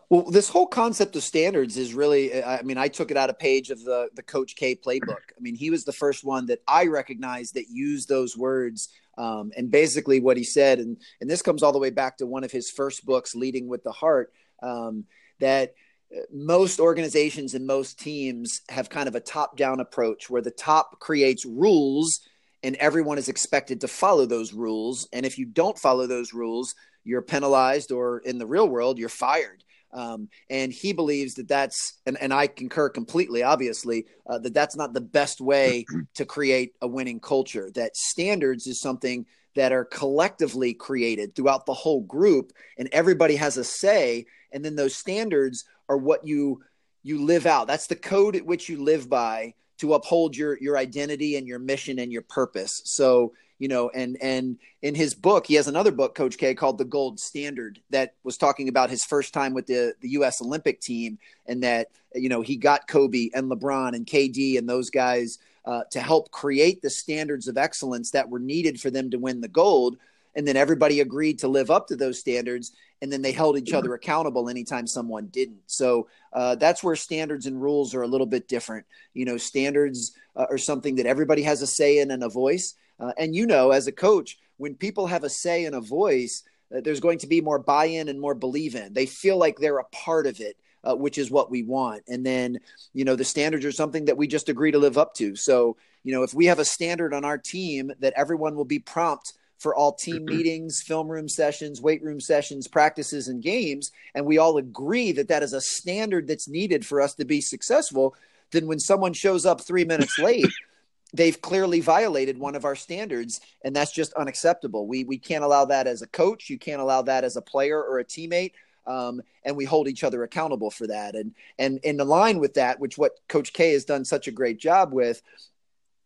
Well, 0.08 0.30
this 0.30 0.48
whole 0.48 0.68
concept 0.68 1.16
of 1.16 1.24
standards 1.24 1.76
is 1.76 1.92
really, 1.92 2.42
I 2.42 2.62
mean, 2.62 2.78
I 2.78 2.86
took 2.86 3.10
it 3.10 3.16
out 3.16 3.28
a 3.28 3.34
page 3.34 3.70
of 3.70 3.82
the, 3.82 4.08
the 4.14 4.22
Coach 4.22 4.54
K 4.54 4.76
playbook. 4.76 5.32
I 5.36 5.40
mean, 5.40 5.56
he 5.56 5.68
was 5.68 5.84
the 5.84 5.92
first 5.92 6.24
one 6.24 6.46
that 6.46 6.60
I 6.68 6.86
recognized 6.86 7.54
that 7.54 7.68
used 7.68 8.08
those 8.08 8.36
words. 8.36 8.88
Um, 9.18 9.50
and 9.56 9.68
basically, 9.68 10.20
what 10.20 10.36
he 10.36 10.44
said, 10.44 10.78
and, 10.78 10.96
and 11.20 11.28
this 11.28 11.42
comes 11.42 11.62
all 11.62 11.72
the 11.72 11.80
way 11.80 11.90
back 11.90 12.18
to 12.18 12.26
one 12.26 12.44
of 12.44 12.52
his 12.52 12.70
first 12.70 13.04
books, 13.04 13.34
Leading 13.34 13.66
with 13.66 13.82
the 13.82 13.90
Heart, 13.90 14.32
um, 14.62 15.04
that 15.40 15.74
uh, 16.14 16.20
most 16.32 16.78
organizations 16.78 17.54
and 17.54 17.66
most 17.66 17.98
teams 17.98 18.60
have 18.68 18.88
kind 18.88 19.08
of 19.08 19.16
a 19.16 19.20
top 19.20 19.56
down 19.56 19.80
approach 19.80 20.30
where 20.30 20.42
the 20.42 20.52
top 20.52 21.00
creates 21.00 21.44
rules 21.44 22.20
and 22.62 22.76
everyone 22.76 23.18
is 23.18 23.28
expected 23.28 23.80
to 23.80 23.88
follow 23.88 24.26
those 24.26 24.52
rules. 24.52 25.08
And 25.12 25.26
if 25.26 25.36
you 25.38 25.46
don't 25.46 25.78
follow 25.78 26.06
those 26.06 26.32
rules, 26.32 26.74
you're 27.04 27.22
penalized, 27.22 27.92
or 27.92 28.18
in 28.18 28.38
the 28.38 28.46
real 28.46 28.68
world, 28.68 28.98
you're 28.98 29.08
fired. 29.08 29.62
Um, 29.92 30.28
and 30.50 30.72
he 30.72 30.92
believes 30.92 31.34
that 31.34 31.48
that's, 31.48 32.00
and, 32.06 32.18
and 32.20 32.32
I 32.32 32.48
concur 32.48 32.88
completely, 32.88 33.42
obviously, 33.42 34.06
uh, 34.26 34.38
that 34.40 34.54
that's 34.54 34.76
not 34.76 34.92
the 34.92 35.00
best 35.00 35.40
way 35.40 35.86
to 36.14 36.24
create 36.24 36.74
a 36.80 36.88
winning 36.88 37.20
culture. 37.20 37.70
That 37.74 37.96
standards 37.96 38.66
is 38.66 38.80
something 38.80 39.26
that 39.54 39.72
are 39.72 39.84
collectively 39.84 40.74
created 40.74 41.34
throughout 41.34 41.66
the 41.66 41.74
whole 41.74 42.02
group, 42.02 42.52
and 42.78 42.88
everybody 42.92 43.36
has 43.36 43.56
a 43.56 43.64
say. 43.64 44.26
And 44.52 44.64
then 44.64 44.76
those 44.76 44.94
standards 44.94 45.64
are 45.88 45.96
what 45.96 46.26
you 46.26 46.62
you 47.02 47.24
live 47.24 47.46
out. 47.46 47.66
That's 47.68 47.86
the 47.86 47.96
code 47.96 48.36
at 48.36 48.44
which 48.44 48.68
you 48.68 48.82
live 48.82 49.08
by 49.08 49.54
to 49.78 49.94
uphold 49.94 50.36
your 50.36 50.58
your 50.60 50.76
identity 50.76 51.36
and 51.36 51.46
your 51.46 51.58
mission 51.58 51.98
and 51.98 52.12
your 52.12 52.22
purpose. 52.22 52.82
So 52.84 53.32
you 53.58 53.68
know 53.68 53.90
and 53.90 54.16
and 54.20 54.58
in 54.82 54.94
his 54.94 55.14
book 55.14 55.46
he 55.46 55.54
has 55.54 55.68
another 55.68 55.92
book 55.92 56.14
coach 56.14 56.36
k 56.36 56.54
called 56.54 56.78
the 56.78 56.84
gold 56.84 57.18
standard 57.18 57.80
that 57.90 58.14
was 58.22 58.36
talking 58.36 58.68
about 58.68 58.90
his 58.90 59.04
first 59.04 59.32
time 59.32 59.54
with 59.54 59.66
the 59.66 59.94
the 60.00 60.08
us 60.10 60.42
olympic 60.42 60.80
team 60.80 61.18
and 61.46 61.62
that 61.62 61.88
you 62.14 62.28
know 62.28 62.42
he 62.42 62.56
got 62.56 62.86
kobe 62.86 63.30
and 63.34 63.50
lebron 63.50 63.94
and 63.94 64.06
kd 64.06 64.58
and 64.58 64.68
those 64.68 64.90
guys 64.90 65.38
uh, 65.66 65.82
to 65.90 66.00
help 66.00 66.30
create 66.30 66.80
the 66.80 66.90
standards 66.90 67.48
of 67.48 67.58
excellence 67.58 68.12
that 68.12 68.28
were 68.28 68.38
needed 68.38 68.80
for 68.80 68.90
them 68.90 69.10
to 69.10 69.18
win 69.18 69.40
the 69.40 69.48
gold. 69.48 69.96
And 70.36 70.46
then 70.46 70.56
everybody 70.56 71.00
agreed 71.00 71.40
to 71.40 71.48
live 71.48 71.70
up 71.70 71.88
to 71.88 71.96
those 71.96 72.20
standards 72.20 72.72
and 73.02 73.12
then 73.12 73.20
they 73.20 73.32
held 73.32 73.58
each 73.58 73.72
other 73.72 73.94
accountable 73.94 74.48
anytime 74.48 74.86
someone 74.86 75.26
didn't. 75.26 75.60
So 75.66 76.08
uh, 76.32 76.54
that's 76.54 76.84
where 76.84 76.94
standards 76.94 77.46
and 77.46 77.60
rules 77.60 77.94
are 77.94 78.02
a 78.02 78.06
little 78.06 78.26
bit 78.26 78.46
different. 78.48 78.86
You 79.12 79.24
know 79.24 79.38
standards 79.38 80.12
uh, 80.36 80.46
are 80.50 80.58
something 80.58 80.96
that 80.96 81.06
everybody 81.06 81.42
has 81.42 81.62
a 81.62 81.66
say 81.66 81.98
in 81.98 82.10
and 82.10 82.22
a 82.22 82.28
voice 82.28 82.74
uh, 82.98 83.12
and 83.18 83.34
you 83.34 83.46
know, 83.46 83.70
as 83.70 83.86
a 83.86 83.92
coach, 83.92 84.38
when 84.56 84.74
people 84.74 85.06
have 85.06 85.24
a 85.24 85.30
say 85.30 85.64
and 85.64 85.74
a 85.74 85.80
voice, 85.80 86.42
uh, 86.74 86.80
there's 86.80 87.00
going 87.00 87.18
to 87.18 87.26
be 87.26 87.40
more 87.40 87.58
buy 87.58 87.86
in 87.86 88.08
and 88.08 88.20
more 88.20 88.34
believe 88.34 88.74
in. 88.74 88.92
They 88.92 89.06
feel 89.06 89.36
like 89.36 89.58
they're 89.58 89.78
a 89.78 89.84
part 89.84 90.26
of 90.26 90.40
it. 90.40 90.56
Uh, 90.84 90.94
which 90.94 91.18
is 91.18 91.32
what 91.32 91.50
we 91.50 91.64
want. 91.64 92.04
And 92.06 92.24
then, 92.24 92.60
you 92.92 93.04
know, 93.04 93.16
the 93.16 93.24
standards 93.24 93.64
are 93.64 93.72
something 93.72 94.04
that 94.04 94.16
we 94.16 94.28
just 94.28 94.48
agree 94.48 94.70
to 94.70 94.78
live 94.78 94.96
up 94.96 95.14
to. 95.14 95.34
So, 95.34 95.76
you 96.04 96.12
know, 96.12 96.22
if 96.22 96.32
we 96.32 96.46
have 96.46 96.60
a 96.60 96.64
standard 96.64 97.12
on 97.12 97.24
our 97.24 97.38
team 97.38 97.90
that 97.98 98.12
everyone 98.14 98.54
will 98.54 98.66
be 98.66 98.78
prompt 98.78 99.32
for 99.58 99.74
all 99.74 99.92
team 99.92 100.18
mm-hmm. 100.18 100.36
meetings, 100.36 100.82
film 100.82 101.08
room 101.08 101.28
sessions, 101.28 101.80
weight 101.80 102.04
room 102.04 102.20
sessions, 102.20 102.68
practices, 102.68 103.26
and 103.26 103.42
games, 103.42 103.90
and 104.14 104.26
we 104.26 104.38
all 104.38 104.58
agree 104.58 105.10
that 105.12 105.26
that 105.26 105.42
is 105.42 105.52
a 105.52 105.60
standard 105.60 106.28
that's 106.28 106.48
needed 106.48 106.86
for 106.86 107.00
us 107.00 107.14
to 107.14 107.24
be 107.24 107.40
successful, 107.40 108.14
then 108.52 108.68
when 108.68 108.78
someone 108.78 109.12
shows 109.12 109.44
up 109.44 109.60
three 109.60 109.84
minutes 109.84 110.18
late, 110.18 110.46
they've 111.16 111.40
clearly 111.40 111.80
violated 111.80 112.38
one 112.38 112.54
of 112.54 112.64
our 112.64 112.76
standards 112.76 113.40
and 113.64 113.74
that's 113.74 113.92
just 113.92 114.12
unacceptable. 114.14 114.86
We 114.86 115.04
we 115.04 115.18
can't 115.18 115.44
allow 115.44 115.64
that 115.66 115.86
as 115.86 116.02
a 116.02 116.06
coach. 116.06 116.50
You 116.50 116.58
can't 116.58 116.80
allow 116.80 117.02
that 117.02 117.24
as 117.24 117.36
a 117.36 117.42
player 117.42 117.82
or 117.82 117.98
a 117.98 118.04
teammate 118.04 118.52
um, 118.86 119.20
and 119.44 119.56
we 119.56 119.64
hold 119.64 119.88
each 119.88 120.04
other 120.04 120.22
accountable 120.22 120.70
for 120.70 120.86
that. 120.86 121.14
And 121.14 121.34
and 121.58 121.78
in 121.82 121.96
line 121.98 122.38
with 122.38 122.54
that 122.54 122.80
which 122.80 122.96
what 122.96 123.18
coach 123.28 123.52
k 123.52 123.72
has 123.72 123.84
done 123.84 124.04
such 124.04 124.28
a 124.28 124.32
great 124.32 124.58
job 124.58 124.92
with 124.92 125.22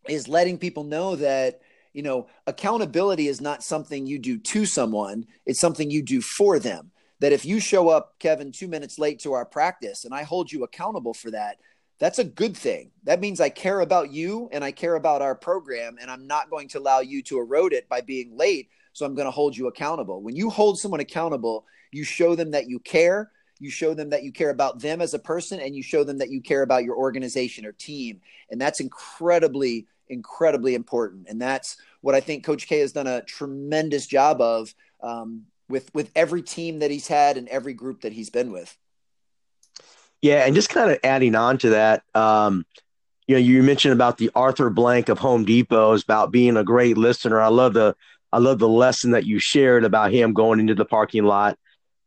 is 0.09 0.29
letting 0.29 0.59
people 0.59 0.85
know 0.85 1.17
that 1.17 1.61
you 1.93 2.03
know 2.03 2.29
accountability 2.47 3.29
is 3.29 3.41
not 3.41 3.63
something 3.63 4.07
you 4.07 4.19
do 4.19 4.39
to 4.39 4.67
someone. 4.67 5.27
It's 5.47 5.61
something 5.61 5.91
you 5.91 6.03
do 6.03 6.21
for 6.21 6.59
them. 6.59 6.91
That 7.21 7.33
if 7.33 7.45
you 7.45 7.61
show 7.61 7.91
up 7.91 8.15
kevin 8.19 8.51
two 8.51 8.69
minutes 8.69 8.99
late 8.99 9.21
to 9.21 9.35
our 9.35 9.45
practice 9.45 10.07
and 10.07 10.15
i 10.15 10.23
hold 10.23 10.51
you 10.51 10.65
accountable 10.65 11.13
for 11.13 11.31
that 11.33 11.59
that's 12.01 12.19
a 12.19 12.25
good 12.25 12.57
thing. 12.57 12.91
That 13.05 13.21
means 13.21 13.41
I 13.41 13.51
care 13.51 13.81
about 13.81 14.11
you 14.11 14.49
and 14.53 14.65
I 14.65 14.73
care 14.73 14.97
about 14.97 15.23
our 15.23 15.35
program, 15.35 15.99
and 16.01 16.11
I'm 16.11 16.27
not 16.27 16.51
going 16.51 16.67
to 16.69 16.79
allow 16.79 17.01
you 17.01 17.23
to 17.25 17.39
erode 17.39 17.75
it 17.75 17.89
by 17.89 18.01
being 18.01 18.37
late. 18.37 18.71
So 18.95 19.07
I'm 19.07 19.15
going 19.15 19.27
to 19.27 19.31
hold 19.31 19.57
you 19.57 19.69
accountable. 19.69 20.23
When 20.23 20.35
you 20.35 20.51
hold 20.51 20.79
someone 20.79 21.01
accountable, 21.01 21.67
you 21.93 22.03
show 22.03 22.35
them 22.35 22.51
that 22.53 22.69
you 22.69 22.81
care. 22.81 23.31
You 23.61 23.71
show 23.71 23.93
them 23.93 24.11
that 24.11 24.23
you 24.23 24.33
care 24.33 24.51
about 24.51 24.81
them 24.81 25.03
as 25.03 25.13
a 25.13 25.19
person, 25.19 25.61
and 25.61 25.77
you 25.77 25.83
show 25.83 26.03
them 26.03 26.19
that 26.19 26.31
you 26.31 26.41
care 26.41 26.63
about 26.63 26.85
your 26.85 26.97
organization 26.97 27.67
or 27.67 27.73
team. 27.73 28.23
And 28.51 28.59
that's 28.59 28.81
incredibly, 28.81 29.87
incredibly 30.09 30.75
important. 30.75 31.27
And 31.29 31.41
that's 31.41 31.77
what 32.01 32.15
I 32.15 32.21
think 32.21 32.45
Coach 32.45 32.67
K 32.67 32.79
has 32.81 32.93
done 32.93 33.07
a 33.07 33.23
tremendous 33.23 34.07
job 34.07 34.41
of 34.41 34.75
um, 35.03 35.45
with 35.69 35.95
with 35.95 36.11
every 36.17 36.43
team 36.43 36.79
that 36.79 36.91
he's 36.91 37.07
had 37.07 37.37
and 37.37 37.47
every 37.49 37.75
group 37.75 38.01
that 38.01 38.15
he's 38.15 38.31
been 38.31 38.51
with. 38.51 38.77
Yeah, 40.23 40.45
and 40.45 40.55
just 40.55 40.69
kind 40.69 40.91
of 40.91 40.99
adding 41.03 41.35
on 41.35 41.59
to 41.59 41.71
that, 41.71 42.03
um, 42.15 42.67
you 43.27 43.37
know, 43.37 43.41
you 43.41 43.63
mentioned 43.63 43.95
about 43.95 44.19
the 44.19 44.31
Arthur 44.35 44.71
Blank 44.71 45.09
of 45.09 45.19
Home 45.19 45.45
Depot 45.45 45.93
is 45.93 46.03
about 46.03 46.31
being 46.33 46.57
a 46.57 46.65
great 46.65 46.99
listener. 46.99 47.41
I 47.41 47.49
love 47.49 47.75
the 47.75 47.95
I 48.33 48.39
love 48.39 48.59
the 48.59 48.69
lesson 48.69 49.13
that 49.13 49.25
you 49.25 49.39
shared 49.39 49.85
about 49.85 50.13
him 50.13 50.33
going 50.33 50.61
into 50.61 50.75
the 50.75 50.85
parking 50.85 51.25
lot 51.25 51.59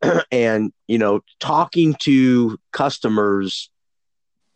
and 0.32 0.72
you 0.88 0.98
know 0.98 1.22
talking 1.40 1.96
to 2.02 2.60
customers 2.72 3.70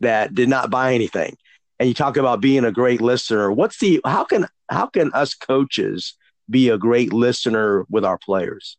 that 0.00 0.34
did 0.34 0.48
not 0.48 0.70
buy 0.70 0.94
anything. 0.94 1.36
And 1.80 1.88
you 1.88 1.94
talk 1.94 2.16
about 2.16 2.40
being 2.40 2.64
a 2.64 2.72
great 2.72 3.00
listener. 3.00 3.50
What's 3.50 3.78
the 3.78 4.00
how 4.04 4.24
can 4.24 4.46
how 4.68 4.86
can 4.86 5.12
us 5.14 5.34
coaches 5.34 6.14
be 6.50 6.68
a 6.68 6.78
great 6.78 7.12
listener 7.12 7.86
with 7.88 8.04
our 8.04 8.18
players? 8.18 8.76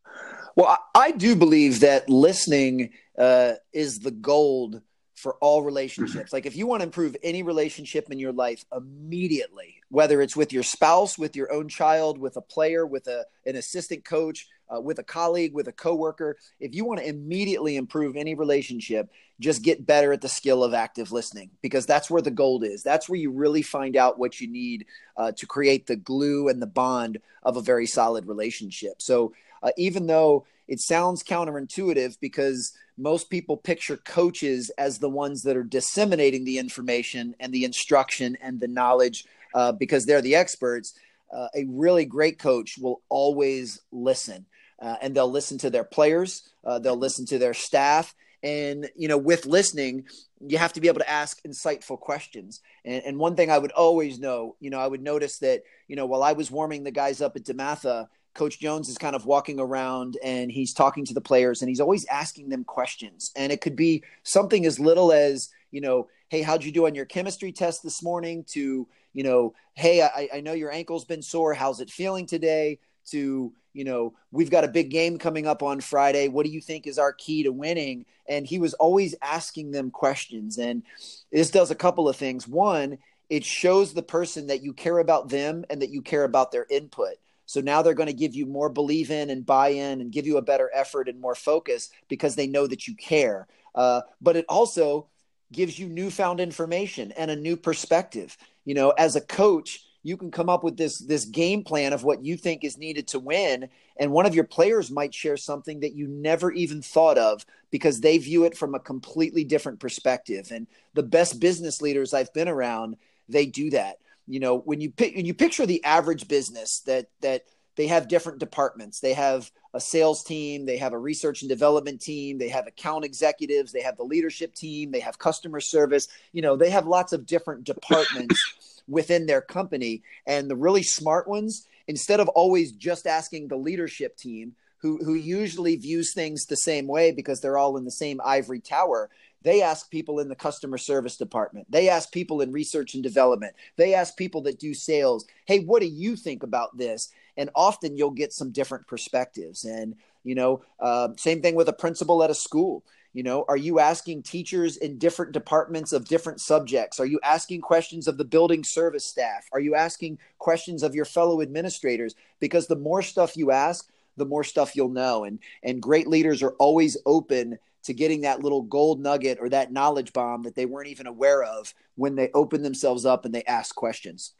Well, 0.60 0.78
I 0.94 1.12
do 1.12 1.36
believe 1.36 1.80
that 1.80 2.10
listening 2.10 2.90
uh, 3.16 3.54
is 3.72 4.00
the 4.00 4.10
gold 4.10 4.82
for 5.14 5.36
all 5.36 5.62
relationships. 5.62 6.34
Like 6.34 6.44
if 6.44 6.54
you 6.54 6.66
want 6.66 6.80
to 6.80 6.84
improve 6.84 7.16
any 7.22 7.42
relationship 7.42 8.10
in 8.10 8.18
your 8.18 8.32
life 8.32 8.66
immediately, 8.76 9.76
whether 9.88 10.20
it's 10.20 10.36
with 10.36 10.52
your 10.52 10.62
spouse, 10.62 11.16
with 11.16 11.34
your 11.34 11.50
own 11.50 11.70
child, 11.70 12.18
with 12.18 12.36
a 12.36 12.42
player, 12.42 12.86
with 12.86 13.06
a 13.06 13.24
an 13.46 13.56
assistant 13.56 14.04
coach, 14.04 14.48
uh, 14.68 14.78
with 14.78 14.98
a 14.98 15.02
colleague, 15.02 15.54
with 15.54 15.66
a 15.66 15.72
coworker, 15.72 16.36
if 16.58 16.74
you 16.74 16.84
want 16.84 17.00
to 17.00 17.08
immediately 17.08 17.76
improve 17.76 18.14
any 18.14 18.34
relationship, 18.34 19.10
just 19.40 19.62
get 19.62 19.86
better 19.86 20.12
at 20.12 20.20
the 20.20 20.28
skill 20.28 20.62
of 20.62 20.74
active 20.74 21.10
listening 21.10 21.48
because 21.62 21.86
that's 21.86 22.10
where 22.10 22.20
the 22.20 22.30
gold 22.30 22.64
is. 22.64 22.82
That's 22.82 23.08
where 23.08 23.18
you 23.18 23.30
really 23.30 23.62
find 23.62 23.96
out 23.96 24.18
what 24.18 24.42
you 24.42 24.46
need 24.46 24.84
uh, 25.16 25.32
to 25.32 25.46
create 25.46 25.86
the 25.86 25.96
glue 25.96 26.48
and 26.48 26.60
the 26.60 26.66
bond 26.66 27.16
of 27.42 27.56
a 27.56 27.62
very 27.62 27.86
solid 27.86 28.26
relationship. 28.26 29.00
So 29.00 29.32
uh, 29.62 29.70
even 29.76 30.06
though 30.06 30.46
it 30.68 30.80
sounds 30.80 31.22
counterintuitive 31.22 32.16
because 32.20 32.72
most 32.96 33.30
people 33.30 33.56
picture 33.56 33.96
coaches 33.96 34.70
as 34.78 34.98
the 34.98 35.08
ones 35.08 35.42
that 35.42 35.56
are 35.56 35.64
disseminating 35.64 36.44
the 36.44 36.58
information 36.58 37.34
and 37.40 37.52
the 37.52 37.64
instruction 37.64 38.36
and 38.40 38.60
the 38.60 38.68
knowledge 38.68 39.24
uh, 39.54 39.72
because 39.72 40.06
they're 40.06 40.22
the 40.22 40.36
experts. 40.36 40.94
Uh, 41.32 41.48
a 41.54 41.64
really 41.68 42.04
great 42.04 42.38
coach 42.38 42.76
will 42.78 43.02
always 43.08 43.80
listen. 43.90 44.46
Uh, 44.80 44.96
and 45.02 45.14
they'll 45.14 45.30
listen 45.30 45.58
to 45.58 45.70
their 45.70 45.84
players, 45.84 46.48
uh, 46.64 46.78
they'll 46.78 46.96
listen 46.96 47.26
to 47.26 47.38
their 47.38 47.52
staff, 47.52 48.14
and 48.42 48.88
you 48.96 49.08
know, 49.08 49.18
with 49.18 49.44
listening, 49.44 50.06
you 50.40 50.56
have 50.56 50.72
to 50.72 50.80
be 50.80 50.88
able 50.88 51.00
to 51.00 51.10
ask 51.10 51.42
insightful 51.42 52.00
questions. 52.00 52.60
And, 52.84 53.02
and 53.04 53.18
one 53.18 53.36
thing 53.36 53.50
I 53.50 53.58
would 53.58 53.72
always 53.72 54.18
know, 54.18 54.56
you 54.58 54.70
know, 54.70 54.80
I 54.80 54.86
would 54.86 55.02
notice 55.02 55.38
that 55.40 55.62
you 55.88 55.96
know 55.96 56.06
while 56.06 56.22
I 56.22 56.32
was 56.32 56.50
warming 56.50 56.84
the 56.84 56.90
guys 56.90 57.20
up 57.20 57.36
at 57.36 57.44
DeMatha, 57.44 58.08
Coach 58.34 58.60
Jones 58.60 58.88
is 58.88 58.98
kind 58.98 59.16
of 59.16 59.26
walking 59.26 59.58
around 59.58 60.16
and 60.22 60.50
he's 60.50 60.72
talking 60.72 61.04
to 61.06 61.14
the 61.14 61.20
players 61.20 61.62
and 61.62 61.68
he's 61.68 61.80
always 61.80 62.06
asking 62.06 62.48
them 62.48 62.64
questions. 62.64 63.32
And 63.36 63.52
it 63.52 63.60
could 63.60 63.76
be 63.76 64.04
something 64.22 64.64
as 64.66 64.78
little 64.78 65.12
as, 65.12 65.50
you 65.70 65.80
know, 65.80 66.08
hey, 66.28 66.42
how'd 66.42 66.64
you 66.64 66.72
do 66.72 66.86
on 66.86 66.94
your 66.94 67.06
chemistry 67.06 67.52
test 67.52 67.82
this 67.82 68.02
morning? 68.02 68.44
To, 68.50 68.86
you 69.12 69.24
know, 69.24 69.54
hey, 69.74 70.02
I, 70.02 70.28
I 70.34 70.40
know 70.40 70.52
your 70.52 70.72
ankle's 70.72 71.04
been 71.04 71.22
sore. 71.22 71.54
How's 71.54 71.80
it 71.80 71.90
feeling 71.90 72.26
today? 72.26 72.78
To, 73.10 73.52
you 73.72 73.84
know, 73.84 74.14
we've 74.30 74.50
got 74.50 74.64
a 74.64 74.68
big 74.68 74.90
game 74.90 75.18
coming 75.18 75.46
up 75.46 75.62
on 75.62 75.80
Friday. 75.80 76.28
What 76.28 76.46
do 76.46 76.52
you 76.52 76.60
think 76.60 76.86
is 76.86 76.98
our 76.98 77.12
key 77.12 77.42
to 77.42 77.52
winning? 77.52 78.06
And 78.28 78.46
he 78.46 78.60
was 78.60 78.74
always 78.74 79.16
asking 79.22 79.72
them 79.72 79.90
questions. 79.90 80.58
And 80.58 80.84
this 81.32 81.50
does 81.50 81.72
a 81.72 81.76
couple 81.76 82.08
of 82.08 82.16
things. 82.16 82.46
One, 82.46 82.98
it 83.28 83.44
shows 83.44 83.92
the 83.92 84.02
person 84.02 84.48
that 84.48 84.62
you 84.62 84.72
care 84.72 84.98
about 84.98 85.28
them 85.28 85.64
and 85.68 85.82
that 85.82 85.90
you 85.90 86.02
care 86.02 86.24
about 86.24 86.52
their 86.52 86.66
input. 86.70 87.14
So 87.50 87.60
now 87.60 87.82
they're 87.82 87.94
going 87.94 88.06
to 88.06 88.12
give 88.12 88.36
you 88.36 88.46
more 88.46 88.68
believe 88.68 89.10
in 89.10 89.28
and 89.28 89.44
buy 89.44 89.70
in 89.70 90.00
and 90.00 90.12
give 90.12 90.24
you 90.24 90.36
a 90.36 90.42
better 90.42 90.70
effort 90.72 91.08
and 91.08 91.20
more 91.20 91.34
focus 91.34 91.90
because 92.06 92.36
they 92.36 92.46
know 92.46 92.68
that 92.68 92.86
you 92.86 92.94
care. 92.94 93.48
Uh, 93.74 94.02
but 94.20 94.36
it 94.36 94.44
also 94.48 95.08
gives 95.50 95.76
you 95.76 95.88
newfound 95.88 96.38
information 96.38 97.10
and 97.10 97.28
a 97.28 97.34
new 97.34 97.56
perspective. 97.56 98.38
You 98.64 98.74
know, 98.74 98.90
as 98.90 99.16
a 99.16 99.20
coach, 99.20 99.84
you 100.04 100.16
can 100.16 100.30
come 100.30 100.48
up 100.48 100.62
with 100.62 100.76
this 100.76 101.00
this 101.00 101.24
game 101.24 101.64
plan 101.64 101.92
of 101.92 102.04
what 102.04 102.24
you 102.24 102.36
think 102.36 102.62
is 102.62 102.78
needed 102.78 103.08
to 103.08 103.18
win 103.18 103.68
and 103.98 104.12
one 104.12 104.26
of 104.26 104.34
your 104.34 104.44
players 104.44 104.88
might 104.88 105.12
share 105.12 105.36
something 105.36 105.80
that 105.80 105.94
you 105.94 106.06
never 106.06 106.52
even 106.52 106.80
thought 106.80 107.18
of 107.18 107.44
because 107.72 108.00
they 108.00 108.16
view 108.16 108.44
it 108.44 108.56
from 108.56 108.74
a 108.74 108.80
completely 108.80 109.44
different 109.44 109.78
perspective 109.78 110.52
and 110.52 110.68
the 110.94 111.02
best 111.02 111.38
business 111.38 111.82
leaders 111.82 112.14
I've 112.14 112.32
been 112.32 112.48
around 112.48 112.96
they 113.28 113.44
do 113.44 113.68
that 113.70 113.98
you 114.26 114.40
know 114.40 114.58
when 114.58 114.80
you 114.80 114.90
pick 114.90 115.16
when 115.16 115.26
you 115.26 115.34
picture 115.34 115.66
the 115.66 115.84
average 115.84 116.28
business 116.28 116.80
that 116.86 117.08
that 117.20 117.44
they 117.76 117.86
have 117.86 118.08
different 118.08 118.40
departments. 118.40 119.00
They 119.00 119.14
have 119.14 119.50
a 119.72 119.80
sales 119.80 120.24
team 120.24 120.66
they 120.66 120.76
have 120.78 120.92
a 120.92 120.98
research 120.98 121.42
and 121.42 121.48
development 121.48 122.00
team 122.00 122.38
they 122.38 122.48
have 122.48 122.66
account 122.66 123.04
executives 123.04 123.70
they 123.70 123.82
have 123.82 123.96
the 123.96 124.02
leadership 124.02 124.52
team 124.52 124.90
they 124.90 125.00
have 125.00 125.18
customer 125.18 125.60
service. 125.60 126.08
You 126.32 126.42
know 126.42 126.56
they 126.56 126.70
have 126.70 126.86
lots 126.86 127.12
of 127.12 127.24
different 127.24 127.64
departments 127.64 128.82
within 128.88 129.26
their 129.26 129.40
company. 129.40 130.02
And 130.26 130.50
the 130.50 130.56
really 130.56 130.82
smart 130.82 131.28
ones 131.28 131.66
instead 131.86 132.20
of 132.20 132.28
always 132.28 132.72
just 132.72 133.06
asking 133.06 133.48
the 133.48 133.56
leadership 133.56 134.16
team 134.16 134.54
who 134.78 134.98
who 135.04 135.14
usually 135.14 135.76
views 135.76 136.12
things 136.12 136.46
the 136.46 136.56
same 136.56 136.86
way 136.86 137.12
because 137.12 137.40
they're 137.40 137.58
all 137.58 137.76
in 137.76 137.84
the 137.84 137.90
same 137.90 138.20
ivory 138.24 138.60
tower 138.60 139.08
they 139.42 139.62
ask 139.62 139.90
people 139.90 140.20
in 140.20 140.28
the 140.28 140.34
customer 140.34 140.78
service 140.78 141.16
department. 141.16 141.66
They 141.70 141.88
ask 141.88 142.12
people 142.12 142.40
in 142.40 142.52
research 142.52 142.94
and 142.94 143.02
development. 143.02 143.54
They 143.76 143.94
ask 143.94 144.16
people 144.16 144.42
that 144.42 144.58
do 144.58 144.74
sales, 144.74 145.24
hey, 145.46 145.60
what 145.60 145.80
do 145.80 145.88
you 145.88 146.16
think 146.16 146.42
about 146.42 146.76
this? 146.76 147.10
And 147.36 147.50
often 147.54 147.96
you'll 147.96 148.10
get 148.10 148.32
some 148.32 148.50
different 148.50 148.86
perspectives. 148.86 149.64
And, 149.64 149.96
you 150.24 150.34
know, 150.34 150.62
uh, 150.78 151.08
same 151.16 151.40
thing 151.40 151.54
with 151.54 151.68
a 151.68 151.72
principal 151.72 152.22
at 152.22 152.30
a 152.30 152.34
school. 152.34 152.84
You 153.12 153.24
know, 153.24 153.44
are 153.48 153.56
you 153.56 153.80
asking 153.80 154.22
teachers 154.22 154.76
in 154.76 154.98
different 154.98 155.32
departments 155.32 155.92
of 155.92 156.04
different 156.04 156.40
subjects? 156.40 157.00
Are 157.00 157.06
you 157.06 157.18
asking 157.24 157.60
questions 157.62 158.06
of 158.06 158.18
the 158.18 158.24
building 158.24 158.62
service 158.62 159.04
staff? 159.04 159.48
Are 159.52 159.58
you 159.58 159.74
asking 159.74 160.18
questions 160.38 160.84
of 160.84 160.94
your 160.94 161.04
fellow 161.04 161.42
administrators? 161.42 162.14
Because 162.38 162.68
the 162.68 162.76
more 162.76 163.02
stuff 163.02 163.36
you 163.36 163.50
ask, 163.50 163.90
the 164.16 164.26
more 164.26 164.44
stuff 164.44 164.76
you'll 164.76 164.90
know. 164.90 165.24
And 165.24 165.40
and 165.64 165.82
great 165.82 166.06
leaders 166.06 166.40
are 166.42 166.52
always 166.52 166.96
open 167.04 167.58
to 167.84 167.94
getting 167.94 168.22
that 168.22 168.42
little 168.42 168.62
gold 168.62 169.00
nugget 169.00 169.38
or 169.40 169.48
that 169.48 169.72
knowledge 169.72 170.12
bomb 170.12 170.42
that 170.42 170.54
they 170.54 170.66
weren't 170.66 170.88
even 170.88 171.06
aware 171.06 171.42
of 171.42 171.74
when 171.96 172.14
they 172.14 172.30
open 172.34 172.62
themselves 172.62 173.06
up 173.06 173.24
and 173.24 173.34
they 173.34 173.44
ask 173.44 173.74
questions. 173.74 174.34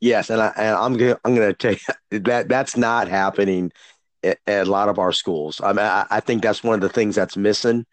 Yes, 0.00 0.28
and, 0.30 0.42
I, 0.42 0.52
and 0.56 0.76
I'm 0.76 0.96
gonna 0.96 1.18
I'm 1.24 1.34
gonna 1.34 1.54
tell 1.54 1.72
you 1.72 2.20
that 2.20 2.48
that's 2.48 2.76
not 2.76 3.08
happening 3.08 3.72
at, 4.22 4.38
at 4.46 4.66
a 4.66 4.70
lot 4.70 4.88
of 4.88 4.98
our 4.98 5.12
schools. 5.12 5.60
I 5.62 5.72
mean, 5.72 5.86
I, 5.86 6.06
I, 6.10 6.20
think 6.20 6.42
that's 6.42 6.62
one 6.62 6.74
of 6.74 6.80
the 6.80 6.88
things 6.88 7.14
that's 7.14 7.36
missing. 7.36 7.86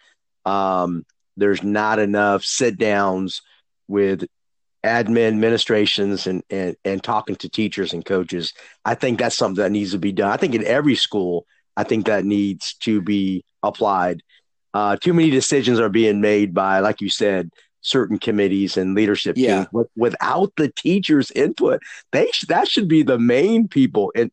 Um, 0.45 1.05
there's 1.37 1.63
not 1.63 1.99
enough 1.99 2.43
sit 2.43 2.77
downs 2.77 3.41
with 3.87 4.25
admin 4.83 5.29
administrations 5.29 6.27
and, 6.27 6.43
and 6.49 6.75
and 6.83 7.01
talking 7.01 7.37
to 7.37 7.49
teachers 7.49 7.93
and 7.93 8.03
coaches. 8.03 8.53
I 8.83 8.95
think 8.95 9.19
that's 9.19 9.37
something 9.37 9.63
that 9.63 9.71
needs 9.71 9.91
to 9.91 9.99
be 9.99 10.11
done. 10.11 10.29
I 10.29 10.37
think 10.37 10.55
in 10.55 10.65
every 10.65 10.95
school, 10.95 11.45
I 11.77 11.83
think 11.83 12.05
that 12.05 12.25
needs 12.25 12.73
to 12.81 13.01
be 13.01 13.45
applied. 13.63 14.21
Uh, 14.73 14.95
too 14.95 15.13
many 15.13 15.29
decisions 15.29 15.79
are 15.79 15.89
being 15.89 16.19
made 16.21 16.53
by, 16.53 16.79
like 16.79 17.01
you 17.01 17.09
said, 17.09 17.51
certain 17.81 18.17
committees 18.17 18.77
and 18.77 18.95
leadership 18.95 19.37
yeah. 19.37 19.65
teams 19.65 19.87
without 19.95 20.53
the 20.57 20.69
teachers' 20.69 21.31
input. 21.31 21.81
They 22.11 22.27
sh- 22.31 22.45
that 22.47 22.67
should 22.67 22.87
be 22.87 23.03
the 23.03 23.19
main 23.19 23.67
people 23.67 24.09
in, 24.11 24.31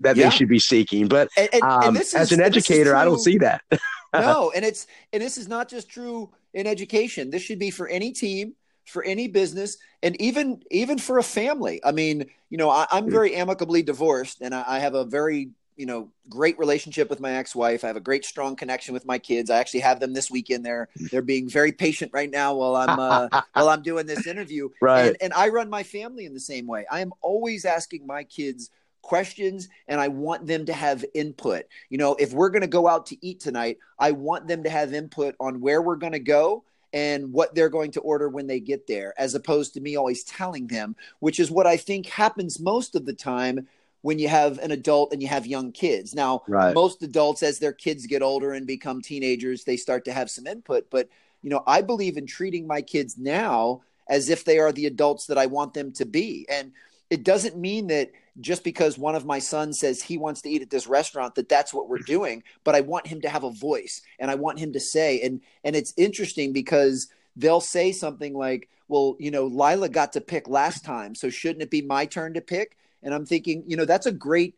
that 0.00 0.16
yeah. 0.16 0.28
they 0.28 0.36
should 0.36 0.48
be 0.48 0.58
seeking. 0.58 1.08
But 1.08 1.28
and, 1.36 1.48
and, 1.52 1.62
um, 1.62 1.82
and 1.82 1.96
is, 1.96 2.14
as 2.14 2.30
an 2.30 2.40
educator, 2.40 2.94
I 2.94 3.04
don't 3.04 3.18
see 3.18 3.38
that. 3.38 3.62
no, 4.14 4.52
and 4.54 4.64
it's 4.64 4.86
and 5.12 5.22
this 5.22 5.36
is 5.38 5.48
not 5.48 5.68
just 5.68 5.88
true 5.88 6.30
in 6.54 6.66
education. 6.66 7.30
This 7.30 7.42
should 7.42 7.58
be 7.58 7.70
for 7.70 7.88
any 7.88 8.12
team, 8.12 8.54
for 8.86 9.02
any 9.02 9.28
business, 9.28 9.78
and 10.02 10.20
even 10.20 10.62
even 10.70 10.98
for 10.98 11.18
a 11.18 11.22
family. 11.22 11.80
I 11.84 11.92
mean, 11.92 12.26
you 12.50 12.58
know, 12.58 12.70
I, 12.70 12.86
am 12.92 13.06
mm. 13.06 13.10
very 13.10 13.34
amicably 13.34 13.82
divorced, 13.82 14.40
and 14.40 14.54
I, 14.54 14.64
I 14.66 14.78
have 14.80 14.94
a 14.94 15.04
very 15.04 15.50
you 15.78 15.86
know 15.86 16.10
great 16.28 16.58
relationship 16.58 17.08
with 17.08 17.20
my 17.20 17.32
ex-wife. 17.32 17.84
I 17.84 17.86
have 17.86 17.96
a 17.96 18.00
great 18.00 18.24
strong 18.24 18.56
connection 18.56 18.92
with 18.92 19.06
my 19.06 19.18
kids. 19.18 19.48
I 19.48 19.58
actually 19.58 19.80
have 19.80 20.00
them 20.00 20.12
this 20.12 20.30
weekend. 20.30 20.66
They're 20.66 20.88
they're 21.10 21.22
being 21.22 21.48
very 21.48 21.72
patient 21.72 22.10
right 22.12 22.30
now 22.30 22.54
while 22.54 22.76
i'm 22.76 22.98
uh, 22.98 23.28
while 23.54 23.68
i'm 23.68 23.82
doing 23.82 24.04
this 24.04 24.26
interview. 24.26 24.68
Right. 24.82 25.06
And, 25.06 25.16
and 25.22 25.32
i 25.32 25.48
run 25.48 25.70
my 25.70 25.84
family 25.84 26.26
in 26.26 26.34
the 26.34 26.40
same 26.40 26.66
way. 26.66 26.84
I 26.90 27.00
am 27.00 27.12
always 27.22 27.64
asking 27.64 28.06
my 28.06 28.24
kids 28.24 28.70
questions 29.02 29.68
and 29.86 30.00
I 30.00 30.08
want 30.08 30.46
them 30.46 30.66
to 30.66 30.72
have 30.72 31.04
input. 31.14 31.64
You 31.88 31.98
know, 31.98 32.16
if 32.18 32.32
we're 32.32 32.50
going 32.50 32.62
to 32.62 32.66
go 32.66 32.88
out 32.88 33.06
to 33.06 33.26
eat 33.26 33.40
tonight, 33.40 33.78
I 33.98 34.10
want 34.10 34.48
them 34.48 34.64
to 34.64 34.70
have 34.70 34.92
input 34.92 35.34
on 35.40 35.60
where 35.60 35.80
we're 35.80 35.96
going 35.96 36.12
to 36.12 36.18
go 36.18 36.64
and 36.92 37.32
what 37.32 37.54
they're 37.54 37.68
going 37.68 37.92
to 37.92 38.00
order 38.00 38.28
when 38.28 38.46
they 38.46 38.60
get 38.60 38.86
there, 38.86 39.14
as 39.18 39.34
opposed 39.34 39.74
to 39.74 39.80
me 39.80 39.96
always 39.96 40.24
telling 40.24 40.66
them, 40.66 40.96
which 41.20 41.38
is 41.38 41.50
what 41.50 41.66
I 41.66 41.76
think 41.76 42.06
happens 42.06 42.58
most 42.60 42.94
of 42.94 43.06
the 43.06 43.12
time 43.12 43.68
when 44.02 44.18
you 44.18 44.28
have 44.28 44.58
an 44.58 44.70
adult 44.70 45.12
and 45.12 45.20
you 45.20 45.28
have 45.28 45.46
young 45.46 45.72
kids. 45.72 46.14
Now, 46.14 46.42
right. 46.46 46.74
most 46.74 47.02
adults, 47.02 47.42
as 47.42 47.58
their 47.58 47.72
kids 47.72 48.06
get 48.06 48.22
older 48.22 48.52
and 48.52 48.66
become 48.66 49.02
teenagers, 49.02 49.64
they 49.64 49.76
start 49.76 50.04
to 50.04 50.12
have 50.12 50.30
some 50.30 50.46
input. 50.46 50.88
But, 50.90 51.08
you 51.42 51.50
know, 51.50 51.62
I 51.66 51.82
believe 51.82 52.16
in 52.16 52.26
treating 52.26 52.66
my 52.66 52.82
kids 52.82 53.18
now 53.18 53.82
as 54.08 54.30
if 54.30 54.44
they 54.44 54.58
are 54.58 54.72
the 54.72 54.86
adults 54.86 55.26
that 55.26 55.38
I 55.38 55.46
want 55.46 55.74
them 55.74 55.92
to 55.92 56.06
be. 56.06 56.46
And 56.50 56.72
it 57.10 57.24
doesn't 57.24 57.56
mean 57.56 57.88
that 57.88 58.12
just 58.40 58.62
because 58.64 58.96
one 58.96 59.14
of 59.14 59.26
my 59.26 59.38
sons 59.38 59.80
says 59.80 60.02
he 60.02 60.18
wants 60.18 60.42
to 60.42 60.50
eat 60.50 60.62
at 60.62 60.70
this 60.70 60.86
restaurant 60.86 61.34
that 61.34 61.48
that's 61.48 61.74
what 61.74 61.88
we're 61.88 61.98
doing 61.98 62.42
but 62.64 62.74
i 62.74 62.80
want 62.80 63.06
him 63.06 63.20
to 63.20 63.28
have 63.28 63.44
a 63.44 63.50
voice 63.50 64.00
and 64.18 64.30
i 64.30 64.34
want 64.34 64.58
him 64.58 64.72
to 64.72 64.80
say 64.80 65.20
and 65.22 65.40
and 65.64 65.74
it's 65.74 65.92
interesting 65.96 66.52
because 66.52 67.08
they'll 67.36 67.60
say 67.60 67.90
something 67.90 68.34
like 68.34 68.68
well 68.86 69.16
you 69.18 69.30
know 69.30 69.46
lila 69.46 69.88
got 69.88 70.12
to 70.12 70.20
pick 70.20 70.48
last 70.48 70.84
time 70.84 71.14
so 71.14 71.28
shouldn't 71.28 71.62
it 71.62 71.70
be 71.70 71.82
my 71.82 72.06
turn 72.06 72.34
to 72.34 72.40
pick 72.40 72.76
and 73.02 73.14
I'm 73.14 73.26
thinking, 73.26 73.64
you 73.66 73.76
know, 73.76 73.84
that's 73.84 74.06
a 74.06 74.12
great 74.12 74.54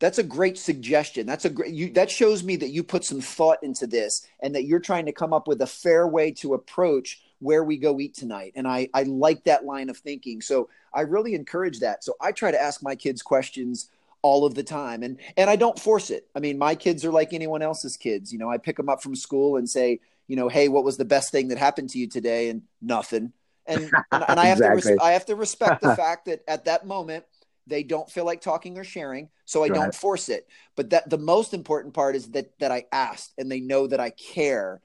that's 0.00 0.18
a 0.18 0.24
great 0.24 0.58
suggestion. 0.58 1.26
That's 1.26 1.44
a 1.44 1.50
great 1.50 1.72
you, 1.72 1.92
that 1.92 2.10
shows 2.10 2.42
me 2.42 2.56
that 2.56 2.70
you 2.70 2.82
put 2.82 3.04
some 3.04 3.20
thought 3.20 3.62
into 3.62 3.86
this 3.86 4.26
and 4.40 4.54
that 4.54 4.64
you're 4.64 4.80
trying 4.80 5.06
to 5.06 5.12
come 5.12 5.32
up 5.32 5.46
with 5.46 5.62
a 5.62 5.66
fair 5.66 6.06
way 6.06 6.32
to 6.32 6.54
approach 6.54 7.22
where 7.38 7.62
we 7.64 7.76
go 7.76 8.00
eat 8.00 8.14
tonight. 8.14 8.52
And 8.56 8.66
I 8.66 8.88
I 8.92 9.04
like 9.04 9.44
that 9.44 9.64
line 9.64 9.88
of 9.88 9.96
thinking. 9.96 10.40
So 10.40 10.68
I 10.92 11.02
really 11.02 11.34
encourage 11.34 11.80
that. 11.80 12.04
So 12.04 12.14
I 12.20 12.32
try 12.32 12.50
to 12.50 12.60
ask 12.60 12.82
my 12.82 12.94
kids 12.94 13.22
questions 13.22 13.90
all 14.22 14.46
of 14.46 14.54
the 14.54 14.62
time 14.62 15.02
and 15.02 15.18
and 15.36 15.48
I 15.48 15.56
don't 15.56 15.78
force 15.78 16.10
it. 16.10 16.26
I 16.34 16.40
mean, 16.40 16.58
my 16.58 16.74
kids 16.74 17.04
are 17.04 17.12
like 17.12 17.32
anyone 17.32 17.62
else's 17.62 17.96
kids. 17.96 18.32
You 18.32 18.38
know, 18.38 18.50
I 18.50 18.58
pick 18.58 18.76
them 18.76 18.88
up 18.88 19.02
from 19.02 19.14
school 19.14 19.56
and 19.56 19.68
say, 19.68 20.00
you 20.26 20.36
know, 20.36 20.48
hey, 20.48 20.68
what 20.68 20.84
was 20.84 20.96
the 20.96 21.04
best 21.04 21.30
thing 21.30 21.48
that 21.48 21.58
happened 21.58 21.90
to 21.90 21.98
you 21.98 22.08
today? 22.08 22.48
And 22.48 22.62
nothing. 22.82 23.32
And 23.66 23.90
and, 24.12 24.24
and 24.28 24.40
I 24.40 24.46
have 24.46 24.58
exactly. 24.58 24.82
to 24.82 24.88
res- 24.90 24.98
I 25.02 25.12
have 25.12 25.26
to 25.26 25.36
respect 25.36 25.82
the 25.82 25.94
fact 26.02 26.26
that 26.26 26.42
at 26.48 26.64
that 26.64 26.86
moment 26.86 27.24
they 27.66 27.82
don't 27.82 28.10
feel 28.10 28.24
like 28.24 28.40
talking 28.40 28.78
or 28.78 28.84
sharing, 28.84 29.28
so 29.44 29.64
I 29.64 29.68
right. 29.68 29.74
don't 29.74 29.94
force 29.94 30.28
it. 30.28 30.48
But 30.76 30.90
that 30.90 31.08
the 31.08 31.18
most 31.18 31.54
important 31.54 31.94
part 31.94 32.16
is 32.16 32.30
that 32.32 32.58
that 32.58 32.72
I 32.72 32.84
asked 32.92 33.32
and 33.38 33.50
they 33.50 33.60
know 33.60 33.86
that 33.86 34.00
I 34.00 34.10
care 34.10 34.80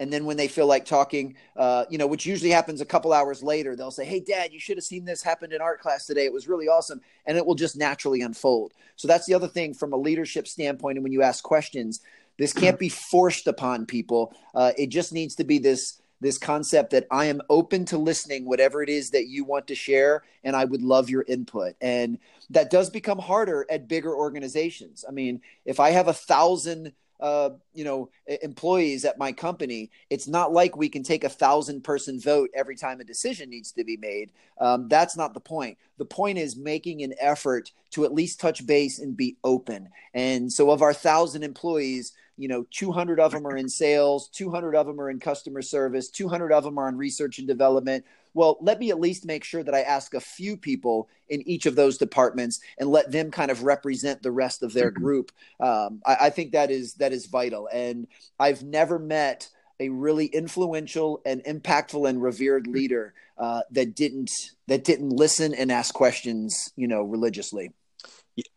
and 0.00 0.12
then 0.12 0.24
when 0.24 0.36
they 0.36 0.48
feel 0.48 0.66
like 0.66 0.84
talking, 0.84 1.36
uh, 1.56 1.84
you 1.88 1.98
know, 1.98 2.06
which 2.06 2.26
usually 2.26 2.50
happens 2.50 2.80
a 2.80 2.84
couple 2.84 3.12
hours 3.12 3.42
later, 3.42 3.76
they'll 3.76 3.92
say, 3.92 4.04
"Hey, 4.04 4.20
Dad, 4.20 4.52
you 4.52 4.58
should 4.58 4.76
have 4.76 4.84
seen 4.84 5.04
this 5.04 5.22
happen 5.22 5.52
in 5.52 5.60
art 5.60 5.80
class 5.80 6.04
today. 6.04 6.24
It 6.24 6.32
was 6.32 6.48
really 6.48 6.68
awesome," 6.68 7.00
and 7.26 7.38
it 7.38 7.46
will 7.46 7.54
just 7.54 7.76
naturally 7.76 8.20
unfold. 8.20 8.72
So 8.96 9.06
that's 9.06 9.26
the 9.26 9.34
other 9.34 9.48
thing 9.48 9.72
from 9.72 9.92
a 9.92 9.96
leadership 9.96 10.48
standpoint. 10.48 10.98
And 10.98 11.04
when 11.04 11.12
you 11.12 11.22
ask 11.22 11.44
questions, 11.44 12.00
this 12.38 12.52
can't 12.52 12.78
be 12.78 12.88
forced 12.88 13.46
upon 13.46 13.86
people. 13.86 14.34
Uh, 14.54 14.72
it 14.76 14.88
just 14.88 15.12
needs 15.12 15.36
to 15.36 15.44
be 15.44 15.58
this 15.58 16.00
this 16.20 16.38
concept 16.38 16.90
that 16.90 17.06
I 17.10 17.26
am 17.26 17.42
open 17.48 17.84
to 17.86 17.98
listening, 17.98 18.46
whatever 18.46 18.82
it 18.82 18.88
is 18.88 19.10
that 19.10 19.26
you 19.26 19.44
want 19.44 19.66
to 19.68 19.74
share, 19.74 20.22
and 20.42 20.56
I 20.56 20.64
would 20.64 20.82
love 20.82 21.10
your 21.10 21.24
input. 21.28 21.74
And 21.80 22.18
that 22.50 22.70
does 22.70 22.90
become 22.90 23.18
harder 23.18 23.66
at 23.70 23.88
bigger 23.88 24.14
organizations. 24.14 25.04
I 25.06 25.12
mean, 25.12 25.42
if 25.64 25.80
I 25.80 25.90
have 25.90 26.08
a 26.08 26.14
thousand 26.14 26.92
uh, 27.20 27.50
you 27.72 27.84
know 27.84 28.10
employees 28.42 29.04
at 29.04 29.18
my 29.18 29.30
company 29.30 29.90
it's 30.10 30.26
not 30.26 30.52
like 30.52 30.76
we 30.76 30.88
can 30.88 31.02
take 31.02 31.22
a 31.22 31.28
thousand 31.28 31.82
person 31.84 32.20
vote 32.20 32.50
every 32.54 32.74
time 32.74 33.00
a 33.00 33.04
decision 33.04 33.48
needs 33.48 33.70
to 33.70 33.84
be 33.84 33.96
made 33.96 34.30
um, 34.60 34.88
that's 34.88 35.16
not 35.16 35.32
the 35.32 35.40
point 35.40 35.78
the 35.96 36.04
point 36.04 36.38
is 36.38 36.56
making 36.56 37.02
an 37.02 37.14
effort 37.20 37.70
to 37.90 38.04
at 38.04 38.12
least 38.12 38.40
touch 38.40 38.66
base 38.66 38.98
and 38.98 39.16
be 39.16 39.36
open 39.44 39.88
and 40.12 40.52
so 40.52 40.70
of 40.70 40.82
our 40.82 40.92
thousand 40.92 41.44
employees 41.44 42.12
you 42.36 42.48
know 42.48 42.66
200 42.70 43.20
of 43.20 43.32
them 43.32 43.46
are 43.46 43.56
in 43.56 43.68
sales 43.68 44.28
200 44.28 44.74
of 44.74 44.86
them 44.86 45.00
are 45.00 45.10
in 45.10 45.20
customer 45.20 45.62
service 45.62 46.08
200 46.08 46.52
of 46.52 46.64
them 46.64 46.78
are 46.78 46.88
in 46.88 46.96
research 46.96 47.38
and 47.38 47.48
development 47.48 48.04
well, 48.34 48.58
let 48.60 48.80
me 48.80 48.90
at 48.90 49.00
least 49.00 49.24
make 49.24 49.44
sure 49.44 49.62
that 49.62 49.74
I 49.74 49.82
ask 49.82 50.12
a 50.12 50.20
few 50.20 50.56
people 50.56 51.08
in 51.28 51.46
each 51.48 51.66
of 51.66 51.76
those 51.76 51.96
departments 51.96 52.60
and 52.78 52.90
let 52.90 53.10
them 53.10 53.30
kind 53.30 53.50
of 53.50 53.62
represent 53.62 54.22
the 54.22 54.32
rest 54.32 54.62
of 54.62 54.72
their 54.72 54.90
mm-hmm. 54.90 55.02
group. 55.02 55.32
Um, 55.60 56.02
I, 56.04 56.16
I 56.22 56.30
think 56.30 56.52
that 56.52 56.70
is 56.70 56.94
that 56.94 57.12
is 57.12 57.26
vital. 57.26 57.68
And 57.72 58.08
I've 58.38 58.64
never 58.64 58.98
met 58.98 59.48
a 59.80 59.88
really 59.88 60.26
influential 60.26 61.22
and 61.24 61.42
impactful 61.44 62.08
and 62.08 62.20
revered 62.20 62.66
leader 62.66 63.14
uh, 63.38 63.62
that 63.70 63.94
didn't 63.94 64.32
that 64.66 64.84
didn't 64.84 65.10
listen 65.10 65.54
and 65.54 65.70
ask 65.70 65.94
questions, 65.94 66.72
you 66.76 66.88
know, 66.88 67.02
religiously. 67.02 67.72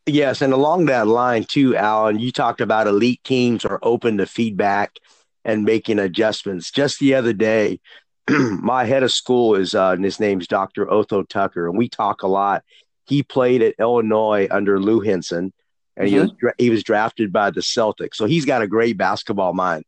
Yes, 0.05 0.41
and 0.41 0.53
along 0.53 0.85
that 0.85 1.07
line 1.07 1.43
too, 1.43 1.75
Alan, 1.75 2.19
you 2.19 2.31
talked 2.31 2.61
about 2.61 2.87
elite 2.87 3.23
teams 3.23 3.63
are 3.63 3.79
open 3.83 4.17
to 4.17 4.25
feedback 4.25 4.97
and 5.45 5.63
making 5.63 5.99
adjustments. 5.99 6.71
Just 6.71 6.99
the 6.99 7.13
other 7.13 7.33
day, 7.33 7.79
my 8.29 8.85
head 8.85 9.03
of 9.03 9.11
school 9.11 9.55
is 9.55 9.75
uh, 9.75 9.91
and 9.91 10.03
his 10.03 10.19
name's 10.19 10.47
Dr. 10.47 10.89
Otho 10.89 11.23
Tucker, 11.23 11.67
and 11.67 11.77
we 11.77 11.89
talk 11.89 12.23
a 12.23 12.27
lot. 12.27 12.63
He 13.05 13.23
played 13.23 13.61
at 13.61 13.75
Illinois 13.79 14.47
under 14.49 14.79
Lou 14.79 14.99
Henson, 14.99 15.53
and 15.95 16.09
mm-hmm. 16.09 16.15
he 16.15 16.19
was 16.19 16.53
he 16.57 16.69
was 16.69 16.83
drafted 16.83 17.31
by 17.31 17.51
the 17.51 17.61
Celtics, 17.61 18.15
so 18.15 18.25
he's 18.25 18.45
got 18.45 18.61
a 18.61 18.67
great 18.67 18.97
basketball 18.97 19.53
mind. 19.53 19.85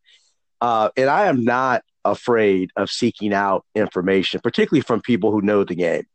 Uh, 0.62 0.90
and 0.96 1.10
I 1.10 1.26
am 1.26 1.44
not 1.44 1.84
afraid 2.06 2.72
of 2.76 2.90
seeking 2.90 3.34
out 3.34 3.66
information, 3.76 4.40
particularly 4.42 4.82
from 4.82 5.02
people 5.02 5.32
who 5.32 5.42
know 5.42 5.64
the 5.64 5.76
game. 5.76 6.06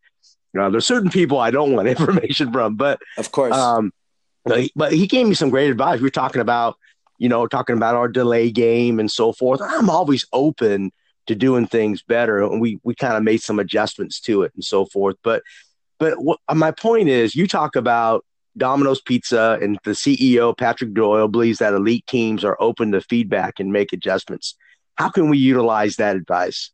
You 0.54 0.70
there's 0.70 0.86
certain 0.86 1.10
people 1.10 1.38
I 1.38 1.50
don't 1.50 1.72
want 1.72 1.88
information 1.96 2.52
from, 2.52 2.76
but 2.76 3.00
of 3.18 3.32
course, 3.32 3.54
um, 3.54 3.92
but 4.76 4.92
he 4.92 5.06
gave 5.06 5.26
me 5.26 5.34
some 5.34 5.50
great 5.50 5.70
advice. 5.70 5.98
We 5.98 6.04
were 6.04 6.10
talking 6.10 6.40
about, 6.40 6.76
you 7.18 7.28
know, 7.28 7.46
talking 7.46 7.76
about 7.76 7.96
our 7.96 8.08
delay 8.08 8.50
game 8.50 9.00
and 9.00 9.10
so 9.10 9.32
forth. 9.32 9.60
I'm 9.62 9.90
always 9.90 10.26
open 10.32 10.92
to 11.26 11.34
doing 11.34 11.66
things 11.66 12.02
better. 12.02 12.42
And 12.42 12.60
we 12.60 12.78
we 12.84 12.94
kind 12.94 13.16
of 13.16 13.22
made 13.22 13.42
some 13.42 13.58
adjustments 13.58 14.20
to 14.20 14.42
it 14.42 14.52
and 14.54 14.64
so 14.64 14.86
forth. 14.86 15.16
But 15.22 15.42
but 15.98 16.22
what, 16.22 16.40
my 16.52 16.70
point 16.70 17.08
is, 17.08 17.34
you 17.34 17.46
talk 17.46 17.76
about 17.76 18.24
Domino's 18.56 19.00
Pizza 19.00 19.58
and 19.60 19.78
the 19.84 19.92
CEO 19.92 20.56
Patrick 20.56 20.94
Doyle 20.94 21.28
believes 21.28 21.58
that 21.58 21.74
elite 21.74 22.06
teams 22.06 22.44
are 22.44 22.56
open 22.60 22.92
to 22.92 23.00
feedback 23.00 23.58
and 23.58 23.72
make 23.72 23.92
adjustments. 23.92 24.54
How 24.96 25.08
can 25.08 25.28
we 25.28 25.38
utilize 25.38 25.96
that 25.96 26.16
advice? 26.16 26.70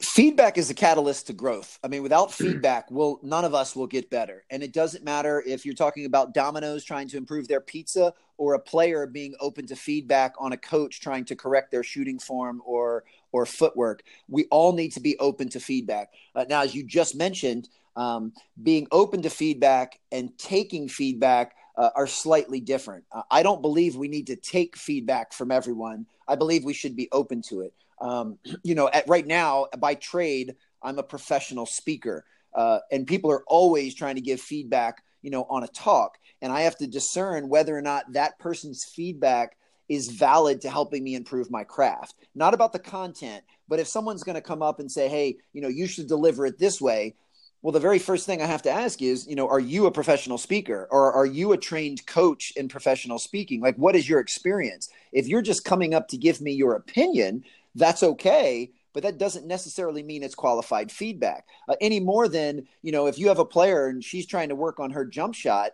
Feedback 0.00 0.58
is 0.58 0.70
a 0.70 0.74
catalyst 0.74 1.26
to 1.26 1.32
growth. 1.32 1.78
I 1.82 1.88
mean, 1.88 2.02
without 2.02 2.32
feedback, 2.32 2.90
will 2.90 3.20
none 3.22 3.44
of 3.44 3.54
us 3.54 3.76
will 3.76 3.86
get 3.86 4.10
better. 4.10 4.44
And 4.50 4.62
it 4.62 4.72
doesn't 4.72 5.04
matter 5.04 5.42
if 5.46 5.64
you're 5.64 5.74
talking 5.74 6.06
about 6.06 6.34
Domino's 6.34 6.84
trying 6.84 7.08
to 7.08 7.16
improve 7.16 7.48
their 7.48 7.60
pizza 7.60 8.12
or 8.36 8.54
a 8.54 8.58
player 8.58 9.06
being 9.06 9.34
open 9.40 9.66
to 9.66 9.76
feedback 9.76 10.34
on 10.38 10.52
a 10.52 10.56
coach 10.56 11.00
trying 11.00 11.24
to 11.26 11.36
correct 11.36 11.70
their 11.70 11.82
shooting 11.82 12.18
form 12.18 12.62
or 12.64 13.04
or 13.32 13.46
footwork. 13.46 14.02
We 14.28 14.46
all 14.50 14.72
need 14.72 14.92
to 14.92 15.00
be 15.00 15.18
open 15.18 15.48
to 15.50 15.60
feedback. 15.60 16.10
Uh, 16.34 16.44
now, 16.48 16.62
as 16.62 16.74
you 16.74 16.84
just 16.84 17.14
mentioned, 17.14 17.68
um, 17.96 18.32
being 18.62 18.86
open 18.90 19.22
to 19.22 19.30
feedback 19.30 20.00
and 20.10 20.36
taking 20.38 20.88
feedback 20.88 21.54
uh, 21.76 21.90
are 21.94 22.06
slightly 22.06 22.60
different. 22.60 23.04
Uh, 23.12 23.22
I 23.30 23.42
don't 23.42 23.62
believe 23.62 23.96
we 23.96 24.08
need 24.08 24.26
to 24.28 24.36
take 24.36 24.76
feedback 24.76 25.32
from 25.32 25.50
everyone. 25.50 26.06
I 26.28 26.36
believe 26.36 26.64
we 26.64 26.74
should 26.74 26.96
be 26.96 27.08
open 27.12 27.42
to 27.42 27.62
it. 27.62 27.72
Um, 28.02 28.38
you 28.62 28.74
know, 28.74 28.88
at 28.92 29.08
right 29.08 29.26
now, 29.26 29.68
by 29.78 29.94
trade, 29.94 30.56
I'm 30.82 30.98
a 30.98 31.02
professional 31.02 31.64
speaker, 31.64 32.24
uh, 32.54 32.80
and 32.90 33.06
people 33.06 33.30
are 33.30 33.44
always 33.46 33.94
trying 33.94 34.16
to 34.16 34.20
give 34.20 34.40
feedback, 34.40 35.02
you 35.22 35.30
know, 35.30 35.44
on 35.48 35.62
a 35.62 35.68
talk, 35.68 36.18
and 36.42 36.52
I 36.52 36.62
have 36.62 36.76
to 36.78 36.86
discern 36.86 37.48
whether 37.48 37.76
or 37.76 37.82
not 37.82 38.12
that 38.12 38.38
person's 38.38 38.84
feedback 38.84 39.56
is 39.88 40.08
valid 40.08 40.60
to 40.62 40.70
helping 40.70 41.04
me 41.04 41.14
improve 41.14 41.50
my 41.50 41.64
craft. 41.64 42.14
Not 42.34 42.54
about 42.54 42.72
the 42.72 42.78
content, 42.78 43.44
but 43.68 43.78
if 43.78 43.86
someone's 43.86 44.24
going 44.24 44.34
to 44.34 44.40
come 44.42 44.62
up 44.62 44.80
and 44.80 44.90
say, 44.90 45.08
"Hey, 45.08 45.36
you 45.52 45.62
know, 45.62 45.68
you 45.68 45.86
should 45.86 46.08
deliver 46.08 46.46
it 46.46 46.58
this 46.58 46.80
way," 46.80 47.14
well, 47.62 47.72
the 47.72 47.78
very 47.78 48.00
first 48.00 48.26
thing 48.26 48.42
I 48.42 48.46
have 48.46 48.62
to 48.62 48.70
ask 48.70 49.00
is, 49.00 49.26
you 49.28 49.36
know, 49.36 49.48
are 49.48 49.60
you 49.60 49.86
a 49.86 49.92
professional 49.92 50.36
speaker 50.36 50.88
or 50.90 51.12
are 51.12 51.24
you 51.24 51.52
a 51.52 51.56
trained 51.56 52.04
coach 52.06 52.52
in 52.56 52.68
professional 52.68 53.20
speaking? 53.20 53.60
Like, 53.60 53.76
what 53.76 53.94
is 53.94 54.08
your 54.08 54.18
experience? 54.18 54.88
If 55.12 55.28
you're 55.28 55.42
just 55.42 55.64
coming 55.64 55.94
up 55.94 56.08
to 56.08 56.16
give 56.16 56.40
me 56.40 56.52
your 56.52 56.74
opinion, 56.74 57.44
that's 57.74 58.02
okay 58.02 58.70
but 58.92 59.02
that 59.02 59.18
doesn't 59.18 59.46
necessarily 59.46 60.02
mean 60.02 60.22
it's 60.22 60.34
qualified 60.34 60.92
feedback. 60.92 61.46
Uh, 61.68 61.76
any 61.80 62.00
more 62.00 62.28
than 62.28 62.66
you 62.82 62.92
know 62.92 63.06
if 63.06 63.18
you 63.18 63.28
have 63.28 63.38
a 63.38 63.44
player 63.44 63.86
and 63.86 64.04
she's 64.04 64.26
trying 64.26 64.48
to 64.48 64.54
work 64.54 64.80
on 64.80 64.90
her 64.90 65.04
jump 65.04 65.34
shot 65.34 65.72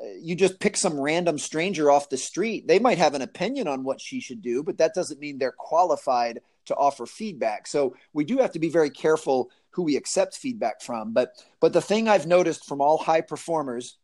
uh, 0.00 0.06
you 0.20 0.34
just 0.34 0.60
pick 0.60 0.76
some 0.76 1.00
random 1.00 1.38
stranger 1.38 1.90
off 1.90 2.08
the 2.08 2.16
street. 2.16 2.68
They 2.68 2.78
might 2.78 2.98
have 2.98 3.14
an 3.14 3.22
opinion 3.22 3.66
on 3.68 3.84
what 3.84 4.00
she 4.00 4.20
should 4.20 4.42
do 4.42 4.62
but 4.62 4.78
that 4.78 4.94
doesn't 4.94 5.20
mean 5.20 5.38
they're 5.38 5.52
qualified 5.52 6.40
to 6.66 6.76
offer 6.76 7.06
feedback. 7.06 7.66
So 7.66 7.96
we 8.12 8.24
do 8.24 8.38
have 8.38 8.52
to 8.52 8.58
be 8.58 8.68
very 8.68 8.90
careful 8.90 9.50
who 9.70 9.84
we 9.84 9.96
accept 9.96 10.36
feedback 10.36 10.82
from. 10.82 11.12
But 11.12 11.32
but 11.60 11.72
the 11.72 11.80
thing 11.80 12.08
i've 12.08 12.26
noticed 12.26 12.66
from 12.66 12.80
all 12.80 12.98
high 12.98 13.22
performers 13.22 13.96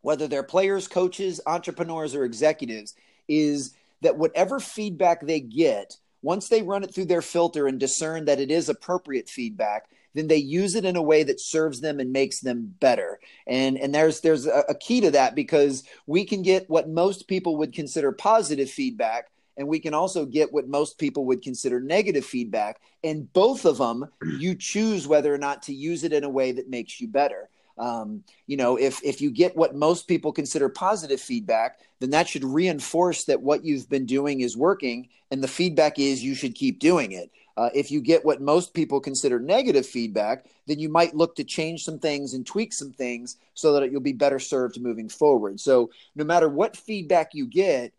whether 0.00 0.28
they're 0.28 0.44
players 0.44 0.86
coaches 0.86 1.40
entrepreneurs 1.44 2.14
or 2.14 2.24
executives 2.24 2.94
is 3.26 3.74
that 4.00 4.16
whatever 4.16 4.60
feedback 4.60 5.26
they 5.26 5.40
get 5.40 5.96
once 6.22 6.48
they 6.48 6.62
run 6.62 6.82
it 6.82 6.94
through 6.94 7.06
their 7.06 7.22
filter 7.22 7.66
and 7.66 7.78
discern 7.78 8.24
that 8.24 8.40
it 8.40 8.50
is 8.50 8.68
appropriate 8.68 9.28
feedback, 9.28 9.88
then 10.14 10.26
they 10.26 10.36
use 10.36 10.74
it 10.74 10.84
in 10.84 10.96
a 10.96 11.02
way 11.02 11.22
that 11.22 11.40
serves 11.40 11.80
them 11.80 12.00
and 12.00 12.12
makes 12.12 12.40
them 12.40 12.74
better. 12.80 13.20
And 13.46 13.78
and 13.78 13.94
there's 13.94 14.20
there's 14.20 14.46
a, 14.46 14.64
a 14.68 14.74
key 14.74 15.00
to 15.02 15.10
that 15.12 15.34
because 15.34 15.84
we 16.06 16.24
can 16.24 16.42
get 16.42 16.68
what 16.68 16.88
most 16.88 17.28
people 17.28 17.56
would 17.58 17.72
consider 17.72 18.12
positive 18.12 18.70
feedback 18.70 19.28
and 19.56 19.66
we 19.66 19.80
can 19.80 19.92
also 19.92 20.24
get 20.24 20.52
what 20.52 20.68
most 20.68 20.98
people 20.98 21.24
would 21.26 21.42
consider 21.42 21.80
negative 21.80 22.24
feedback 22.24 22.80
and 23.02 23.30
both 23.32 23.64
of 23.64 23.78
them 23.78 24.06
you 24.38 24.54
choose 24.54 25.06
whether 25.06 25.34
or 25.34 25.38
not 25.38 25.62
to 25.62 25.74
use 25.74 26.04
it 26.04 26.12
in 26.12 26.24
a 26.24 26.28
way 26.28 26.52
that 26.52 26.70
makes 26.70 27.00
you 27.00 27.08
better 27.08 27.50
um, 27.78 28.24
you 28.46 28.56
know, 28.56 28.76
if 28.76 29.02
if 29.04 29.20
you 29.20 29.30
get 29.30 29.56
what 29.56 29.74
most 29.74 30.08
people 30.08 30.32
consider 30.32 30.68
positive 30.68 31.20
feedback, 31.20 31.80
then 32.00 32.10
that 32.10 32.28
should 32.28 32.44
reinforce 32.44 33.24
that 33.24 33.42
what 33.42 33.64
you've 33.64 33.88
been 33.88 34.06
doing 34.06 34.40
is 34.40 34.56
working, 34.56 35.08
and 35.30 35.42
the 35.42 35.48
feedback 35.48 35.98
is 35.98 36.22
you 36.22 36.34
should 36.34 36.54
keep 36.54 36.78
doing 36.78 37.12
it. 37.12 37.30
Uh, 37.58 37.70
if 37.74 37.90
you 37.90 38.00
get 38.00 38.24
what 38.24 38.40
most 38.40 38.72
people 38.72 39.00
consider 39.00 39.40
negative 39.40 39.84
feedback, 39.84 40.46
then 40.68 40.78
you 40.78 40.88
might 40.88 41.16
look 41.16 41.34
to 41.34 41.42
change 41.42 41.82
some 41.82 41.98
things 41.98 42.32
and 42.32 42.46
tweak 42.46 42.72
some 42.72 42.92
things 42.92 43.36
so 43.54 43.72
that 43.72 43.90
you'll 43.90 44.00
be 44.00 44.12
better 44.12 44.38
served 44.38 44.80
moving 44.80 45.08
forward. 45.08 45.58
So, 45.58 45.90
no 46.14 46.24
matter 46.24 46.48
what 46.48 46.76
feedback 46.76 47.34
you 47.34 47.46
get, 47.46 47.92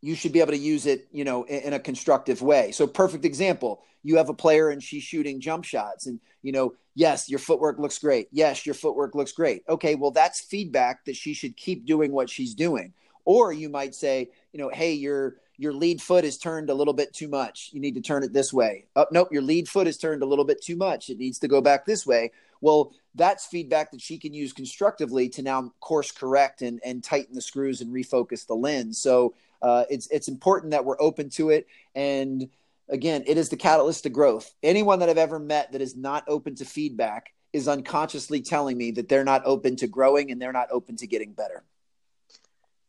you 0.00 0.16
should 0.16 0.32
be 0.32 0.40
able 0.40 0.50
to 0.50 0.58
use 0.58 0.86
it, 0.86 1.06
you 1.12 1.22
know, 1.22 1.44
in, 1.44 1.60
in, 1.60 1.72
a 1.74 1.78
constructive 1.78 2.42
way. 2.42 2.72
So, 2.72 2.88
perfect 2.88 3.24
example: 3.24 3.84
you 4.02 4.16
have 4.16 4.30
a 4.30 4.34
player 4.34 4.68
and 4.68 4.82
she's 4.82 5.04
shooting 5.04 5.40
jump 5.40 5.64
shots, 5.64 6.06
and 6.06 6.18
you 6.42 6.50
know, 6.50 6.74
yes, 7.00 7.28
your 7.32 7.38
footwork 7.48 7.78
looks 7.78 7.98
great. 7.98 8.26
Yes, 8.30 8.66
your 8.66 8.76
footwork 8.82 9.14
looks 9.14 9.32
great. 9.32 9.60
Okay, 9.66 9.94
well, 9.94 10.12
that's 10.20 10.40
feedback 10.52 10.96
that 11.06 11.16
she 11.16 11.32
should 11.34 11.56
keep 11.56 11.86
doing 11.86 12.12
what 12.12 12.28
she's 12.28 12.54
doing. 12.54 12.92
Or 13.24 13.52
you 13.52 13.68
might 13.68 13.94
say, 13.94 14.16
you 14.52 14.58
know, 14.60 14.70
hey, 14.80 14.92
your 15.06 15.36
your 15.56 15.74
lead 15.74 16.00
foot 16.00 16.24
is 16.24 16.38
turned 16.38 16.70
a 16.70 16.74
little 16.80 16.94
bit 16.94 17.10
too 17.20 17.28
much. 17.28 17.70
You 17.72 17.80
need 17.80 17.96
to 17.96 18.00
turn 18.10 18.22
it 18.24 18.32
this 18.32 18.52
way. 18.52 18.86
Oh, 18.96 19.06
nope, 19.10 19.32
your 19.32 19.42
lead 19.42 19.66
foot 19.68 19.86
is 19.86 19.98
turned 19.98 20.22
a 20.22 20.30
little 20.30 20.46
bit 20.46 20.60
too 20.68 20.76
much. 20.76 21.10
It 21.10 21.18
needs 21.18 21.38
to 21.40 21.48
go 21.48 21.60
back 21.60 21.84
this 21.84 22.06
way. 22.06 22.32
Well, 22.60 22.92
that's 23.14 23.46
feedback 23.46 23.90
that 23.90 24.00
she 24.00 24.16
can 24.18 24.32
use 24.32 24.52
constructively 24.52 25.28
to 25.30 25.42
now 25.42 25.72
course 25.80 26.12
correct 26.12 26.62
and, 26.62 26.80
and 26.84 27.04
tighten 27.04 27.34
the 27.34 27.42
screws 27.50 27.80
and 27.82 27.92
refocus 27.92 28.46
the 28.46 28.60
lens. 28.66 28.98
So 28.98 29.34
Uh, 29.62 29.84
it's 29.94 30.06
it's 30.16 30.28
important 30.28 30.72
that 30.72 30.84
we're 30.86 31.02
open 31.08 31.28
to 31.28 31.50
it. 31.50 31.66
And 31.94 32.48
again, 32.90 33.24
it 33.26 33.38
is 33.38 33.48
the 33.48 33.56
catalyst 33.56 34.02
to 34.04 34.10
growth. 34.10 34.52
Anyone 34.62 34.98
that 34.98 35.08
I've 35.08 35.18
ever 35.18 35.38
met 35.38 35.72
that 35.72 35.80
is 35.80 35.96
not 35.96 36.24
open 36.28 36.54
to 36.56 36.64
feedback 36.64 37.32
is 37.52 37.68
unconsciously 37.68 38.42
telling 38.42 38.76
me 38.76 38.92
that 38.92 39.08
they're 39.08 39.24
not 39.24 39.42
open 39.44 39.76
to 39.76 39.86
growing 39.86 40.30
and 40.30 40.40
they're 40.40 40.52
not 40.52 40.68
open 40.70 40.96
to 40.96 41.06
getting 41.06 41.32
better. 41.32 41.64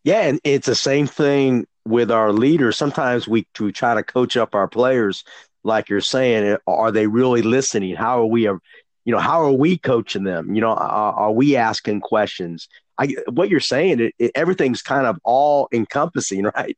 Yeah, 0.03 0.21
and 0.21 0.39
it's 0.43 0.67
the 0.67 0.75
same 0.75 1.07
thing 1.07 1.65
with 1.85 2.11
our 2.11 2.31
leaders. 2.33 2.77
Sometimes 2.77 3.27
we 3.27 3.45
we 3.59 3.71
try 3.71 3.93
to 3.93 4.03
coach 4.03 4.35
up 4.35 4.55
our 4.55 4.67
players, 4.67 5.23
like 5.63 5.89
you're 5.89 6.01
saying. 6.01 6.57
Are 6.65 6.91
they 6.91 7.07
really 7.07 7.41
listening? 7.41 7.95
How 7.95 8.21
are 8.21 8.25
we? 8.25 8.43
You 8.43 8.59
know, 9.05 9.19
how 9.19 9.41
are 9.41 9.51
we 9.51 9.77
coaching 9.77 10.23
them? 10.23 10.53
You 10.53 10.61
know, 10.61 10.69
are, 10.69 11.13
are 11.13 11.31
we 11.31 11.55
asking 11.55 12.01
questions? 12.01 12.67
I, 12.97 13.15
what 13.31 13.49
you're 13.49 13.59
saying, 13.59 13.99
it, 13.99 14.15
it, 14.19 14.31
everything's 14.35 14.83
kind 14.83 15.07
of 15.07 15.17
all 15.23 15.67
encompassing, 15.71 16.43
right? 16.55 16.77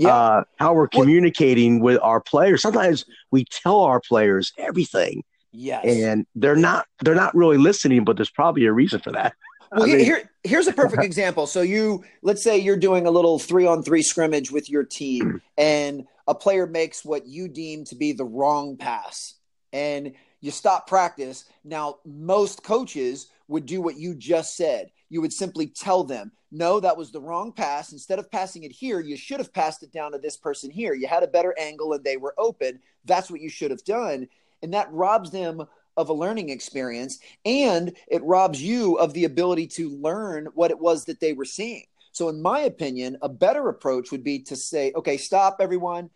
Yeah. 0.00 0.16
Uh, 0.16 0.44
how 0.56 0.72
we're 0.72 0.88
communicating 0.88 1.80
with 1.80 2.00
our 2.02 2.22
players. 2.22 2.62
Sometimes 2.62 3.04
we 3.30 3.44
tell 3.44 3.80
our 3.80 4.00
players 4.00 4.50
everything. 4.56 5.24
Yes. 5.52 5.84
And 5.84 6.26
they're 6.34 6.56
not 6.56 6.86
they're 7.04 7.14
not 7.14 7.34
really 7.34 7.58
listening, 7.58 8.04
but 8.04 8.16
there's 8.16 8.30
probably 8.30 8.64
a 8.64 8.72
reason 8.72 9.00
for 9.00 9.12
that. 9.12 9.34
Well, 9.72 9.82
I 9.82 9.86
mean, 9.86 9.98
here, 9.98 10.30
here's 10.42 10.66
a 10.68 10.72
perfect 10.72 11.02
example. 11.04 11.46
So 11.46 11.60
you, 11.60 12.02
let's 12.22 12.42
say 12.42 12.56
you're 12.56 12.78
doing 12.78 13.06
a 13.06 13.10
little 13.10 13.38
three 13.38 13.66
on 13.66 13.82
three 13.82 14.02
scrimmage 14.02 14.50
with 14.50 14.70
your 14.70 14.84
team, 14.84 15.42
and 15.58 16.06
a 16.26 16.34
player 16.34 16.66
makes 16.66 17.04
what 17.04 17.26
you 17.26 17.46
deem 17.46 17.84
to 17.86 17.94
be 17.94 18.12
the 18.12 18.24
wrong 18.24 18.78
pass, 18.78 19.34
and 19.72 20.14
you 20.40 20.50
stop 20.50 20.86
practice. 20.86 21.44
Now, 21.64 21.98
most 22.04 22.62
coaches 22.62 23.28
would 23.48 23.66
do 23.66 23.80
what 23.80 23.96
you 23.96 24.14
just 24.14 24.56
said. 24.56 24.90
You 25.08 25.20
would 25.20 25.32
simply 25.32 25.66
tell 25.66 26.04
them, 26.04 26.32
no, 26.52 26.80
that 26.80 26.96
was 26.96 27.10
the 27.10 27.20
wrong 27.20 27.52
pass. 27.52 27.92
Instead 27.92 28.18
of 28.18 28.30
passing 28.30 28.64
it 28.64 28.72
here, 28.72 29.00
you 29.00 29.16
should 29.16 29.38
have 29.38 29.52
passed 29.52 29.82
it 29.82 29.92
down 29.92 30.12
to 30.12 30.18
this 30.18 30.36
person 30.36 30.70
here. 30.70 30.94
You 30.94 31.06
had 31.06 31.22
a 31.22 31.28
better 31.28 31.54
angle 31.58 31.92
and 31.92 32.02
they 32.02 32.16
were 32.16 32.34
open. 32.38 32.80
That's 33.04 33.30
what 33.30 33.40
you 33.40 33.48
should 33.48 33.70
have 33.70 33.84
done. 33.84 34.28
And 34.62 34.74
that 34.74 34.92
robs 34.92 35.30
them 35.30 35.62
of 35.96 36.08
a 36.08 36.14
learning 36.14 36.48
experience 36.48 37.18
and 37.44 37.92
it 38.08 38.22
robs 38.22 38.62
you 38.62 38.96
of 38.96 39.12
the 39.12 39.24
ability 39.24 39.66
to 39.66 39.90
learn 39.90 40.46
what 40.54 40.70
it 40.70 40.78
was 40.78 41.04
that 41.04 41.20
they 41.20 41.32
were 41.32 41.44
seeing. 41.44 41.84
So, 42.12 42.28
in 42.28 42.42
my 42.42 42.60
opinion, 42.60 43.18
a 43.22 43.28
better 43.28 43.68
approach 43.68 44.10
would 44.10 44.24
be 44.24 44.40
to 44.40 44.56
say, 44.56 44.92
okay, 44.96 45.16
stop, 45.16 45.58
everyone. 45.60 46.10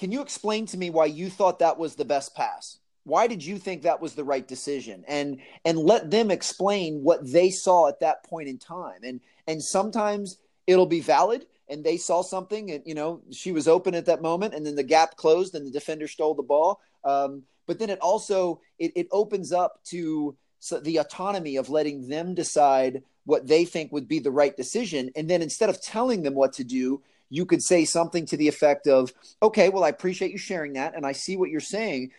Can 0.00 0.12
you 0.12 0.22
explain 0.22 0.64
to 0.64 0.78
me 0.78 0.88
why 0.88 1.04
you 1.04 1.28
thought 1.28 1.58
that 1.58 1.76
was 1.76 1.94
the 1.94 2.06
best 2.06 2.34
pass? 2.34 2.78
Why 3.04 3.26
did 3.26 3.44
you 3.44 3.58
think 3.58 3.82
that 3.82 4.00
was 4.00 4.14
the 4.14 4.24
right 4.24 4.48
decision? 4.48 5.04
And 5.06 5.42
and 5.66 5.78
let 5.78 6.10
them 6.10 6.30
explain 6.30 7.02
what 7.02 7.30
they 7.30 7.50
saw 7.50 7.86
at 7.86 8.00
that 8.00 8.24
point 8.24 8.48
in 8.48 8.56
time. 8.56 9.00
And 9.04 9.20
and 9.46 9.62
sometimes 9.62 10.38
it'll 10.66 10.86
be 10.86 11.00
valid 11.00 11.44
and 11.68 11.84
they 11.84 11.98
saw 11.98 12.22
something 12.22 12.70
and 12.70 12.82
you 12.86 12.94
know 12.94 13.20
she 13.30 13.52
was 13.52 13.68
open 13.68 13.94
at 13.94 14.06
that 14.06 14.22
moment 14.22 14.54
and 14.54 14.64
then 14.64 14.74
the 14.74 14.82
gap 14.82 15.16
closed 15.16 15.54
and 15.54 15.66
the 15.66 15.70
defender 15.70 16.08
stole 16.08 16.34
the 16.34 16.42
ball 16.42 16.80
um, 17.04 17.42
but 17.66 17.78
then 17.78 17.90
it 17.90 17.98
also 17.98 18.58
it, 18.78 18.92
it 18.96 19.06
opens 19.12 19.52
up 19.52 19.84
to 19.84 20.34
the 20.82 20.96
autonomy 20.96 21.56
of 21.56 21.68
letting 21.68 22.08
them 22.08 22.34
decide 22.34 23.02
what 23.24 23.46
they 23.46 23.66
think 23.66 23.92
would 23.92 24.08
be 24.08 24.18
the 24.18 24.30
right 24.30 24.56
decision 24.56 25.10
and 25.14 25.28
then 25.28 25.42
instead 25.42 25.68
of 25.68 25.82
telling 25.82 26.22
them 26.22 26.34
what 26.34 26.54
to 26.54 26.64
do 26.64 27.02
you 27.30 27.46
could 27.46 27.62
say 27.62 27.84
something 27.84 28.26
to 28.26 28.36
the 28.36 28.48
effect 28.48 28.86
of 28.86 29.12
okay 29.42 29.68
well 29.68 29.84
i 29.84 29.88
appreciate 29.88 30.32
you 30.32 30.38
sharing 30.38 30.74
that 30.74 30.94
and 30.94 31.06
i 31.06 31.12
see 31.12 31.36
what 31.36 31.50
you're 31.50 31.60
saying 31.60 32.10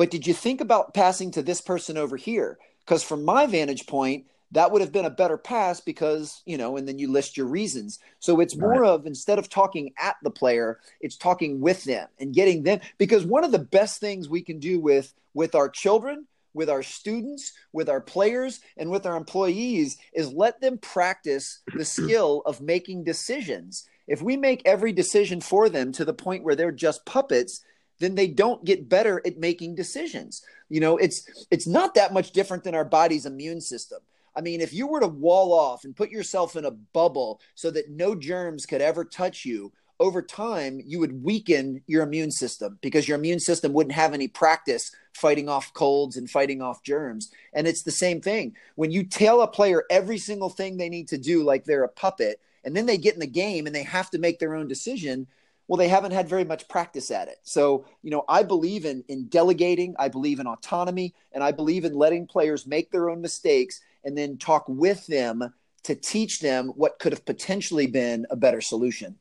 but 0.00 0.10
did 0.10 0.26
you 0.26 0.32
think 0.32 0.62
about 0.62 0.94
passing 0.94 1.30
to 1.32 1.42
this 1.42 1.60
person 1.60 1.98
over 1.98 2.16
here? 2.16 2.58
Because 2.78 3.02
from 3.02 3.22
my 3.22 3.44
vantage 3.44 3.86
point 3.86 4.24
that 4.52 4.72
would 4.72 4.80
have 4.80 4.92
been 4.92 5.04
a 5.04 5.10
better 5.10 5.36
pass 5.36 5.78
because 5.78 6.40
you 6.46 6.56
know 6.56 6.78
and 6.78 6.88
then 6.88 6.98
you 6.98 7.12
list 7.12 7.36
your 7.36 7.44
reasons. 7.44 7.98
So 8.18 8.40
it's 8.40 8.56
more 8.56 8.80
right. 8.80 8.88
of 8.88 9.04
instead 9.04 9.38
of 9.38 9.50
talking 9.50 9.92
at 9.98 10.16
the 10.22 10.30
player 10.30 10.80
it's 11.02 11.18
talking 11.18 11.60
with 11.60 11.84
them 11.84 12.08
and 12.18 12.32
getting 12.32 12.62
them 12.62 12.80
because 12.96 13.26
one 13.26 13.44
of 13.44 13.52
the 13.52 13.58
best 13.58 14.00
things 14.00 14.26
we 14.26 14.40
can 14.40 14.58
do 14.58 14.80
with 14.80 15.12
with 15.34 15.54
our 15.54 15.68
children 15.68 16.26
with 16.54 16.70
our 16.70 16.82
students 16.82 17.52
with 17.74 17.90
our 17.90 18.00
players 18.00 18.60
and 18.78 18.90
with 18.90 19.04
our 19.04 19.18
employees 19.18 19.98
is 20.14 20.32
let 20.32 20.62
them 20.62 20.78
practice 20.78 21.60
the 21.76 21.84
skill 21.96 22.42
of 22.46 22.62
making 22.62 23.04
decisions 23.04 23.86
if 24.10 24.20
we 24.20 24.36
make 24.36 24.60
every 24.66 24.92
decision 24.92 25.40
for 25.40 25.70
them 25.70 25.92
to 25.92 26.04
the 26.04 26.12
point 26.12 26.44
where 26.44 26.56
they're 26.56 26.72
just 26.72 27.06
puppets 27.06 27.62
then 28.00 28.14
they 28.14 28.26
don't 28.26 28.64
get 28.64 28.88
better 28.88 29.22
at 29.24 29.38
making 29.38 29.74
decisions 29.74 30.42
you 30.68 30.80
know 30.80 30.98
it's 30.98 31.46
it's 31.50 31.66
not 31.66 31.94
that 31.94 32.12
much 32.12 32.32
different 32.32 32.64
than 32.64 32.74
our 32.74 32.84
body's 32.84 33.24
immune 33.24 33.60
system 33.60 34.00
I 34.36 34.42
mean, 34.42 34.60
if 34.60 34.72
you 34.72 34.86
were 34.86 35.00
to 35.00 35.08
wall 35.08 35.52
off 35.52 35.84
and 35.84 35.96
put 35.96 36.10
yourself 36.12 36.54
in 36.54 36.64
a 36.64 36.70
bubble 36.70 37.40
so 37.56 37.68
that 37.72 37.90
no 37.90 38.14
germs 38.14 38.64
could 38.64 38.80
ever 38.80 39.04
touch 39.04 39.44
you, 39.44 39.72
over 40.00 40.22
time 40.22 40.80
you 40.84 40.98
would 40.98 41.22
weaken 41.22 41.82
your 41.86 42.02
immune 42.02 42.30
system 42.30 42.78
because 42.80 43.06
your 43.06 43.18
immune 43.18 43.38
system 43.38 43.74
wouldn't 43.74 43.94
have 43.94 44.14
any 44.14 44.26
practice 44.26 44.90
fighting 45.12 45.48
off 45.48 45.74
colds 45.74 46.16
and 46.16 46.30
fighting 46.30 46.62
off 46.62 46.82
germs. 46.82 47.30
And 47.52 47.68
it's 47.68 47.82
the 47.82 47.90
same 47.90 48.22
thing. 48.22 48.56
When 48.76 48.90
you 48.90 49.04
tell 49.04 49.42
a 49.42 49.46
player 49.46 49.84
every 49.90 50.16
single 50.16 50.48
thing 50.48 50.76
they 50.76 50.88
need 50.88 51.08
to 51.08 51.18
do 51.18 51.44
like 51.44 51.64
they're 51.64 51.84
a 51.84 51.88
puppet, 51.88 52.40
and 52.64 52.76
then 52.76 52.86
they 52.86 52.98
get 52.98 53.14
in 53.14 53.20
the 53.20 53.26
game 53.26 53.66
and 53.66 53.74
they 53.74 53.82
have 53.82 54.10
to 54.10 54.18
make 54.18 54.38
their 54.38 54.54
own 54.54 54.68
decision, 54.68 55.26
well 55.68 55.76
they 55.76 55.88
haven't 55.88 56.12
had 56.12 56.28
very 56.28 56.44
much 56.44 56.66
practice 56.66 57.12
at 57.12 57.28
it 57.28 57.36
so 57.44 57.84
you 58.02 58.10
know 58.10 58.24
i 58.28 58.42
believe 58.42 58.84
in 58.84 59.04
in 59.06 59.28
delegating 59.28 59.94
i 60.00 60.08
believe 60.08 60.40
in 60.40 60.46
autonomy 60.48 61.14
and 61.30 61.44
i 61.44 61.52
believe 61.52 61.84
in 61.84 61.94
letting 61.94 62.26
players 62.26 62.66
make 62.66 62.90
their 62.90 63.08
own 63.08 63.20
mistakes 63.20 63.80
and 64.04 64.18
then 64.18 64.36
talk 64.36 64.64
with 64.66 65.06
them 65.06 65.52
to 65.82 65.94
teach 65.94 66.40
them 66.40 66.68
what 66.68 66.98
could 66.98 67.12
have 67.12 67.24
potentially 67.24 67.86
been 67.86 68.26
a 68.30 68.36
better 68.36 68.60
solution. 68.60 69.16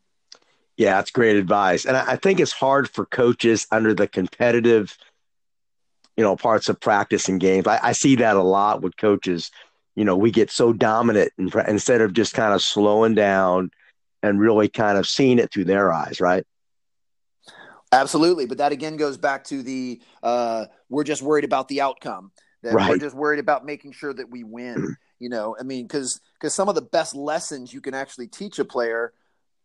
Yeah, 0.78 0.96
that's 0.96 1.12
great 1.12 1.36
advice. 1.36 1.86
And 1.86 1.98
I 1.98 2.16
think 2.16 2.40
it's 2.40 2.54
hard 2.54 2.90
for 2.90 3.06
coaches 3.06 3.68
under 3.72 3.94
the 3.94 4.08
competitive, 4.08 4.98
you 6.16 6.24
know, 6.24 6.38
parts 6.38 6.70
of 6.70 6.80
practice 6.80 7.28
and 7.28 7.40
games. 7.40 7.68
I, 7.68 7.80
I 7.84 7.92
see 7.92 8.16
that 8.18 8.38
a 8.38 8.44
lot 8.44 8.82
with 8.82 8.96
coaches. 8.96 9.52
You 10.00 10.06
know, 10.06 10.16
we 10.16 10.32
get 10.32 10.50
so 10.50 10.72
dominant 10.72 11.34
in, 11.38 11.52
instead 11.68 12.00
of 12.00 12.14
just 12.14 12.34
kind 12.34 12.54
of 12.54 12.62
slowing 12.62 13.16
down 13.16 13.70
and 14.24 14.40
really 14.40 14.70
kind 14.70 14.98
of 14.98 15.06
seeing 15.06 15.40
it 15.40 15.52
through 15.52 15.66
their 15.66 15.92
eyes, 15.92 16.22
right? 16.22 16.46
Absolutely. 17.92 18.46
But 18.46 18.60
that 18.60 18.72
again 18.72 18.96
goes 18.96 19.18
back 19.18 19.44
to 19.46 19.62
the 19.62 20.00
uh, 20.24 20.68
we're 20.88 21.04
just 21.04 21.22
worried 21.22 21.44
about 21.44 21.68
the 21.68 21.82
outcome. 21.82 22.32
That 22.64 22.76
right. 22.76 22.90
we're 22.90 22.98
just 22.98 23.14
worried 23.14 23.40
about 23.40 23.66
making 23.66 23.92
sure 23.92 24.14
that 24.14 24.30
we 24.30 24.46
win. 24.46 24.96
you 25.20 25.28
know, 25.28 25.58
I 25.60 25.64
mean, 25.64 25.86
because 25.86 26.22
because 26.36 26.54
some 26.54 26.70
of 26.70 26.76
the 26.76 26.82
best 26.82 27.14
lessons 27.14 27.74
you 27.74 27.82
can 27.82 27.94
actually 27.94 28.28
teach 28.28 28.58
a 28.58 28.66
player 28.66 29.12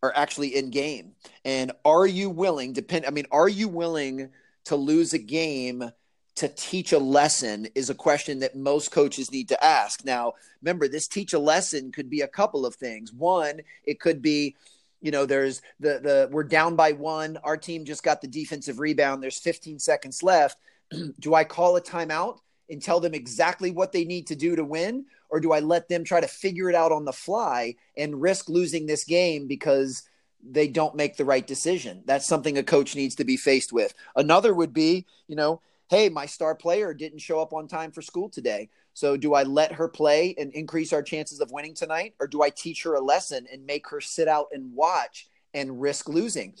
are 0.03 0.11
actually 0.17 0.55
in 0.55 0.69
game. 0.69 1.13
And 1.45 1.71
are 1.85 2.05
you 2.05 2.29
willing? 2.29 2.73
Depend. 2.73 3.05
I 3.05 3.11
mean, 3.11 3.25
are 3.31 3.47
you 3.47 3.69
willing 3.69 4.31
to 4.65 4.75
lose 4.75 5.13
a 5.13 5.19
game? 5.19 5.91
To 6.35 6.49
teach 6.49 6.91
a 6.91 6.99
lesson 6.99 7.67
is 7.75 7.89
a 7.89 7.95
question 7.95 8.39
that 8.39 8.55
most 8.55 8.91
coaches 8.91 9.31
need 9.31 9.47
to 9.49 9.63
ask. 9.63 10.03
Now, 10.03 10.33
remember, 10.61 10.87
this 10.87 11.07
teach 11.07 11.33
a 11.33 11.39
lesson 11.39 11.91
could 11.91 12.09
be 12.09 12.21
a 12.21 12.27
couple 12.27 12.65
of 12.65 12.75
things. 12.75 13.13
One, 13.13 13.61
it 13.85 13.99
could 13.99 14.21
be, 14.21 14.55
you 15.01 15.11
know, 15.11 15.25
there's 15.25 15.61
the 15.79 15.99
the 15.99 16.29
we're 16.31 16.43
down 16.43 16.75
by 16.75 16.91
one, 16.91 17.37
our 17.43 17.57
team 17.57 17.85
just 17.85 18.03
got 18.03 18.21
the 18.21 18.27
defensive 18.27 18.79
rebound, 18.79 19.23
there's 19.23 19.39
15 19.39 19.79
seconds 19.79 20.23
left. 20.23 20.57
Do 21.19 21.33
I 21.33 21.45
call 21.45 21.77
a 21.77 21.81
timeout 21.81 22.39
and 22.69 22.81
tell 22.81 22.99
them 22.99 23.13
exactly 23.13 23.71
what 23.71 23.91
they 23.91 24.03
need 24.03 24.27
to 24.27 24.35
do 24.35 24.55
to 24.55 24.63
win? 24.63 25.05
Or 25.29 25.39
do 25.39 25.51
I 25.51 25.59
let 25.59 25.89
them 25.89 26.03
try 26.03 26.21
to 26.21 26.27
figure 26.27 26.69
it 26.69 26.75
out 26.75 26.91
on 26.91 27.03
the 27.03 27.11
fly 27.11 27.75
and 27.97 28.21
risk 28.21 28.47
losing 28.47 28.85
this 28.85 29.03
game 29.03 29.47
because 29.47 30.03
they 30.43 30.67
don't 30.67 30.95
make 30.95 31.17
the 31.17 31.25
right 31.25 31.45
decision? 31.45 32.03
That's 32.05 32.27
something 32.27 32.57
a 32.57 32.63
coach 32.63 32.95
needs 32.95 33.15
to 33.15 33.23
be 33.23 33.35
faced 33.35 33.73
with. 33.73 33.93
Another 34.15 34.53
would 34.53 34.71
be, 34.71 35.05
you 35.27 35.35
know, 35.35 35.61
hey, 35.89 36.09
my 36.09 36.25
star 36.25 36.55
player 36.55 36.93
didn't 36.93 37.19
show 37.19 37.39
up 37.39 37.53
on 37.53 37.67
time 37.67 37.91
for 37.91 38.01
school 38.01 38.29
today. 38.29 38.69
So 38.93 39.17
do 39.17 39.33
I 39.33 39.43
let 39.43 39.73
her 39.73 39.87
play 39.87 40.33
and 40.37 40.53
increase 40.53 40.93
our 40.93 41.03
chances 41.03 41.41
of 41.41 41.51
winning 41.51 41.73
tonight? 41.73 42.15
Or 42.19 42.27
do 42.27 42.41
I 42.41 42.49
teach 42.49 42.83
her 42.83 42.95
a 42.95 43.01
lesson 43.01 43.45
and 43.51 43.65
make 43.65 43.87
her 43.89 43.99
sit 43.99 44.27
out 44.27 44.47
and 44.51 44.73
watch 44.73 45.27
and 45.53 45.81
risk 45.81 46.07
losing? 46.07 46.53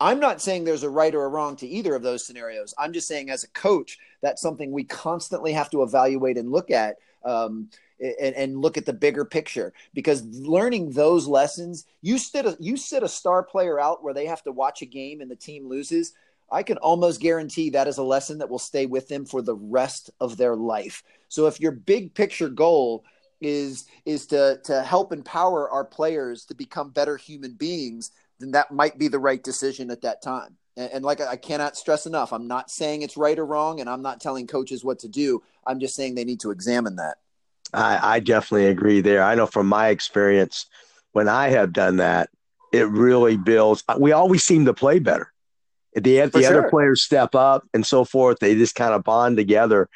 I'm 0.00 0.18
not 0.18 0.40
saying 0.40 0.64
there's 0.64 0.82
a 0.82 0.88
right 0.88 1.14
or 1.14 1.24
a 1.24 1.28
wrong 1.28 1.56
to 1.56 1.66
either 1.66 1.94
of 1.94 2.02
those 2.02 2.24
scenarios. 2.24 2.72
I'm 2.78 2.92
just 2.92 3.06
saying, 3.06 3.28
as 3.28 3.44
a 3.44 3.48
coach, 3.48 3.98
that's 4.22 4.40
something 4.40 4.72
we 4.72 4.84
constantly 4.84 5.52
have 5.52 5.68
to 5.70 5.82
evaluate 5.82 6.38
and 6.38 6.50
look 6.50 6.70
at. 6.70 6.96
Um, 7.22 7.68
and, 8.00 8.34
and, 8.34 8.58
look 8.62 8.78
at 8.78 8.86
the 8.86 8.94
bigger 8.94 9.26
picture 9.26 9.74
because 9.92 10.24
learning 10.24 10.92
those 10.92 11.26
lessons 11.26 11.84
you 12.00 12.16
sit 12.16 12.46
a, 12.46 12.56
you 12.58 12.78
sit 12.78 13.02
a 13.02 13.08
star 13.08 13.42
player 13.42 13.78
out 13.78 14.02
where 14.02 14.14
they 14.14 14.24
have 14.24 14.42
to 14.44 14.52
watch 14.52 14.80
a 14.80 14.86
game 14.86 15.20
and 15.20 15.30
the 15.30 15.36
team 15.36 15.68
loses 15.68 16.14
i 16.50 16.62
can 16.62 16.76
almost 16.78 17.20
guarantee 17.20 17.70
that 17.70 17.88
is 17.88 17.98
a 17.98 18.02
lesson 18.02 18.38
that 18.38 18.48
will 18.48 18.58
stay 18.58 18.86
with 18.86 19.08
them 19.08 19.24
for 19.24 19.42
the 19.42 19.54
rest 19.54 20.10
of 20.20 20.36
their 20.36 20.56
life 20.56 21.02
so 21.28 21.46
if 21.46 21.60
your 21.60 21.72
big 21.72 22.14
picture 22.14 22.48
goal 22.48 23.04
is 23.40 23.86
is 24.04 24.26
to 24.26 24.60
to 24.64 24.82
help 24.82 25.12
empower 25.12 25.70
our 25.70 25.84
players 25.84 26.44
to 26.44 26.54
become 26.54 26.90
better 26.90 27.16
human 27.16 27.52
beings 27.54 28.10
then 28.40 28.50
that 28.52 28.72
might 28.72 28.98
be 28.98 29.06
the 29.06 29.18
right 29.18 29.42
decision 29.42 29.90
at 29.90 30.00
that 30.02 30.22
time. 30.22 30.56
And, 30.76 30.90
and 30.92 31.04
like 31.04 31.20
I, 31.20 31.36
cannot 31.36 31.76
stress 31.76 32.06
enough, 32.06 32.32
I'm 32.32 32.48
not 32.48 32.70
saying 32.70 33.02
it's 33.02 33.16
right 33.16 33.38
or 33.38 33.46
wrong, 33.46 33.80
and 33.80 33.88
I'm 33.88 34.02
not 34.02 34.20
telling 34.20 34.46
coaches 34.46 34.84
what 34.84 34.98
to 35.00 35.08
do. 35.08 35.42
I'm 35.66 35.78
just 35.78 35.94
saying 35.94 36.14
they 36.14 36.24
need 36.24 36.40
to 36.40 36.50
examine 36.50 36.96
that. 36.96 37.18
I, 37.72 38.16
I 38.16 38.20
definitely 38.20 38.66
agree 38.66 39.00
there. 39.00 39.22
I 39.22 39.34
know 39.36 39.46
from 39.46 39.68
my 39.68 39.88
experience, 39.88 40.66
when 41.12 41.28
I 41.28 41.48
have 41.50 41.72
done 41.72 41.98
that, 41.98 42.30
it 42.72 42.88
really 42.88 43.36
builds. 43.36 43.84
We 43.98 44.12
always 44.12 44.42
seem 44.42 44.64
to 44.64 44.74
play 44.74 44.98
better. 44.98 45.32
The, 45.94 46.26
the 46.26 46.42
sure. 46.42 46.58
other 46.58 46.70
players 46.70 47.02
step 47.02 47.34
up 47.34 47.66
and 47.74 47.84
so 47.84 48.04
forth, 48.04 48.38
they 48.38 48.54
just 48.54 48.74
kind 48.74 48.94
of 48.94 49.02
bond 49.02 49.36
together. 49.36 49.88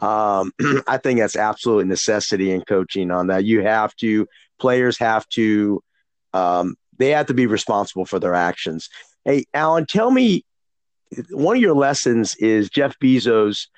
Um, 0.00 0.52
I 0.86 0.98
think 0.98 1.20
that's 1.20 1.36
absolute 1.36 1.86
necessity 1.86 2.50
in 2.50 2.62
coaching 2.62 3.10
on 3.10 3.26
that. 3.28 3.44
You 3.44 3.62
have 3.62 3.94
to, 3.96 4.26
players 4.58 4.98
have 4.98 5.28
to, 5.30 5.82
um, 6.32 6.76
they 6.98 7.10
have 7.10 7.26
to 7.26 7.34
be 7.34 7.46
responsible 7.46 8.06
for 8.06 8.18
their 8.18 8.34
actions. 8.34 8.88
Hey, 9.24 9.44
Alan, 9.52 9.86
tell 9.86 10.10
me 10.10 10.44
one 11.30 11.56
of 11.56 11.62
your 11.62 11.74
lessons 11.74 12.34
is 12.36 12.70
Jeff 12.70 12.98
Bezos 12.98 13.68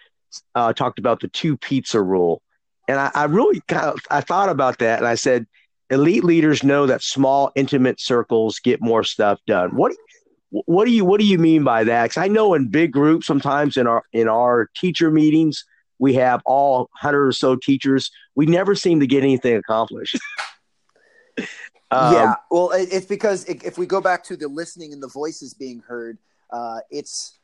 uh, 0.55 0.73
talked 0.73 0.99
about 0.99 1.21
the 1.21 1.29
two 1.29 1.57
pizza 1.57 2.01
rule. 2.01 2.43
And 2.89 2.99
I, 2.99 3.11
I 3.15 3.25
really 3.25 3.61
kind 3.69 3.87
of, 3.87 3.99
I 4.11 4.21
thought 4.21 4.49
about 4.49 4.79
that 4.79 4.99
and 4.99 5.09
I 5.09 5.17
said, 5.17 5.47
elite 5.91 6.25
leaders 6.25 6.63
know 6.63 6.87
that 6.87 7.03
small, 7.03 7.53
intimate 7.55 8.01
circles 8.01 8.59
get 8.59 8.81
more 8.81 9.05
stuff 9.05 9.41
done. 9.47 9.75
What 9.75 9.93
what 10.51 10.85
do 10.85 10.93
you 10.93 11.05
what 11.05 11.21
do 11.21 11.27
you 11.27 11.39
mean 11.39 11.65
by 11.65 11.85
that? 11.85 12.05
Because 12.05 12.23
I 12.23 12.29
know 12.29 12.55
in 12.55 12.69
big 12.69 12.93
groups, 12.93 13.27
sometimes 13.27 13.77
in 13.77 13.87
our 13.87 14.03
in 14.13 14.29
our 14.29 14.71
teacher 14.77 15.11
meetings, 15.11 15.65
we 15.99 16.15
have 16.15 16.43
all 16.45 16.89
hundred 16.95 17.27
or 17.27 17.33
so 17.33 17.57
teachers. 17.57 18.11
We 18.35 18.47
never 18.47 18.75
seem 18.75 19.01
to 19.01 19.07
get 19.07 19.23
anything 19.23 19.57
accomplished. 19.57 20.19
um, 21.91 22.13
yeah, 22.13 22.35
well, 22.51 22.71
it's 22.73 23.07
because 23.07 23.45
if 23.47 23.77
we 23.77 23.87
go 23.87 24.01
back 24.01 24.23
to 24.25 24.37
the 24.37 24.49
listening 24.49 24.93
and 24.93 25.03
the 25.03 25.09
voices 25.09 25.55
being 25.55 25.81
heard, 25.81 26.19
uh, 26.51 26.81
it's 26.91 27.39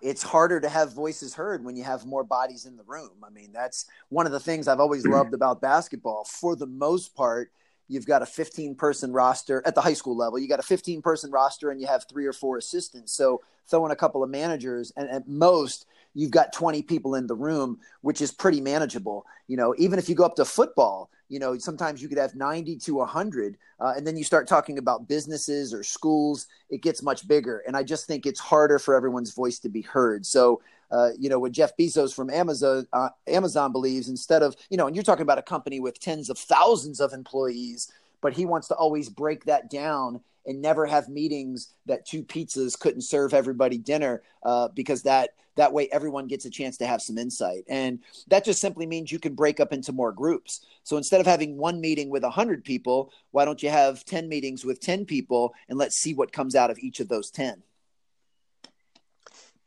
it's 0.00 0.22
harder 0.22 0.60
to 0.60 0.68
have 0.68 0.92
voices 0.92 1.34
heard 1.34 1.64
when 1.64 1.74
you 1.74 1.82
have 1.82 2.06
more 2.06 2.22
bodies 2.22 2.66
in 2.66 2.76
the 2.76 2.84
room. 2.84 3.10
I 3.26 3.30
mean, 3.30 3.50
that's 3.52 3.86
one 4.10 4.26
of 4.26 4.32
the 4.32 4.40
things 4.40 4.68
I've 4.68 4.80
always 4.80 5.06
loved 5.08 5.34
about 5.34 5.60
basketball. 5.60 6.24
For 6.24 6.54
the 6.54 6.66
most 6.66 7.16
part, 7.16 7.50
you've 7.88 8.06
got 8.06 8.22
a 8.22 8.26
15 8.26 8.74
person 8.74 9.12
roster 9.12 9.62
at 9.66 9.74
the 9.74 9.80
high 9.80 9.94
school 9.94 10.16
level. 10.16 10.38
You 10.38 10.48
got 10.48 10.60
a 10.60 10.64
15 10.64 11.02
person 11.02 11.30
roster 11.30 11.70
and 11.70 11.80
you 11.80 11.86
have 11.86 12.06
three 12.08 12.26
or 12.26 12.32
four 12.32 12.58
assistants. 12.58 13.12
So 13.12 13.42
throw 13.68 13.84
in 13.86 13.92
a 13.92 13.96
couple 13.96 14.22
of 14.22 14.30
managers, 14.30 14.92
and 14.96 15.10
at 15.10 15.28
most, 15.28 15.86
you've 16.14 16.30
got 16.30 16.52
20 16.52 16.82
people 16.82 17.14
in 17.14 17.26
the 17.26 17.34
room, 17.34 17.78
which 18.00 18.20
is 18.20 18.32
pretty 18.32 18.60
manageable. 18.60 19.26
You 19.46 19.56
know, 19.56 19.74
even 19.78 19.98
if 19.98 20.08
you 20.08 20.14
go 20.14 20.24
up 20.24 20.36
to 20.36 20.44
football, 20.44 21.10
you 21.28 21.38
know, 21.38 21.58
sometimes 21.58 22.00
you 22.00 22.08
could 22.08 22.18
have 22.18 22.34
90 22.34 22.76
to 22.76 22.94
100. 22.94 23.58
Uh, 23.80 23.92
and 23.96 24.06
then 24.06 24.16
you 24.16 24.24
start 24.24 24.48
talking 24.48 24.78
about 24.78 25.08
businesses 25.08 25.74
or 25.74 25.82
schools, 25.82 26.46
it 26.70 26.82
gets 26.82 27.02
much 27.02 27.28
bigger. 27.28 27.62
And 27.66 27.76
I 27.76 27.82
just 27.82 28.06
think 28.06 28.26
it's 28.26 28.40
harder 28.40 28.78
for 28.78 28.94
everyone's 28.94 29.34
voice 29.34 29.58
to 29.60 29.68
be 29.68 29.82
heard. 29.82 30.24
So, 30.24 30.60
uh, 30.90 31.10
you 31.18 31.28
know, 31.28 31.38
what 31.38 31.52
Jeff 31.52 31.76
Bezos 31.76 32.14
from 32.14 32.30
Amazon, 32.30 32.86
uh, 32.92 33.10
Amazon 33.26 33.72
believes 33.72 34.08
instead 34.08 34.42
of, 34.42 34.56
you 34.70 34.76
know, 34.76 34.86
and 34.86 34.96
you're 34.96 35.02
talking 35.02 35.22
about 35.22 35.38
a 35.38 35.42
company 35.42 35.80
with 35.80 36.00
tens 36.00 36.30
of 36.30 36.38
thousands 36.38 37.00
of 37.00 37.12
employees, 37.12 37.92
but 38.20 38.32
he 38.32 38.46
wants 38.46 38.68
to 38.68 38.74
always 38.74 39.08
break 39.08 39.44
that 39.44 39.70
down 39.70 40.20
and 40.46 40.62
never 40.62 40.86
have 40.86 41.08
meetings 41.08 41.74
that 41.86 42.06
two 42.06 42.22
pizzas 42.22 42.78
couldn't 42.78 43.02
serve 43.02 43.34
everybody 43.34 43.76
dinner 43.76 44.22
uh, 44.44 44.68
because 44.68 45.02
that 45.02 45.30
that 45.56 45.72
way 45.72 45.88
everyone 45.90 46.28
gets 46.28 46.44
a 46.44 46.50
chance 46.50 46.76
to 46.76 46.86
have 46.86 47.02
some 47.02 47.18
insight. 47.18 47.64
And 47.68 47.98
that 48.28 48.44
just 48.44 48.60
simply 48.60 48.86
means 48.86 49.10
you 49.10 49.18
can 49.18 49.34
break 49.34 49.58
up 49.58 49.72
into 49.72 49.92
more 49.92 50.12
groups. 50.12 50.64
So 50.84 50.96
instead 50.96 51.20
of 51.20 51.26
having 51.26 51.56
one 51.56 51.80
meeting 51.80 52.10
with 52.10 52.22
100 52.22 52.64
people 52.64 53.12
why 53.32 53.44
don't 53.44 53.62
you 53.62 53.68
have 53.68 54.04
10 54.04 54.28
meetings 54.28 54.64
with 54.64 54.80
10 54.80 55.04
people 55.04 55.54
and 55.68 55.78
let's 55.78 55.96
see 55.96 56.14
what 56.14 56.32
comes 56.32 56.54
out 56.54 56.70
of 56.70 56.78
each 56.78 57.00
of 57.00 57.08
those 57.08 57.30
10 57.30 57.62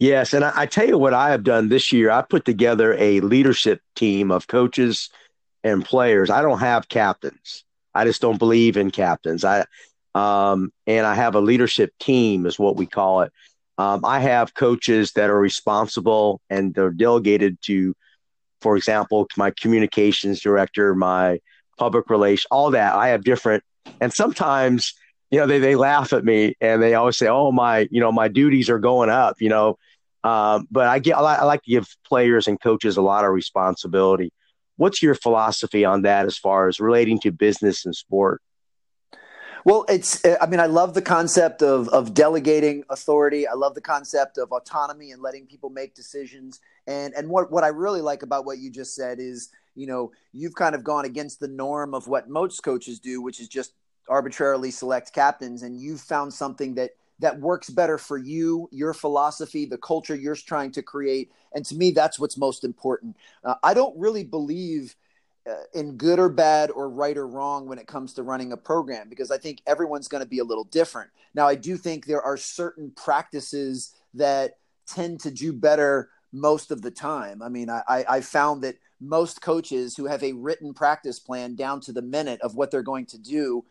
Yes, 0.02 0.34
and 0.34 0.43
I, 0.43 0.52
I, 0.56 0.66
tell 0.66 0.88
you 0.88 0.97
what 0.97 1.14
I 1.14 1.30
have 1.30 1.43
done 1.43 1.70
this 1.70 1.91
year. 1.91 2.10
I 2.10 2.24
put 2.24 2.43
together 2.43 2.95
a 2.97 3.20
leadership 3.20 3.82
team 3.95 4.32
of 4.32 4.47
coaches 4.47 5.12
and 5.64 5.86
players. 5.86 6.32
I 6.32 6.41
don't 6.41 6.58
have 6.58 6.89
captains. 6.89 7.64
I 7.93 8.04
just 8.06 8.20
don't 8.20 8.39
believe 8.39 8.78
in 8.78 8.89
captains. 8.89 9.45
I 9.45 9.64
um, 10.16 10.74
and 10.88 11.06
I 11.06 11.14
have 11.14 11.36
a 11.36 11.39
leadership 11.39 11.93
team, 11.99 12.47
is 12.47 12.58
what 12.58 12.78
we 12.78 12.88
call 12.88 13.22
it. 13.22 13.32
Um, 13.78 14.04
I 14.04 14.22
have 14.22 14.56
coaches 14.56 15.12
that 15.12 15.30
are 15.30 15.39
responsible 15.39 16.41
and 16.49 16.74
they're 16.74 16.89
delegated 16.89 17.62
to, 17.66 17.93
for 18.60 18.78
example, 18.78 19.28
my 19.38 19.52
communications 19.52 20.41
director, 20.41 20.95
my 20.95 21.39
public 21.78 22.10
relations, 22.10 22.47
all 22.49 22.72
that. 22.72 22.95
I 22.95 23.10
have 23.10 23.24
different, 23.24 23.64
and 23.99 24.12
sometimes, 24.12 24.95
you 25.30 25.38
know, 25.38 25.45
they, 25.45 25.60
they 25.60 25.76
laugh 25.76 26.12
at 26.12 26.26
me 26.26 26.56
and 26.60 26.82
they 26.82 26.95
always 26.95 27.18
say, 27.18 27.28
"Oh, 27.28 27.52
my, 27.52 27.88
you 27.91 27.99
know, 27.99 28.12
my 28.12 28.30
duties 28.30 28.68
are 28.68 28.80
going 28.80 29.12
up," 29.12 29.36
you 29.39 29.49
know. 29.49 29.78
Um, 30.24 30.67
but 30.69 30.88
I 30.88 30.99
get, 30.99 31.17
I 31.17 31.43
like 31.43 31.63
to 31.63 31.72
give 31.72 31.88
players 32.05 32.47
and 32.47 32.61
coaches 32.61 32.97
a 32.97 33.01
lot 33.01 33.26
of 33.26 33.32
responsibility. 33.32 34.32
What's 34.78 35.01
your 35.01 35.15
philosophy 35.15 35.84
on 35.84 36.03
that 36.03 36.26
as 36.26 36.38
far 36.38 36.67
as 36.67 36.80
relating 36.80 37.19
to 37.22 37.32
business 37.32 37.86
and 37.86 37.95
sport? 37.95 38.41
Well, 39.63 39.86
it's, 39.89 40.24
I 40.26 40.47
mean, 40.47 40.59
I 40.59 40.65
love 40.65 40.95
the 40.95 41.01
concept 41.03 41.61
of, 41.61 41.88
of 41.89 42.13
delegating 42.13 42.84
authority. 42.89 43.47
I 43.47 43.53
love 43.53 43.76
the 43.76 43.82
concept 43.82 44.39
of 44.39 44.51
autonomy 44.51 45.11
and 45.11 45.22
letting 45.22 45.45
people 45.45 45.69
make 45.69 45.93
decisions. 45.93 46.59
And, 46.88 47.13
and 47.13 47.30
what, 47.30 47.51
what 47.51 47.63
I 47.63 47.67
really 47.67 48.01
like 48.01 48.24
about 48.24 48.45
what 48.45 48.57
you 48.57 48.72
just 48.72 48.95
said 48.95 49.19
is, 49.19 49.49
you 49.76 49.86
know, 49.86 50.11
you've 50.34 50.55
kind 50.55 50.74
of 50.74 50.84
gone 50.84 51.05
against 51.05 51.39
the 51.39 51.47
norm 51.47 51.93
of 51.93 52.07
what 52.07 52.28
most 52.28 52.61
coaches 52.61 52.99
do, 52.99 53.22
which 53.22 53.39
is 53.39 53.47
just 53.47 53.74
arbitrarily 54.09 54.72
select 54.72 55.13
captains. 55.13 55.61
And 55.61 55.80
you've 55.80 56.01
found 56.01 56.34
something 56.34 56.76
that, 56.76 56.91
that 57.22 57.39
works 57.39 57.69
better 57.69 57.97
for 57.97 58.17
you, 58.17 58.67
your 58.72 58.93
philosophy, 58.93 59.65
the 59.65 59.78
culture 59.78 60.15
you're 60.15 60.36
trying 60.36 60.72
to 60.74 60.82
create. 60.82 61.32
And 61.53 61.65
to 61.65 61.76
me, 61.76 61.91
that's 61.91 62.19
what's 62.19 62.38
most 62.38 62.63
important. 62.63 63.15
Uh, 63.43 63.55
I 63.63 63.74
don't 63.74 63.97
really 63.97 64.24
believe– 64.24 64.95
uh, 65.49 65.63
in 65.74 65.97
good 65.97 66.19
or 66.19 66.30
bad 66.30 66.69
or 66.69 66.88
right 66.88 67.17
or 67.17 67.28
wrong 67.28 67.67
when 67.67 67.80
it 67.80 67.88
comes 67.88 68.13
to 68.13 68.22
running 68.22 68.51
a 68.51 68.57
program 68.57 69.09
because 69.09 69.32
I 69.32 69.39
think 69.39 69.61
everyone's 69.65 70.07
going 70.07 70.24
to 70.24 70.30
be 70.30 70.38
a 70.38 70.43
little 70.43 70.65
different. 70.65 71.09
Now, 71.34 71.47
I 71.47 71.55
do 71.55 71.78
think 71.78 72.05
there 72.05 72.22
are 72.22 72.38
certain 72.38 72.91
practices 72.91 73.95
that 74.13 74.57
tend 74.86 75.19
to 75.22 75.32
do 75.32 75.51
better 75.51 76.09
most 76.32 76.69
of 76.69 76.84
the 76.84 76.91
time. 76.91 77.41
I 77.41 77.49
mean, 77.49 77.72
I, 77.72 78.05
I 78.07 78.22
found 78.22 78.63
that 78.63 78.76
most 78.99 79.41
coaches 79.41 79.97
who 79.97 80.05
have 80.05 80.24
a 80.24 80.34
written 80.34 80.76
practice 80.76 81.19
plan 81.19 81.55
down 81.55 81.82
to 81.82 81.91
the 81.91 82.03
minute 82.03 82.39
of 82.41 82.53
what 82.53 82.69
they're 82.69 82.84
going 82.84 83.07
to 83.07 83.17
do 83.17 83.65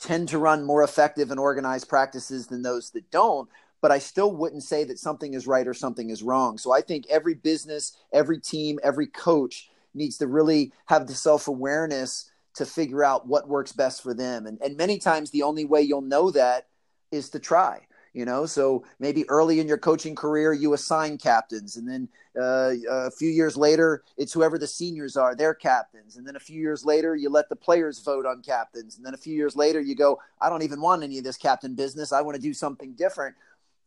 tend 0.00 0.28
to 0.28 0.38
run 0.38 0.64
more 0.64 0.82
effective 0.82 1.30
and 1.30 1.40
organized 1.40 1.88
practices 1.88 2.46
than 2.46 2.62
those 2.62 2.90
that 2.90 3.10
don't. 3.10 3.48
But 3.80 3.92
I 3.92 3.98
still 3.98 4.32
wouldn't 4.32 4.64
say 4.64 4.84
that 4.84 4.98
something 4.98 5.34
is 5.34 5.46
right 5.46 5.66
or 5.66 5.74
something 5.74 6.10
is 6.10 6.22
wrong. 6.22 6.58
So 6.58 6.72
I 6.72 6.80
think 6.80 7.06
every 7.08 7.34
business, 7.34 7.96
every 8.12 8.40
team, 8.40 8.78
every 8.82 9.06
coach 9.06 9.68
needs 9.94 10.18
to 10.18 10.26
really 10.26 10.72
have 10.86 11.06
the 11.06 11.14
self 11.14 11.48
awareness 11.48 12.30
to 12.54 12.66
figure 12.66 13.04
out 13.04 13.28
what 13.28 13.48
works 13.48 13.72
best 13.72 14.02
for 14.02 14.14
them. 14.14 14.46
And, 14.46 14.58
and 14.60 14.76
many 14.76 14.98
times 14.98 15.30
the 15.30 15.44
only 15.44 15.64
way 15.64 15.82
you'll 15.82 16.00
know 16.00 16.30
that 16.32 16.66
is 17.12 17.30
to 17.30 17.38
try. 17.38 17.86
You 18.14 18.24
know, 18.24 18.46
so 18.46 18.84
maybe 18.98 19.28
early 19.28 19.60
in 19.60 19.68
your 19.68 19.78
coaching 19.78 20.14
career, 20.14 20.52
you 20.52 20.72
assign 20.72 21.18
captains, 21.18 21.76
and 21.76 21.88
then 21.88 22.08
uh, 22.40 22.72
a 22.90 23.10
few 23.10 23.28
years 23.28 23.56
later, 23.56 24.02
it's 24.16 24.32
whoever 24.32 24.58
the 24.58 24.66
seniors 24.66 25.16
are, 25.16 25.34
they're 25.34 25.54
captains. 25.54 26.16
And 26.16 26.26
then 26.26 26.36
a 26.36 26.40
few 26.40 26.60
years 26.60 26.84
later, 26.84 27.16
you 27.16 27.30
let 27.30 27.48
the 27.48 27.56
players 27.56 27.98
vote 28.00 28.26
on 28.26 28.42
captains. 28.42 28.96
And 28.96 29.04
then 29.04 29.14
a 29.14 29.18
few 29.18 29.34
years 29.34 29.56
later, 29.56 29.80
you 29.80 29.94
go, 29.94 30.20
I 30.40 30.48
don't 30.48 30.62
even 30.62 30.80
want 30.80 31.02
any 31.02 31.18
of 31.18 31.24
this 31.24 31.36
captain 31.36 31.74
business. 31.74 32.12
I 32.12 32.20
want 32.20 32.36
to 32.36 32.42
do 32.42 32.54
something 32.54 32.92
different. 32.92 33.34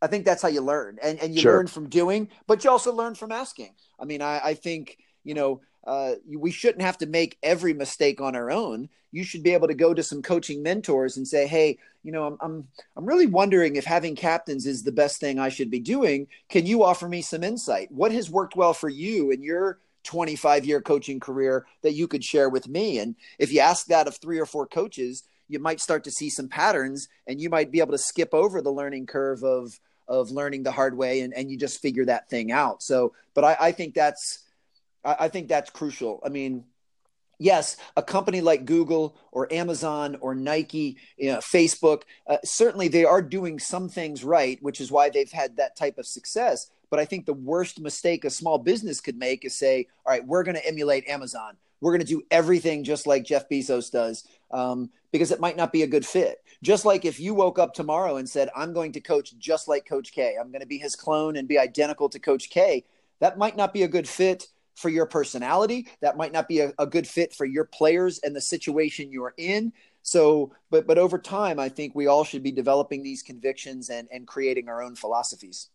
I 0.01 0.07
think 0.07 0.25
that's 0.25 0.41
how 0.41 0.49
you 0.49 0.61
learn. 0.61 0.97
And, 1.01 1.19
and 1.19 1.33
you 1.33 1.41
sure. 1.41 1.57
learn 1.57 1.67
from 1.67 1.87
doing, 1.87 2.29
but 2.47 2.63
you 2.63 2.69
also 2.69 2.93
learn 2.93 3.15
from 3.15 3.31
asking. 3.31 3.73
I 3.99 4.05
mean, 4.05 4.21
I, 4.21 4.39
I 4.43 4.53
think, 4.53 4.97
you 5.23 5.33
know, 5.33 5.61
uh, 5.85 6.13
we 6.27 6.51
shouldn't 6.51 6.83
have 6.83 6.97
to 6.99 7.05
make 7.05 7.37
every 7.41 7.73
mistake 7.73 8.21
on 8.21 8.35
our 8.35 8.51
own. 8.51 8.89
You 9.11 9.23
should 9.23 9.43
be 9.43 9.53
able 9.53 9.67
to 9.67 9.73
go 9.73 9.93
to 9.93 10.03
some 10.03 10.21
coaching 10.21 10.61
mentors 10.61 11.17
and 11.17 11.27
say, 11.27 11.47
"Hey, 11.47 11.79
you 12.03 12.11
know, 12.11 12.25
I'm 12.25 12.37
I'm 12.39 12.67
I'm 12.95 13.05
really 13.05 13.25
wondering 13.25 13.75
if 13.75 13.85
having 13.85 14.15
captains 14.15 14.65
is 14.65 14.83
the 14.83 14.91
best 14.91 15.19
thing 15.19 15.39
I 15.39 15.49
should 15.49 15.71
be 15.71 15.79
doing. 15.79 16.27
Can 16.49 16.65
you 16.65 16.83
offer 16.83 17.09
me 17.09 17.21
some 17.21 17.43
insight? 17.43 17.91
What 17.91 18.11
has 18.11 18.29
worked 18.29 18.55
well 18.55 18.73
for 18.73 18.89
you 18.89 19.31
in 19.31 19.41
your 19.41 19.79
25 20.03 20.65
year 20.65 20.81
coaching 20.81 21.19
career 21.19 21.65
that 21.81 21.93
you 21.93 22.07
could 22.07 22.23
share 22.23 22.49
with 22.49 22.67
me?" 22.67 22.99
And 22.99 23.15
if 23.39 23.51
you 23.51 23.59
ask 23.59 23.87
that 23.87 24.07
of 24.07 24.17
three 24.17 24.39
or 24.39 24.45
four 24.45 24.67
coaches, 24.67 25.23
you 25.47 25.59
might 25.59 25.81
start 25.81 26.03
to 26.05 26.11
see 26.11 26.29
some 26.29 26.47
patterns, 26.47 27.07
and 27.27 27.41
you 27.41 27.49
might 27.49 27.71
be 27.71 27.79
able 27.79 27.91
to 27.91 27.97
skip 27.97 28.33
over 28.33 28.61
the 28.61 28.71
learning 28.71 29.07
curve 29.07 29.43
of 29.43 29.79
of 30.07 30.29
learning 30.29 30.61
the 30.63 30.71
hard 30.71 30.95
way, 30.95 31.21
and 31.21 31.33
and 31.33 31.49
you 31.49 31.57
just 31.57 31.81
figure 31.81 32.05
that 32.05 32.29
thing 32.29 32.51
out. 32.51 32.83
So, 32.83 33.13
but 33.33 33.43
I, 33.43 33.57
I 33.59 33.71
think 33.71 33.95
that's 33.95 34.43
I, 35.03 35.15
I 35.21 35.27
think 35.27 35.47
that's 35.47 35.69
crucial. 35.69 36.21
I 36.25 36.29
mean, 36.29 36.65
yes, 37.41 37.77
a 37.97 38.03
company 38.03 38.39
like 38.39 38.65
Google 38.65 39.17
or 39.31 39.51
Amazon 39.51 40.15
or 40.21 40.35
Nike, 40.35 40.97
you 41.17 41.31
know, 41.31 41.39
Facebook, 41.39 42.03
uh, 42.27 42.37
certainly 42.43 42.87
they 42.87 43.03
are 43.03 43.21
doing 43.21 43.59
some 43.59 43.89
things 43.89 44.23
right, 44.23 44.61
which 44.61 44.79
is 44.79 44.91
why 44.91 45.09
they've 45.09 45.31
had 45.31 45.57
that 45.57 45.75
type 45.75 45.97
of 45.97 46.05
success. 46.05 46.69
But 46.91 46.99
I 46.99 47.05
think 47.05 47.25
the 47.25 47.33
worst 47.33 47.79
mistake 47.79 48.25
a 48.25 48.29
small 48.29 48.59
business 48.59 49.01
could 49.01 49.17
make 49.17 49.43
is 49.43 49.57
say, 49.57 49.87
all 50.05 50.13
right, 50.13 50.25
we're 50.25 50.43
going 50.43 50.55
to 50.55 50.67
emulate 50.67 51.07
Amazon. 51.07 51.57
We're 51.79 51.93
going 51.93 52.05
to 52.05 52.13
do 52.13 52.21
everything 52.29 52.83
just 52.83 53.07
like 53.07 53.23
Jeff 53.23 53.49
Bezos 53.49 53.91
does 53.91 54.27
um, 54.51 54.91
because 55.11 55.31
it 55.31 55.39
might 55.39 55.57
not 55.57 55.73
be 55.73 55.81
a 55.81 55.87
good 55.87 56.05
fit. 56.05 56.37
Just 56.61 56.85
like 56.85 57.05
if 57.05 57.19
you 57.19 57.33
woke 57.33 57.57
up 57.57 57.73
tomorrow 57.73 58.17
and 58.17 58.29
said, 58.29 58.49
I'm 58.55 58.71
going 58.71 58.91
to 58.91 59.01
coach 59.01 59.35
just 59.39 59.67
like 59.67 59.87
Coach 59.87 60.11
K, 60.11 60.35
I'm 60.39 60.51
going 60.51 60.61
to 60.61 60.67
be 60.67 60.77
his 60.77 60.95
clone 60.95 61.37
and 61.37 61.47
be 61.47 61.57
identical 61.57 62.07
to 62.09 62.19
Coach 62.19 62.51
K, 62.51 62.85
that 63.19 63.39
might 63.39 63.57
not 63.57 63.73
be 63.73 63.81
a 63.81 63.87
good 63.87 64.07
fit 64.07 64.47
for 64.75 64.89
your 64.89 65.05
personality. 65.05 65.87
That 66.01 66.17
might 66.17 66.31
not 66.31 66.47
be 66.47 66.59
a, 66.59 66.73
a 66.79 66.85
good 66.85 67.07
fit 67.07 67.33
for 67.33 67.45
your 67.45 67.65
players 67.65 68.19
and 68.19 68.35
the 68.35 68.41
situation 68.41 69.11
you're 69.11 69.33
in. 69.37 69.73
so, 70.01 70.53
but 70.69 70.87
but 70.87 70.97
over 70.97 71.17
time, 71.17 71.59
I 71.59 71.69
think 71.69 71.93
we 71.95 72.07
all 72.07 72.23
should 72.23 72.43
be 72.43 72.51
developing 72.51 73.03
these 73.03 73.21
convictions 73.21 73.89
and 73.89 74.07
and 74.11 74.27
creating 74.27 74.69
our 74.69 74.81
own 74.81 74.95
philosophies. 74.95 75.69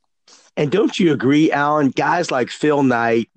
And 0.56 0.72
don't 0.72 0.98
you 0.98 1.12
agree, 1.12 1.52
Alan? 1.52 1.90
Guys 1.90 2.30
like 2.30 2.50
Phil 2.50 2.82
Knight, 2.82 3.30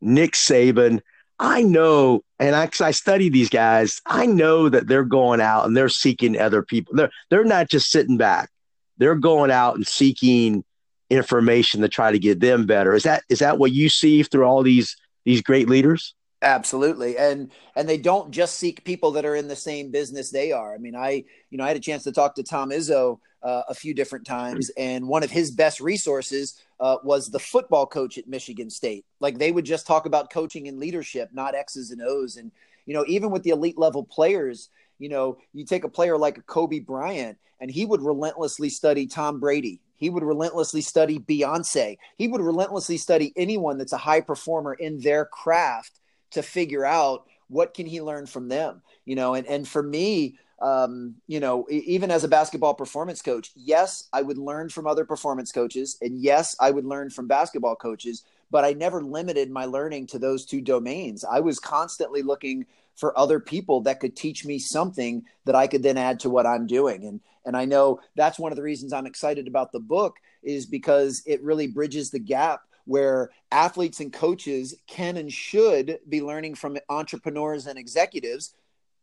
Nick 0.00 0.32
Saban, 0.32 1.00
I 1.38 1.62
know, 1.62 2.24
and 2.38 2.56
I, 2.56 2.68
I 2.80 2.90
study 2.90 3.28
these 3.28 3.48
guys. 3.48 4.00
I 4.06 4.26
know 4.26 4.68
that 4.68 4.88
they're 4.88 5.04
going 5.04 5.40
out 5.40 5.66
and 5.66 5.76
they're 5.76 5.88
seeking 5.88 6.38
other 6.38 6.62
people. 6.62 6.94
They're 6.96 7.10
they're 7.30 7.44
not 7.44 7.68
just 7.68 7.90
sitting 7.90 8.16
back. 8.16 8.50
They're 8.98 9.14
going 9.14 9.50
out 9.50 9.76
and 9.76 9.86
seeking 9.86 10.64
information 11.10 11.80
to 11.80 11.88
try 11.88 12.12
to 12.12 12.18
get 12.18 12.40
them 12.40 12.66
better. 12.66 12.94
Is 12.94 13.04
that 13.04 13.22
is 13.28 13.38
that 13.38 13.58
what 13.58 13.72
you 13.72 13.88
see 13.88 14.22
through 14.22 14.44
all 14.44 14.62
these 14.62 14.96
these 15.24 15.42
great 15.42 15.68
leaders? 15.68 16.14
Absolutely. 16.42 17.18
And 17.18 17.50
and 17.74 17.88
they 17.88 17.98
don't 17.98 18.30
just 18.30 18.56
seek 18.58 18.84
people 18.84 19.10
that 19.12 19.24
are 19.24 19.34
in 19.34 19.48
the 19.48 19.56
same 19.56 19.90
business 19.90 20.30
they 20.30 20.52
are. 20.52 20.74
I 20.74 20.78
mean, 20.78 20.94
I 20.94 21.24
you 21.50 21.58
know, 21.58 21.64
I 21.64 21.68
had 21.68 21.76
a 21.76 21.80
chance 21.80 22.04
to 22.04 22.12
talk 22.12 22.34
to 22.36 22.42
Tom 22.42 22.70
Izzo 22.70 23.18
uh, 23.42 23.62
a 23.68 23.74
few 23.74 23.94
different 23.94 24.26
times 24.26 24.70
and 24.76 25.06
one 25.06 25.22
of 25.22 25.30
his 25.30 25.50
best 25.52 25.80
resources 25.80 26.60
uh, 26.80 26.96
was 27.04 27.30
the 27.30 27.38
football 27.38 27.86
coach 27.86 28.18
at 28.18 28.28
Michigan 28.28 28.68
State. 28.68 29.04
Like 29.20 29.38
they 29.38 29.52
would 29.52 29.64
just 29.64 29.86
talk 29.86 30.06
about 30.06 30.30
coaching 30.30 30.68
and 30.68 30.78
leadership, 30.78 31.30
not 31.32 31.54
X's 31.54 31.90
and 31.90 32.02
O's 32.02 32.36
and 32.36 32.52
you 32.86 32.94
know, 32.94 33.04
even 33.06 33.30
with 33.30 33.42
the 33.42 33.50
elite 33.50 33.76
level 33.76 34.02
players, 34.02 34.70
you 34.98 35.08
know, 35.08 35.38
you 35.52 35.64
take 35.64 35.84
a 35.84 35.88
player 35.88 36.16
like 36.16 36.38
a 36.38 36.42
Kobe 36.42 36.78
Bryant 36.78 37.36
and 37.60 37.70
he 37.70 37.84
would 37.84 38.00
relentlessly 38.00 38.70
study 38.70 39.06
Tom 39.06 39.40
Brady. 39.40 39.80
He 39.98 40.08
would 40.08 40.22
relentlessly 40.22 40.80
study 40.80 41.18
Beyonce. 41.18 41.98
He 42.16 42.28
would 42.28 42.40
relentlessly 42.40 42.96
study 42.96 43.32
anyone 43.36 43.76
that's 43.76 43.92
a 43.92 43.98
high 43.98 44.22
performer 44.22 44.74
in 44.74 45.00
their 45.00 45.26
craft 45.26 46.00
to 46.30 46.42
figure 46.42 46.86
out 46.86 47.26
what 47.48 47.74
can 47.74 47.86
he 47.86 48.00
learn 48.00 48.26
from 48.26 48.48
them 48.48 48.82
you 49.08 49.16
know? 49.16 49.34
And 49.34 49.46
and 49.46 49.66
for 49.66 49.82
me 49.82 50.38
um, 50.60 51.14
you 51.26 51.40
know 51.40 51.66
even 51.70 52.10
as 52.10 52.24
a 52.24 52.28
basketball 52.28 52.74
performance 52.74 53.22
coach 53.22 53.52
yes 53.54 54.08
i 54.12 54.20
would 54.20 54.38
learn 54.38 54.68
from 54.68 54.88
other 54.88 55.04
performance 55.04 55.52
coaches 55.52 55.96
and 56.02 56.20
yes 56.20 56.56
i 56.58 56.72
would 56.72 56.84
learn 56.84 57.10
from 57.10 57.28
basketball 57.28 57.76
coaches 57.76 58.24
but 58.50 58.64
i 58.64 58.72
never 58.72 59.00
limited 59.00 59.52
my 59.52 59.66
learning 59.66 60.04
to 60.08 60.18
those 60.18 60.44
two 60.44 60.60
domains. 60.60 61.24
I 61.24 61.38
was 61.38 61.60
constantly 61.60 62.22
looking 62.22 62.66
for 62.96 63.16
other 63.16 63.38
people 63.38 63.82
that 63.82 64.00
could 64.00 64.16
teach 64.16 64.44
me 64.44 64.58
something 64.58 65.22
that 65.44 65.54
i 65.54 65.68
could 65.68 65.84
then 65.84 65.96
add 65.96 66.18
to 66.20 66.30
what 66.30 66.44
i'm 66.44 66.66
doing. 66.66 67.04
And 67.04 67.20
and 67.48 67.56
i 67.56 67.64
know 67.64 67.98
that's 68.14 68.38
one 68.38 68.52
of 68.52 68.56
the 68.56 68.62
reasons 68.62 68.92
i'm 68.92 69.06
excited 69.06 69.48
about 69.48 69.72
the 69.72 69.80
book 69.80 70.18
is 70.44 70.66
because 70.66 71.22
it 71.26 71.42
really 71.42 71.66
bridges 71.66 72.10
the 72.10 72.20
gap 72.20 72.62
where 72.88 73.30
athletes 73.52 74.00
and 74.00 74.14
coaches 74.14 74.74
can 74.86 75.18
and 75.18 75.30
should 75.30 75.98
be 76.08 76.22
learning 76.22 76.54
from 76.54 76.78
entrepreneurs 76.88 77.66
and 77.66 77.78
executives. 77.78 78.54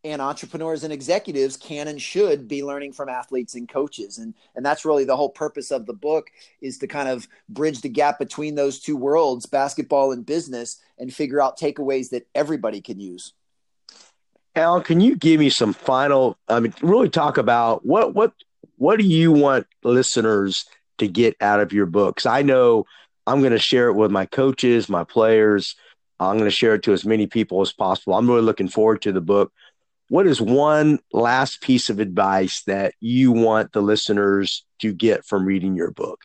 And 0.02 0.20
entrepreneurs 0.20 0.84
and 0.84 0.92
executives 0.92 1.56
can 1.56 1.88
and 1.88 2.02
should 2.02 2.46
be 2.46 2.62
learning 2.62 2.92
from 2.92 3.08
athletes 3.08 3.54
and 3.54 3.68
coaches. 3.68 4.18
And 4.18 4.34
and 4.54 4.66
that's 4.66 4.84
really 4.84 5.04
the 5.04 5.16
whole 5.16 5.30
purpose 5.30 5.70
of 5.70 5.86
the 5.86 5.92
book 5.92 6.30
is 6.60 6.78
to 6.78 6.86
kind 6.86 7.08
of 7.08 7.28
bridge 7.48 7.80
the 7.80 7.88
gap 7.88 8.18
between 8.18 8.56
those 8.56 8.80
two 8.80 8.96
worlds 8.96 9.46
basketball 9.46 10.12
and 10.12 10.26
business 10.26 10.80
and 10.98 11.12
figure 11.12 11.40
out 11.40 11.58
takeaways 11.58 12.10
that 12.10 12.26
everybody 12.34 12.80
can 12.80 13.00
use 13.00 13.32
Al, 14.56 14.80
can 14.80 15.02
you 15.02 15.14
give 15.16 15.38
me 15.38 15.50
some 15.50 15.74
final 15.74 16.38
I 16.48 16.60
mean 16.60 16.72
really 16.80 17.10
talk 17.10 17.36
about 17.36 17.84
what 17.84 18.14
what 18.14 18.32
what 18.76 18.98
do 18.98 19.04
you 19.04 19.30
want 19.30 19.66
listeners 19.84 20.64
to 20.98 21.06
get 21.06 21.36
out 21.40 21.60
of 21.60 21.72
your 21.72 21.86
books? 21.86 22.24
I 22.24 22.42
know 22.42 22.86
I'm 23.26 23.40
going 23.40 23.52
to 23.52 23.58
share 23.58 23.88
it 23.88 23.94
with 23.94 24.10
my 24.10 24.24
coaches, 24.24 24.88
my 24.88 25.04
players. 25.04 25.76
I'm 26.18 26.38
going 26.38 26.48
to 26.48 26.56
share 26.56 26.74
it 26.74 26.82
to 26.84 26.92
as 26.92 27.04
many 27.04 27.26
people 27.26 27.60
as 27.60 27.72
possible. 27.72 28.14
I'm 28.14 28.28
really 28.28 28.42
looking 28.42 28.68
forward 28.68 29.02
to 29.02 29.12
the 29.12 29.20
book. 29.20 29.52
What 30.08 30.26
is 30.26 30.40
one 30.40 31.00
last 31.12 31.60
piece 31.60 31.90
of 31.90 31.98
advice 31.98 32.62
that 32.62 32.94
you 33.00 33.32
want 33.32 33.72
the 33.72 33.82
listeners 33.82 34.64
to 34.78 34.94
get 34.94 35.26
from 35.26 35.44
reading 35.44 35.74
your 35.74 35.90
book? 35.90 36.20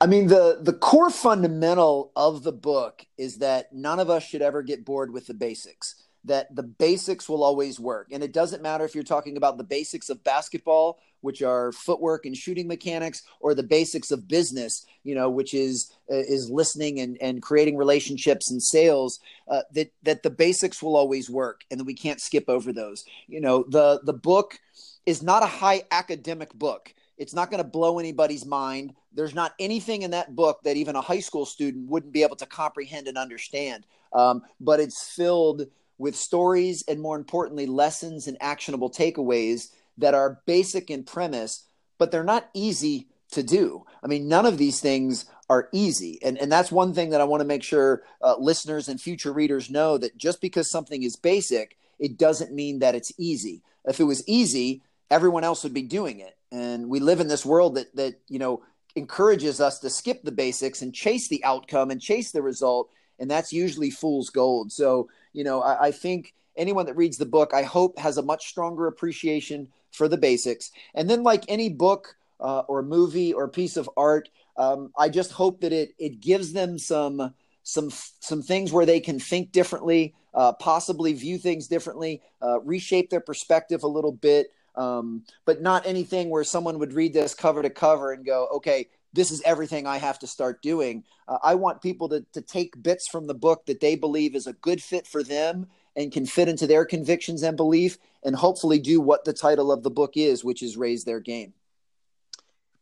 I 0.00 0.06
mean, 0.06 0.28
the 0.28 0.58
the 0.60 0.72
core 0.72 1.10
fundamental 1.10 2.12
of 2.16 2.44
the 2.44 2.52
book 2.52 3.04
is 3.18 3.38
that 3.38 3.72
none 3.72 4.00
of 4.00 4.08
us 4.08 4.22
should 4.22 4.42
ever 4.42 4.62
get 4.62 4.84
bored 4.84 5.12
with 5.12 5.26
the 5.26 5.34
basics 5.34 6.02
that 6.24 6.54
the 6.54 6.62
basics 6.62 7.28
will 7.28 7.42
always 7.42 7.80
work. 7.80 8.08
And 8.12 8.22
it 8.22 8.32
doesn't 8.32 8.62
matter 8.62 8.84
if 8.84 8.94
you're 8.94 9.04
talking 9.04 9.36
about 9.36 9.58
the 9.58 9.64
basics 9.64 10.08
of 10.08 10.22
basketball, 10.22 11.00
which 11.20 11.42
are 11.42 11.72
footwork 11.72 12.26
and 12.26 12.36
shooting 12.36 12.68
mechanics, 12.68 13.22
or 13.40 13.54
the 13.54 13.62
basics 13.62 14.10
of 14.10 14.28
business, 14.28 14.86
you 15.04 15.14
know, 15.14 15.30
which 15.30 15.54
is 15.54 15.92
uh, 16.10 16.16
is 16.16 16.50
listening 16.50 17.00
and, 17.00 17.16
and 17.20 17.42
creating 17.42 17.76
relationships 17.76 18.50
and 18.50 18.62
sales. 18.62 19.20
Uh, 19.48 19.62
that 19.72 19.92
that 20.02 20.22
the 20.22 20.30
basics 20.30 20.82
will 20.82 20.96
always 20.96 21.28
work, 21.28 21.62
and 21.70 21.80
that 21.80 21.84
we 21.84 21.94
can't 21.94 22.20
skip 22.20 22.44
over 22.48 22.72
those. 22.72 23.04
You 23.26 23.40
know, 23.40 23.64
the 23.68 24.00
the 24.04 24.12
book 24.12 24.58
is 25.06 25.22
not 25.22 25.42
a 25.42 25.46
high 25.46 25.82
academic 25.90 26.54
book. 26.54 26.94
It's 27.18 27.34
not 27.34 27.50
going 27.50 27.62
to 27.62 27.68
blow 27.68 27.98
anybody's 27.98 28.46
mind. 28.46 28.94
There's 29.12 29.34
not 29.34 29.54
anything 29.58 30.02
in 30.02 30.12
that 30.12 30.34
book 30.34 30.60
that 30.64 30.76
even 30.76 30.96
a 30.96 31.00
high 31.00 31.20
school 31.20 31.46
student 31.46 31.88
wouldn't 31.88 32.12
be 32.12 32.22
able 32.22 32.36
to 32.36 32.46
comprehend 32.46 33.06
and 33.06 33.18
understand. 33.18 33.86
Um, 34.12 34.42
but 34.60 34.80
it's 34.80 35.14
filled 35.14 35.66
with 35.98 36.16
stories 36.16 36.82
and 36.88 37.00
more 37.00 37.16
importantly 37.16 37.66
lessons 37.66 38.26
and 38.26 38.36
actionable 38.40 38.90
takeaways 38.90 39.68
that 39.98 40.14
are 40.14 40.40
basic 40.46 40.90
in 40.90 41.04
premise 41.04 41.66
but 41.98 42.10
they're 42.10 42.24
not 42.24 42.50
easy 42.52 43.06
to 43.30 43.44
do. 43.44 43.84
I 44.02 44.08
mean 44.08 44.28
none 44.28 44.46
of 44.46 44.58
these 44.58 44.80
things 44.80 45.26
are 45.48 45.68
easy. 45.72 46.18
And, 46.22 46.38
and 46.38 46.50
that's 46.50 46.72
one 46.72 46.94
thing 46.94 47.10
that 47.10 47.20
i 47.20 47.24
want 47.24 47.40
to 47.40 47.46
make 47.46 47.62
sure 47.62 48.02
uh, 48.22 48.36
listeners 48.38 48.88
and 48.88 49.00
future 49.00 49.32
readers 49.32 49.70
know 49.70 49.98
that 49.98 50.16
just 50.16 50.40
because 50.40 50.70
something 50.70 51.02
is 51.02 51.16
basic 51.16 51.76
it 51.98 52.18
doesn't 52.18 52.52
mean 52.52 52.80
that 52.80 52.96
it's 52.96 53.12
easy. 53.18 53.62
If 53.84 54.00
it 54.00 54.04
was 54.04 54.26
easy 54.28 54.82
everyone 55.10 55.44
else 55.44 55.62
would 55.62 55.74
be 55.74 55.82
doing 55.82 56.20
it. 56.20 56.36
And 56.50 56.88
we 56.88 56.98
live 56.98 57.20
in 57.20 57.28
this 57.28 57.46
world 57.46 57.76
that 57.76 57.94
that 57.96 58.20
you 58.28 58.38
know 58.38 58.62
encourages 58.96 59.60
us 59.60 59.78
to 59.80 59.90
skip 59.90 60.22
the 60.22 60.32
basics 60.32 60.82
and 60.82 60.94
chase 60.94 61.28
the 61.28 61.44
outcome 61.44 61.90
and 61.90 62.00
chase 62.00 62.30
the 62.32 62.42
result 62.42 62.90
and 63.18 63.30
that's 63.30 63.52
usually 63.52 63.90
fool's 63.90 64.30
gold. 64.30 64.72
So 64.72 65.08
you 65.32 65.44
know, 65.44 65.62
I, 65.62 65.86
I 65.86 65.90
think 65.90 66.34
anyone 66.56 66.86
that 66.86 66.96
reads 66.96 67.16
the 67.16 67.26
book, 67.26 67.52
I 67.54 67.62
hope, 67.62 67.98
has 67.98 68.18
a 68.18 68.22
much 68.22 68.48
stronger 68.48 68.86
appreciation 68.86 69.68
for 69.90 70.08
the 70.08 70.18
basics. 70.18 70.70
And 70.94 71.08
then, 71.08 71.22
like 71.22 71.44
any 71.48 71.68
book 71.68 72.16
uh, 72.40 72.60
or 72.60 72.82
movie 72.82 73.32
or 73.32 73.48
piece 73.48 73.76
of 73.76 73.88
art, 73.96 74.28
um, 74.56 74.92
I 74.98 75.08
just 75.08 75.32
hope 75.32 75.60
that 75.60 75.72
it 75.72 75.94
it 75.98 76.20
gives 76.20 76.52
them 76.52 76.78
some 76.78 77.34
some 77.62 77.90
some 78.20 78.42
things 78.42 78.72
where 78.72 78.86
they 78.86 79.00
can 79.00 79.18
think 79.18 79.52
differently, 79.52 80.14
uh, 80.34 80.52
possibly 80.54 81.12
view 81.12 81.38
things 81.38 81.68
differently, 81.68 82.22
uh, 82.42 82.60
reshape 82.60 83.10
their 83.10 83.20
perspective 83.20 83.82
a 83.82 83.88
little 83.88 84.12
bit. 84.12 84.52
Um, 84.74 85.24
but 85.44 85.60
not 85.60 85.86
anything 85.86 86.30
where 86.30 86.44
someone 86.44 86.78
would 86.78 86.94
read 86.94 87.12
this 87.12 87.34
cover 87.34 87.60
to 87.60 87.68
cover 87.68 88.12
and 88.12 88.24
go, 88.24 88.48
okay, 88.54 88.88
this 89.12 89.30
is 89.30 89.42
everything 89.44 89.86
I 89.86 89.98
have 89.98 90.18
to 90.20 90.26
start 90.26 90.62
doing. 90.62 91.04
Uh, 91.28 91.38
I 91.42 91.54
want 91.54 91.82
people 91.82 92.08
to, 92.10 92.24
to 92.32 92.40
take 92.40 92.82
bits 92.82 93.08
from 93.08 93.26
the 93.26 93.34
book 93.34 93.66
that 93.66 93.80
they 93.80 93.94
believe 93.94 94.34
is 94.34 94.46
a 94.46 94.54
good 94.54 94.82
fit 94.82 95.06
for 95.06 95.22
them 95.22 95.66
and 95.96 96.12
can 96.12 96.24
fit 96.24 96.48
into 96.48 96.66
their 96.66 96.84
convictions 96.84 97.42
and 97.42 97.56
belief, 97.56 97.98
and 98.24 98.34
hopefully 98.34 98.78
do 98.78 99.00
what 99.00 99.24
the 99.24 99.32
title 99.32 99.70
of 99.70 99.82
the 99.82 99.90
book 99.90 100.12
is, 100.16 100.42
which 100.42 100.62
is 100.62 100.76
Raise 100.76 101.04
Their 101.04 101.20
Game. 101.20 101.52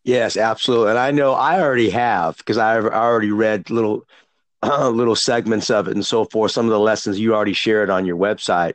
Yes, 0.05 0.37
absolutely. 0.37 0.91
And 0.91 0.99
I 0.99 1.11
know 1.11 1.33
I 1.33 1.61
already 1.61 1.91
have 1.91 2.37
because 2.39 2.57
I've 2.57 2.87
already 2.87 3.33
read 3.33 3.69
little 3.69 4.07
uh, 4.63 4.89
little 4.91 5.17
segments 5.17 5.71
of 5.71 5.89
it 5.89 5.95
and 5.95 6.07
so 6.07 6.25
forth. 6.25 6.53
Some 6.53 6.67
of 6.67 6.71
the 6.71 6.79
lessons 6.79 7.19
you 7.19 7.35
already 7.35 7.53
shared 7.53 7.91
on 7.91 8.07
your 8.07 8.17
website. 8.17 8.75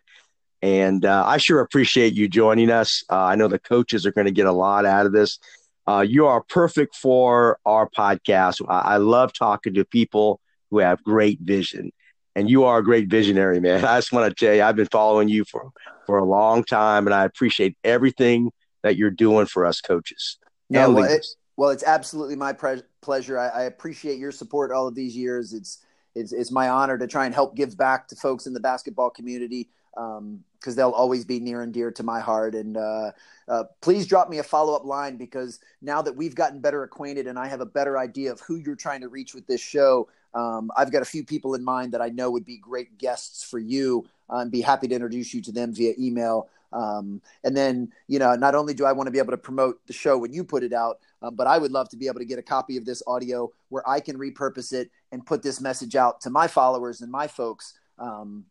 And 0.62 1.06
uh, 1.06 1.24
I 1.26 1.38
sure 1.38 1.62
appreciate 1.62 2.14
you 2.14 2.28
joining 2.28 2.72
us. 2.72 3.04
Uh, 3.10 3.24
I 3.24 3.36
know 3.36 3.48
the 3.48 3.60
coaches 3.60 4.06
are 4.06 4.12
going 4.12 4.26
to 4.26 4.32
get 4.32 4.48
a 4.48 4.52
lot 4.52 4.86
out 4.86 5.06
of 5.06 5.12
this. 5.12 5.40
Uh, 5.88 6.02
you 6.08 6.26
are 6.26 6.42
perfect 6.42 6.96
for 6.96 7.60
our 7.66 7.90
podcast. 7.90 8.62
I, 8.68 8.96
I 8.96 8.98
love 8.98 9.34
talking 9.34 9.74
to 9.76 9.86
people 9.86 10.40
who 10.72 10.80
have 10.80 11.04
great 11.04 11.40
vision, 11.42 11.92
and 12.36 12.50
you 12.50 12.64
are 12.64 12.80
a 12.80 12.84
great 12.84 13.08
visionary, 13.08 13.60
man. 13.60 13.86
I 13.86 13.98
just 13.98 14.12
want 14.12 14.36
to 14.36 14.46
tell 14.46 14.56
you, 14.56 14.64
I've 14.64 14.76
been 14.76 14.88
following 14.88 15.30
you 15.30 15.46
for 15.46 15.72
for 16.06 16.18
a 16.18 16.26
long 16.26 16.64
time, 16.64 17.08
and 17.08 17.14
I 17.14 17.26
appreciate 17.26 17.78
everything 17.84 18.52
that 18.84 18.98
you're 18.98 19.12
doing 19.12 19.46
for 19.48 19.66
us 19.66 19.82
coaches. 19.82 20.38
Yeah, 20.70 20.88
well, 20.88 21.04
it, 21.06 21.26
well, 21.58 21.70
it's 21.70 21.84
absolutely 21.84 22.36
my 22.36 22.54
pre- 22.54 22.84
pleasure. 23.02 23.38
I, 23.40 23.48
I, 23.50 23.62
appreciate 23.64 24.18
your 24.18 24.32
support 24.32 24.72
all 24.72 24.88
of 24.88 24.96
these 24.96 25.16
years. 25.16 25.54
It's, 25.54 25.84
it's 26.16 26.32
it's 26.34 26.52
my 26.52 26.70
honor 26.70 26.98
to 26.98 27.08
try 27.08 27.26
and 27.26 27.34
help 27.34 27.56
give 27.56 27.78
back 27.78 28.08
to 28.10 28.16
folks 28.16 28.48
in 28.48 28.54
the 28.54 28.60
basketball 28.60 29.10
community 29.10 29.70
because 29.96 30.18
um, 30.20 30.76
they'll 30.76 30.92
always 30.92 31.24
be 31.24 31.40
near 31.40 31.62
and 31.62 31.74
dear 31.74 31.90
to 31.92 32.04
my 32.04 32.20
heart. 32.20 32.54
And 32.54 32.76
uh, 32.78 33.12
uh, 33.48 33.64
please 33.82 34.06
drop 34.06 34.30
me 34.30 34.40
a 34.40 34.44
follow 34.44 34.76
up 34.76 34.86
line 34.86 35.16
because 35.16 35.60
now 35.82 36.02
that 36.02 36.16
we've 36.16 36.36
gotten 36.36 36.60
better 36.60 36.84
acquainted 36.84 37.28
and 37.28 37.40
I 37.40 37.48
have 37.48 37.62
a 37.62 37.66
better 37.66 37.98
idea 37.98 38.32
of 38.32 38.42
who 38.42 38.58
you're 38.58 38.76
trying 38.76 39.02
to 39.02 39.08
reach 39.08 39.34
with 39.34 39.48
this 39.48 39.62
show, 39.62 40.10
um, 40.34 40.70
I've 40.76 40.92
got 40.92 41.02
a 41.02 41.06
few 41.06 41.24
people 41.24 41.56
in 41.56 41.64
mind 41.64 41.94
that 41.94 42.02
I 42.02 42.10
know 42.10 42.30
would 42.30 42.46
be 42.46 42.58
great 42.58 42.98
guests 42.98 43.44
for 43.44 43.58
you 43.58 44.06
uh, 44.30 44.38
and 44.38 44.52
be 44.52 44.62
happy 44.62 44.88
to 44.88 44.96
introduce 44.96 45.34
you 45.34 45.42
to 45.44 45.52
them 45.52 45.74
via 45.74 45.94
email. 45.98 46.50
Um, 46.74 47.22
and 47.46 47.56
then, 47.56 47.94
you 48.08 48.20
know, 48.20 48.36
not 48.36 48.54
only 48.54 48.74
do 48.74 48.84
I 48.84 48.92
want 48.92 49.08
to 49.08 49.12
be 49.12 49.20
able 49.20 49.32
to 49.32 49.38
promote 49.38 49.80
the 49.88 49.94
show 49.94 50.18
when 50.18 50.34
you 50.34 50.44
put 50.44 50.62
it 50.62 50.74
out, 50.74 51.00
um, 51.22 51.36
but 51.36 51.48
I 51.48 51.58
would 51.58 51.72
love 51.72 51.88
to 51.90 51.98
be 51.98 52.08
able 52.08 52.20
to 52.20 52.26
get 52.26 52.38
a 52.38 52.44
copy 52.44 52.76
of 52.76 52.84
this 52.84 53.02
audio 53.08 53.50
where 53.70 53.88
I 53.88 54.02
can 54.02 54.18
repurpose 54.18 54.74
it 54.74 54.92
and 55.14 55.26
put 55.26 55.42
this 55.42 55.62
message 55.62 55.96
out 55.96 56.20
to 56.22 56.30
my 56.30 56.48
followers 56.48 57.00
and 57.00 57.10
my 57.10 57.28
folks 57.28 57.80
um, 57.98 58.44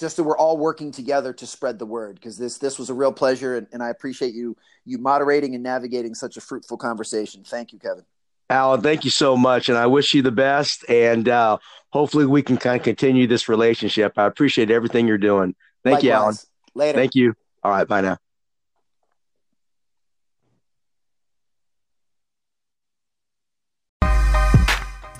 just 0.00 0.16
that 0.16 0.24
we're 0.24 0.38
all 0.38 0.56
working 0.56 0.90
together 0.90 1.32
to 1.34 1.46
spread 1.46 1.78
the 1.78 1.86
word 1.86 2.14
because 2.14 2.38
this 2.38 2.56
this 2.58 2.78
was 2.78 2.88
a 2.88 2.94
real 2.94 3.12
pleasure 3.12 3.56
and, 3.56 3.66
and 3.72 3.82
I 3.82 3.90
appreciate 3.90 4.34
you 4.34 4.56
you 4.86 4.96
moderating 4.96 5.54
and 5.54 5.62
navigating 5.62 6.14
such 6.14 6.38
a 6.38 6.40
fruitful 6.40 6.78
conversation. 6.78 7.44
Thank 7.44 7.72
you, 7.72 7.78
Kevin. 7.78 8.04
Alan, 8.48 8.80
thank 8.80 9.04
you 9.04 9.10
so 9.10 9.36
much, 9.36 9.68
and 9.68 9.78
I 9.78 9.86
wish 9.86 10.12
you 10.12 10.22
the 10.22 10.32
best. 10.32 10.84
And 10.88 11.28
uh, 11.28 11.58
hopefully, 11.90 12.26
we 12.26 12.42
can 12.42 12.56
kind 12.56 12.76
of 12.76 12.82
continue 12.82 13.28
this 13.28 13.48
relationship. 13.48 14.14
I 14.16 14.24
appreciate 14.24 14.72
everything 14.72 15.06
you're 15.06 15.18
doing. 15.18 15.54
Thank 15.84 16.02
Likewise. 16.02 16.04
you, 16.04 16.12
Alan. 16.12 16.36
Later. 16.74 16.98
Thank 16.98 17.14
you. 17.14 17.34
All 17.62 17.70
right, 17.70 17.86
bye 17.86 18.00
now. 18.00 18.16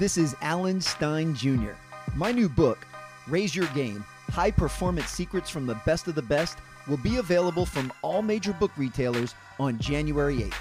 This 0.01 0.16
is 0.16 0.35
Alan 0.41 0.81
Stein 0.81 1.35
Jr. 1.35 1.74
My 2.16 2.33
new 2.33 2.49
book, 2.49 2.85
Raise 3.28 3.55
Your 3.55 3.66
Game 3.66 4.05
High 4.31 4.53
Performance 4.53 5.11
Secrets 5.11 5.51
from 5.51 5.66
the 5.66 5.74
Best 5.87 6.07
of 6.07 6.14
the 6.14 6.22
Best, 6.22 6.59
will 6.87 6.97
be 6.97 7.16
available 7.16 7.66
from 7.66 7.93
all 8.03 8.22
major 8.22 8.53
book 8.53 8.70
retailers 8.76 9.35
on 9.59 9.78
January 9.78 10.39
8th. 10.39 10.55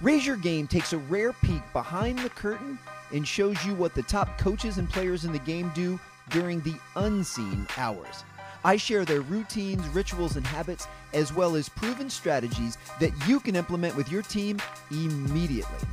Raise 0.00 0.26
Your 0.26 0.36
Game 0.36 0.66
takes 0.66 0.92
a 0.94 0.98
rare 0.98 1.32
peek 1.34 1.62
behind 1.72 2.18
the 2.18 2.30
curtain 2.30 2.78
and 3.12 3.26
shows 3.28 3.62
you 3.64 3.74
what 3.74 3.94
the 3.94 4.02
top 4.02 4.38
coaches 4.38 4.78
and 4.78 4.88
players 4.88 5.24
in 5.24 5.32
the 5.32 5.38
game 5.40 5.70
do 5.74 6.00
during 6.30 6.60
the 6.60 6.74
unseen 6.96 7.66
hours. 7.76 8.24
I 8.64 8.76
share 8.76 9.04
their 9.04 9.20
routines, 9.22 9.86
rituals, 9.88 10.36
and 10.36 10.46
habits, 10.46 10.86
as 11.12 11.32
well 11.32 11.56
as 11.56 11.68
proven 11.68 12.08
strategies 12.08 12.78
that 13.00 13.12
you 13.26 13.40
can 13.40 13.56
implement 13.56 13.96
with 13.96 14.10
your 14.10 14.22
team 14.22 14.58
immediately. 14.90 15.88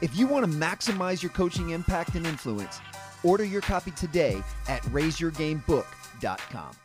If 0.00 0.16
you 0.16 0.26
want 0.26 0.44
to 0.44 0.58
maximize 0.58 1.22
your 1.22 1.30
coaching 1.30 1.70
impact 1.70 2.14
and 2.14 2.26
influence, 2.26 2.80
order 3.22 3.44
your 3.44 3.62
copy 3.62 3.92
today 3.92 4.42
at 4.68 4.82
raiseyourgamebook.com 4.84 6.01
indeed.com. 6.22 6.81